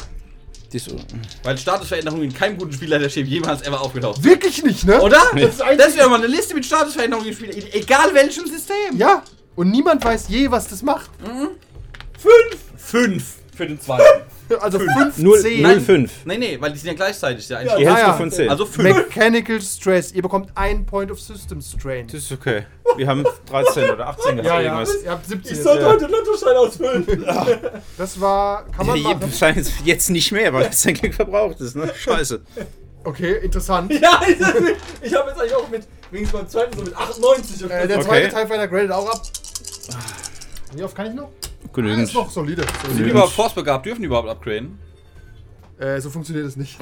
Die 0.72 0.80
so. 0.80 0.96
Weil 1.44 1.58
Statusveränderungen 1.58 2.26
in 2.26 2.34
keinem 2.34 2.58
guten 2.58 2.74
Spieler 2.74 3.00
der 3.00 3.10
Schäme 3.10 3.30
jemals 3.30 3.62
ever 3.62 3.80
aufgetaucht. 3.80 4.22
Wirklich 4.24 4.64
nicht, 4.64 4.86
ne? 4.86 5.02
Oder? 5.02 5.22
Das 5.34 5.52
ist 5.52 5.62
Das, 5.78 5.96
wäre 5.96 6.10
mal 6.10 6.18
eine 6.18 6.28
Liste 6.28 6.54
mit 6.56 6.66
Statusveränderungen 6.66 7.30
in 7.30 7.36
Spielen, 7.36 7.52
in 7.52 7.72
egal 7.72 8.14
welchem 8.14 8.46
System. 8.48 8.98
Ja. 8.98 9.24
Und 9.56 9.72
niemand 9.72 10.04
weiß 10.04 10.28
je, 10.28 10.52
was 10.52 10.68
das 10.68 10.82
macht. 10.84 11.10
Fünf. 12.18 12.58
Fünf 12.76 13.36
für 13.56 13.66
den 13.66 13.80
zweiten. 13.80 14.04
Also 14.60 14.80
5, 14.80 15.18
0, 15.18 15.40
10. 15.42 15.82
05. 15.82 16.12
nee, 16.26 16.38
nee, 16.38 16.58
weil 16.60 16.72
die 16.72 16.78
sind 16.78 16.88
ja 16.88 16.94
gleichzeitig. 16.94 17.48
Ja, 17.50 17.60
Die 17.60 17.66
Ja, 17.68 17.76
Hälfte 17.76 18.02
ja. 18.08 18.14
von 18.14 18.32
10. 18.32 18.50
Also 18.50 18.66
fünf. 18.66 18.84
Mechanical 18.96 19.62
Stress. 19.62 20.12
Ihr 20.14 20.22
bekommt 20.22 20.50
einen 20.56 20.86
Point 20.86 21.12
of 21.12 21.20
System 21.20 21.62
Strain. 21.62 22.08
das 22.08 22.16
ist 22.22 22.32
okay. 22.32 22.66
Wir 22.96 23.08
haben 23.08 23.26
13 23.50 23.90
oder 23.90 24.08
18 24.08 24.36
gehabt. 24.38 24.48
Ja, 24.48 24.60
ja. 24.62 24.62
irgendwas. 24.74 25.04
Ihr 25.04 25.12
habt 25.12 25.26
17. 25.28 25.54
Ich 25.58 25.62
sollte 25.64 25.82
Ja. 25.84 25.90
heute 25.90 26.06
Lottoschein 26.08 26.56
ausfüllen. 26.56 27.26
Das 27.98 28.20
war. 28.22 28.66
Kann 28.72 28.88
man 28.88 28.96
Ja, 28.98 29.10
machen. 29.10 29.22
wahrscheinlich 29.24 29.68
jetzt 29.84 30.10
nicht 30.10 30.32
mehr, 30.32 30.54
weil 30.54 30.66
das 30.68 30.84
Geld 30.84 31.14
verbraucht 31.16 31.60
ist, 31.62 31.76
ne? 31.76 31.92
Scheiße. 31.96 32.42
Okay, 33.04 33.38
interessant. 33.44 33.92
ja, 33.94 34.22
ich, 34.28 34.38
ich 35.08 35.14
habe 35.16 35.30
jetzt 35.30 35.40
eigentlich 35.40 35.56
auch 35.56 35.70
mit, 35.70 35.84
wenigstens 36.12 36.40
beim 36.40 36.50
zweiten 36.50 36.78
so 36.78 36.84
mit 36.84 36.96
98 36.96 37.66
auf 37.66 37.72
Äh, 37.72 37.88
der 37.88 37.98
Okay. 38.00 38.06
zweite 38.08 38.30
TIE 38.30 38.48
Fighter 38.48 38.68
gradet 38.68 38.92
auch 38.92 39.10
ab. 39.10 39.22
Wie 40.76 40.84
oft 40.84 40.96
kann 40.96 41.08
ich 41.08 41.14
noch? 41.14 41.30
Ah, 41.64 41.70
Genügend. 41.74 42.04
ist 42.04 42.14
noch 42.14 42.30
solide. 42.30 42.66
Sind 42.88 42.98
die 43.06 43.10
überhaupt 43.10 43.34
Force 43.34 43.54
begabt? 43.54 43.86
Dürfen 43.86 44.02
die 44.02 44.08
überhaupt 44.08 44.30
upgraden? 44.30 44.80
Äh, 45.80 46.00
so 46.02 46.10
funktioniert 46.10 46.46
es 46.48 46.56
nicht. 46.56 46.78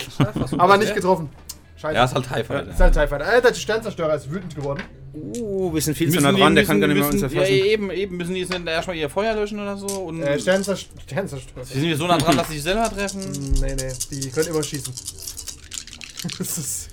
Aber 0.57 0.77
nicht 0.77 0.93
getroffen. 0.95 1.29
Scheiße. 1.77 1.95
Ja, 1.95 2.05
ist 2.05 2.15
halt 2.15 2.25
TIE 2.25 2.43
Fighter. 2.45 2.69
ist 2.69 2.79
halt 2.79 2.93
TIE 2.93 3.07
Fighter. 3.07 3.33
Äh, 3.37 3.41
der 3.41 3.53
Sternzerstörer 3.53 4.15
ist 4.15 4.31
wütend 4.31 4.55
geworden. 4.55 4.81
Uh, 5.13 5.73
wir 5.73 5.81
sind 5.81 5.97
viel 5.97 6.07
zu 6.09 6.15
Müssen 6.15 6.23
nah 6.25 6.31
die- 6.33 6.39
dran, 6.41 6.55
der 6.55 6.65
kann 6.65 6.79
gar 6.79 6.87
nicht 6.87 6.97
mehr 6.97 7.05
uns 7.05 7.21
müssen- 7.21 7.33
Ja, 7.35 7.41
erfassen. 7.41 7.65
eben, 7.65 7.91
eben. 7.91 8.17
Müssen 8.17 8.33
die 8.33 8.41
jetzt 8.41 8.53
erstmal 8.53 8.95
ihr 8.97 9.09
Feuer 9.09 9.33
löschen 9.33 9.59
oder 9.59 9.75
so? 9.77 9.87
Und 9.87 10.21
Äh, 10.21 10.39
Sternzer 10.39 10.75
Sternzerstörer. 10.77 11.65
die 11.65 11.73
sind 11.79 11.83
wir 11.89 11.97
so 11.97 12.07
nah 12.07 12.17
dran, 12.17 12.35
dass 12.37 12.47
sie 12.47 12.53
sich 12.55 12.63
selber 12.63 12.89
treffen? 12.89 13.21
Hm, 13.23 13.51
Nee, 13.61 13.75
nee, 13.75 13.93
die 14.11 14.29
können 14.29 14.47
immer 14.47 14.63
schießen. 14.63 14.93
Das 16.39 16.57
ist 16.57 16.89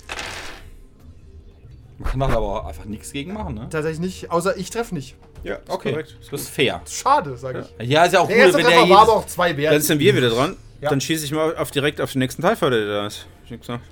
Man 1.97 2.09
kann 2.11 2.19
doch 2.19 2.29
aber 2.29 2.61
auch 2.61 2.65
einfach 2.67 2.85
nichts 2.85 3.11
gegen 3.13 3.33
machen, 3.33 3.55
ne? 3.55 3.67
tatsächlich 3.69 3.99
nicht, 4.01 4.31
außer 4.31 4.57
ich 4.57 4.69
treffe 4.69 4.93
nicht. 4.93 5.15
Ja, 5.43 5.55
ist 5.55 5.69
Okay, 5.69 5.91
korrekt. 5.91 6.15
das 6.31 6.41
ist 6.41 6.49
fair. 6.49 6.81
Schade, 6.89 7.37
sage 7.37 7.65
ich. 7.79 7.87
Ja, 7.89 8.05
ist 8.05 8.13
ja 8.13 8.19
auch 8.21 8.27
Der 8.27 8.37
cool, 8.37 8.41
erste 8.43 8.57
wenn 8.59 8.65
der 8.67 8.89
war 8.89 9.01
aber 9.01 9.13
auch 9.17 9.27
zwei 9.27 9.49
Dann 9.49 9.57
wert. 9.57 9.83
sind 9.83 9.99
wir 9.99 10.15
wieder 10.15 10.29
dran. 10.29 10.55
Ja. 10.81 10.89
Dann 10.89 11.01
schieße 11.01 11.25
ich 11.25 11.31
mal 11.31 11.55
auf 11.55 11.71
direkt 11.71 12.01
auf 12.01 12.11
den 12.11 12.19
nächsten 12.19 12.41
Fighter, 12.41 12.69
der 12.69 12.85
da 12.85 13.07
ist. 13.07 13.25
Ich 13.45 13.51
hab 13.51 13.59
gesagt. 13.61 13.83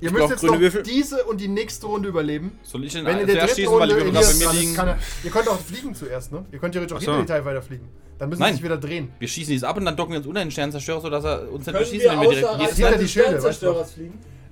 Ihr 0.00 0.08
ich 0.08 0.14
müsst 0.14 0.30
jetzt 0.30 0.42
noch 0.42 0.58
Würfel. 0.58 0.82
diese 0.82 1.22
und 1.24 1.40
die 1.40 1.46
nächste 1.46 1.86
Runde 1.86 2.08
überleben. 2.08 2.58
Soll 2.64 2.84
ich 2.84 2.92
den 2.92 3.04
Wenn 3.04 3.20
in 3.20 3.26
der 3.28 3.36
dritten 3.36 3.54
schießen, 3.54 3.72
weil 3.72 3.88
Runde 3.92 3.94
Würfel 4.04 4.12
gerade 4.12 4.26
bei 4.26 4.52
mir 4.52 4.60
liegen? 4.60 4.74
kann 4.74 4.98
Ihr 5.22 5.30
könnt 5.30 5.48
auch 5.48 5.60
fliegen 5.60 5.94
zuerst, 5.94 6.32
ne? 6.32 6.44
Ihr 6.50 6.58
könnt 6.58 6.72
theoretisch 6.74 6.96
auch 6.96 7.00
so. 7.00 7.16
hinter 7.16 7.34
die 7.34 7.40
TIE 7.40 7.44
Fighter 7.44 7.62
fliegen. 7.62 7.88
Dann 8.18 8.28
müssen 8.28 8.40
Nein. 8.40 8.50
sie 8.50 8.56
sich 8.56 8.64
wieder 8.64 8.78
drehen. 8.78 9.12
Wir 9.20 9.28
schießen 9.28 9.52
dies 9.52 9.62
ab 9.62 9.76
und 9.76 9.84
dann 9.84 9.96
docken 9.96 10.12
wir 10.12 10.18
uns 10.18 10.26
unter 10.26 10.40
den 10.40 10.50
Sternzerstörer, 10.50 11.00
sodass 11.00 11.24
er 11.24 11.52
uns 11.52 11.66
nicht 11.66 11.74
wir 11.76 12.10
wenn 12.10 12.20
wir 12.20 12.30
direkt... 12.30 12.60
Jedes 12.60 12.76
hinter 12.76 12.98
die 12.98 13.08
Schilde, 13.08 13.42
weißt 13.42 13.62
du? 13.62 13.74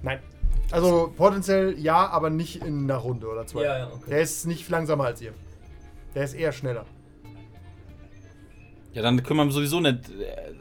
Nein. 0.03 0.21
Also 0.71 1.13
potenziell 1.17 1.79
ja, 1.79 2.09
aber 2.09 2.31
nicht 2.31 2.65
in 2.65 2.85
einer 2.85 2.97
Runde 2.97 3.29
oder 3.29 3.47
zwei. 3.47 3.65
Ja, 3.65 3.79
ja, 3.79 3.87
okay. 3.89 4.11
Der 4.11 4.21
ist 4.21 4.47
nicht 4.47 4.69
langsamer 4.69 5.05
als 5.05 5.21
ihr. 5.21 5.33
Der 6.15 6.25
ist 6.25 6.35
eher 6.35 6.53
schneller. 6.53 6.87
ja, 8.93 9.03
dann 9.03 9.23
können 9.23 9.47
wir 9.47 9.53
sowieso 9.53 9.81
nicht... 9.81 9.99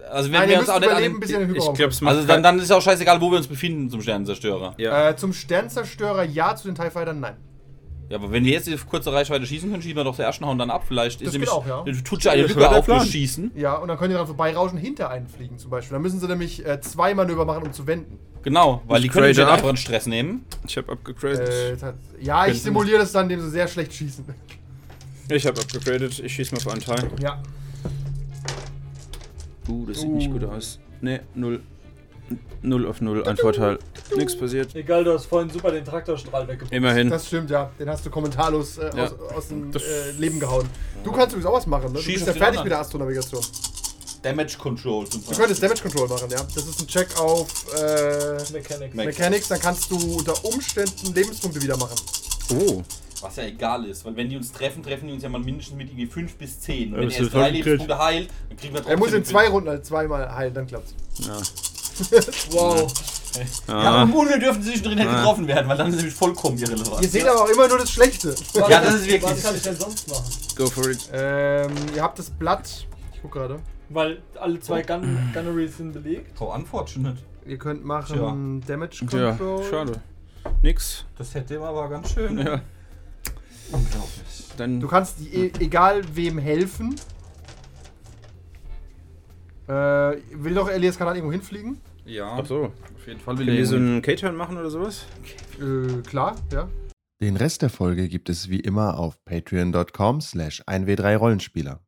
Also 0.10 0.32
wenn 0.32 0.40
Nein, 0.40 0.50
wir 0.50 0.60
uns 0.60 0.70
auch 0.70 0.80
nicht 0.80 0.92
an 0.92 1.02
den, 1.02 1.20
bis 1.20 1.30
den 1.30 1.56
Ich 1.56 2.02
macht 2.02 2.04
Also 2.04 2.28
dann, 2.28 2.42
dann 2.42 2.60
ist 2.60 2.72
auch 2.72 2.82
scheißegal, 2.82 3.22
wo 3.22 3.30
wir 3.30 3.38
uns 3.38 3.48
befinden 3.48 3.90
zum 3.90 4.02
Sternenzerstörer. 4.02 4.74
Ja. 4.78 5.10
Äh, 5.10 5.16
zum 5.16 5.34
Sternzerstörer 5.34 6.24
ja, 6.24 6.56
zu 6.56 6.68
den 6.68 6.76
TIE 6.76 6.90
Fightern 6.90 7.20
nein. 7.20 7.38
Ja, 8.10 8.18
aber 8.18 8.32
wenn 8.32 8.44
wir 8.44 8.52
jetzt 8.52 8.72
auf 8.74 8.90
kurze 8.90 9.14
Reichweite 9.14 9.46
schießen 9.46 9.70
können, 9.70 9.84
schießen 9.84 9.96
wir 9.96 10.04
doch 10.04 10.16
der 10.16 10.26
ersten 10.26 10.44
Hauen 10.46 10.58
dann 10.58 10.72
ab. 10.72 10.84
Vielleicht 10.88 11.22
Das 11.22 11.28
ist 11.28 11.34
nämlich... 11.34 11.52
auch, 11.52 11.66
ja. 11.68 11.84
Dann 11.84 12.04
tut 12.04 12.24
ja 12.24 12.32
eine 12.32 12.42
Lücke 12.42 12.70
auf 12.70 12.86
Plan. 12.86 13.00
durch 13.00 13.12
Schießen. 13.12 13.52
Ja, 13.56 13.76
und 13.76 13.88
dann 13.88 14.00
könnt 14.00 14.12
ihr 14.12 14.18
dran 14.18 14.26
vorbeirauschen, 14.26 14.80
hinter 14.80 15.12
einen 15.12 15.28
fliegen 15.28 15.60
zum 15.60 15.70
Beispiel. 15.70 15.94
Dann 15.94 16.02
müssen 16.02 16.20
sie 16.20 16.28
nämlich 16.28 16.66
äh, 16.66 16.82
zwei 16.82 17.14
Manöver 17.14 17.46
machen, 17.46 17.64
um 17.64 17.72
zu 17.72 17.86
wenden. 17.86 18.18
Genau, 18.50 18.82
weil 18.88 18.98
Ich 18.98 19.04
die 19.04 19.10
können 19.10 19.32
sich 19.32 19.46
einen 19.46 19.78
Stress 19.78 20.08
nehmen. 20.08 20.44
Ich 20.68 20.76
habe 20.76 20.92
upgegradet. 20.92 21.48
Äh, 21.84 21.94
ja, 22.20 22.48
ich 22.48 22.60
simuliere 22.64 22.98
das 22.98 23.12
dann, 23.12 23.26
indem 23.30 23.42
sie 23.42 23.52
sehr 23.52 23.68
schlecht 23.68 23.94
schießen. 23.94 24.26
Ich 25.30 25.46
habe 25.46 25.62
upgegradet. 25.62 26.18
Ich 26.18 26.34
schieße 26.34 26.56
mal 26.56 26.58
auf 26.58 26.68
einen 26.70 26.82
Teil. 26.82 27.12
Ja. 27.22 27.44
Uh, 29.68 29.86
das 29.86 30.00
sieht 30.02 30.10
nicht 30.10 30.32
gut 30.32 30.44
aus. 30.46 30.80
Ne, 31.00 31.22
null. 31.36 31.62
Null 32.64 32.88
auf 32.88 33.02
null, 33.02 33.24
ein 33.28 33.38
Vorteil. 33.38 33.78
Nichts 34.16 34.36
passiert. 34.36 34.76
Egal, 34.76 35.04
du 35.04 35.14
hast 35.14 35.28
vorhin 35.28 35.52
super 35.52 35.72
den 35.72 35.86
Traktorstrahl 35.86 36.48
weggebracht. 36.48 36.74
Immerhin. 36.74 37.12
Das 37.12 37.28
stimmt, 37.28 37.52
ja. 37.52 37.70
Den 37.80 37.88
hast 37.88 38.04
du 38.04 38.10
kommentarlos 38.10 38.80
äh, 38.80 38.90
Ja. 38.96 39.04
aus, 39.04 39.14
aus 39.36 39.48
dem 39.50 39.72
äh, 39.76 40.12
Leben 40.18 40.40
gehauen. 40.40 40.68
Du 41.04 41.12
kannst 41.12 41.36
übrigens 41.36 41.46
auch 41.46 41.58
was 41.58 41.68
machen, 41.68 41.92
ne? 41.92 42.00
Du 42.00 42.02
Schieß 42.02 42.26
bist 42.26 42.28
ja 42.28 42.34
fertig 42.34 42.48
anderen. 42.48 42.64
mit 42.64 42.72
der 42.72 42.80
Astronavigation. 42.80 43.44
Damage 44.22 44.58
Control 44.58 45.08
zum 45.08 45.24
Du 45.26 45.36
könntest 45.36 45.62
Damage 45.64 45.82
Control 45.82 46.08
machen, 46.08 46.30
ja. 46.30 46.38
Das 46.54 46.66
ist 46.66 46.80
ein 46.82 46.88
Check 46.88 47.18
auf 47.20 47.48
äh, 47.74 48.34
Mechanics. 48.52 48.96
Me- 48.96 49.06
Mechanics, 49.06 49.48
dann 49.48 49.60
kannst 49.60 49.90
du 49.92 50.18
unter 50.18 50.44
Umständen 50.46 51.14
Lebenspunkte 51.14 51.62
wieder 51.62 51.78
machen. 51.78 51.96
Oh. 52.54 52.84
Was 53.22 53.36
ja 53.36 53.44
egal 53.44 53.86
ist, 53.86 54.06
weil 54.06 54.16
wenn 54.16 54.30
die 54.30 54.38
uns 54.38 54.52
treffen, 54.52 54.82
treffen 54.82 55.08
die 55.08 55.14
uns 55.14 55.24
ja 55.24 55.30
mal 55.30 55.42
mindestens 55.42 55.76
mit 55.76 55.90
irgendwie 55.90 56.08
5 56.08 56.36
bis 56.36 56.60
10. 56.62 56.94
Und 56.94 56.96
Ja, 56.96 57.00
wenn 57.02 57.12
er 57.12 57.22
jetzt 57.22 57.34
drei 57.34 57.50
Lebenspunkte 57.50 57.98
heilt, 57.98 58.30
dann 58.48 58.58
kriegen 58.58 58.74
wir 58.74 58.80
trotzdem. 58.82 58.98
Er 58.98 58.98
muss 59.00 59.14
in 59.14 59.26
zwei 59.26 59.48
Runden 59.50 59.70
halt 59.70 59.86
zweimal 59.86 60.34
heilen, 60.36 60.54
dann 60.54 60.68
klappt's. 60.68 60.94
Ja. 61.20 61.38
Wow. 62.52 62.92
Ja, 63.68 63.74
Ah, 63.76 64.04
und 64.04 64.14
Hunde 64.14 64.40
dürfen 64.40 64.64
zwischendrin 64.64 64.98
nicht 64.98 65.10
getroffen 65.10 65.48
werden, 65.48 65.68
weil 65.70 65.78
dann 65.78 65.88
ist 65.90 65.96
es 65.96 65.98
nämlich 66.00 66.16
vollkommen 66.16 66.58
irrelevant. 66.58 67.02
Ihr 67.04 67.10
seht 67.10 67.28
aber 67.28 67.44
auch 67.44 67.50
immer 67.50 67.68
nur 67.68 67.78
das 67.78 67.92
Schlechte. 67.92 68.34
Ja, 68.56 68.68
das 68.82 68.96
ist 68.96 69.06
wirklich- 69.06 69.32
Was 69.32 69.44
kann 69.44 69.56
ich 69.56 69.62
denn 69.62 69.78
sonst 69.78 70.08
machen? 70.10 70.24
go 70.56 70.68
for 70.68 70.90
it. 70.90 70.98
Ähm, 71.14 71.72
ihr 71.96 72.02
habt 72.02 72.18
das 72.18 72.30
Blatt. 72.32 72.88
Ich 73.14 73.22
guck 73.22 73.34
gerade. 73.34 73.60
Weil 73.90 74.22
alle 74.40 74.60
zwei 74.60 74.82
Gun 74.84 75.18
Gunneries 75.34 75.78
sind 75.78 75.94
belegt. 75.94 76.38
So 76.38 76.54
unfortunate. 76.54 77.18
Ihr 77.46 77.58
könnt 77.58 77.84
machen 77.84 78.62
Damage 78.68 79.06
Ja, 79.12 79.32
Control. 79.32 79.64
schade. 79.70 80.02
Nix. 80.62 81.06
Das 81.18 81.34
hätte 81.34 81.60
aber 81.62 81.90
ganz 81.90 82.12
schön. 82.14 82.38
Ja, 82.38 82.62
Unglaublich. 83.72 84.48
dann. 84.58 84.80
Du 84.80 84.88
kannst 84.88 85.20
die, 85.20 85.30
e 85.36 85.52
egal 85.60 86.02
wem 86.16 86.38
helfen. 86.38 86.96
Äh, 89.68 89.72
will 90.34 90.54
doch 90.56 90.70
Elias 90.70 90.98
Kanal 90.98 91.16
irgendwo 91.16 91.32
hinfliegen? 91.32 91.80
Ja, 92.06 92.38
Ach 92.42 92.46
so. 92.46 92.66
auf 92.96 93.08
jeden 93.08 93.20
Fall 93.20 93.38
will 93.38 93.46
Können 93.46 93.58
wir 93.58 93.64
er 93.64 93.68
so 93.68 93.76
einen 93.76 94.02
K-Turn 94.02 94.36
machen 94.36 94.58
oder 94.58 94.70
sowas? 94.72 95.06
Äh, 95.60 96.02
klar, 96.02 96.36
ja. 96.52 96.68
Den 97.22 97.36
Rest 97.36 97.62
der 97.62 97.70
Folge 97.70 98.08
gibt 98.08 98.30
es 98.30 98.50
wie 98.50 98.60
immer 98.60 98.98
auf 98.98 99.24
patreon.com 99.26 100.22
slash 100.22 100.64
1w3rollenspieler. 100.64 101.80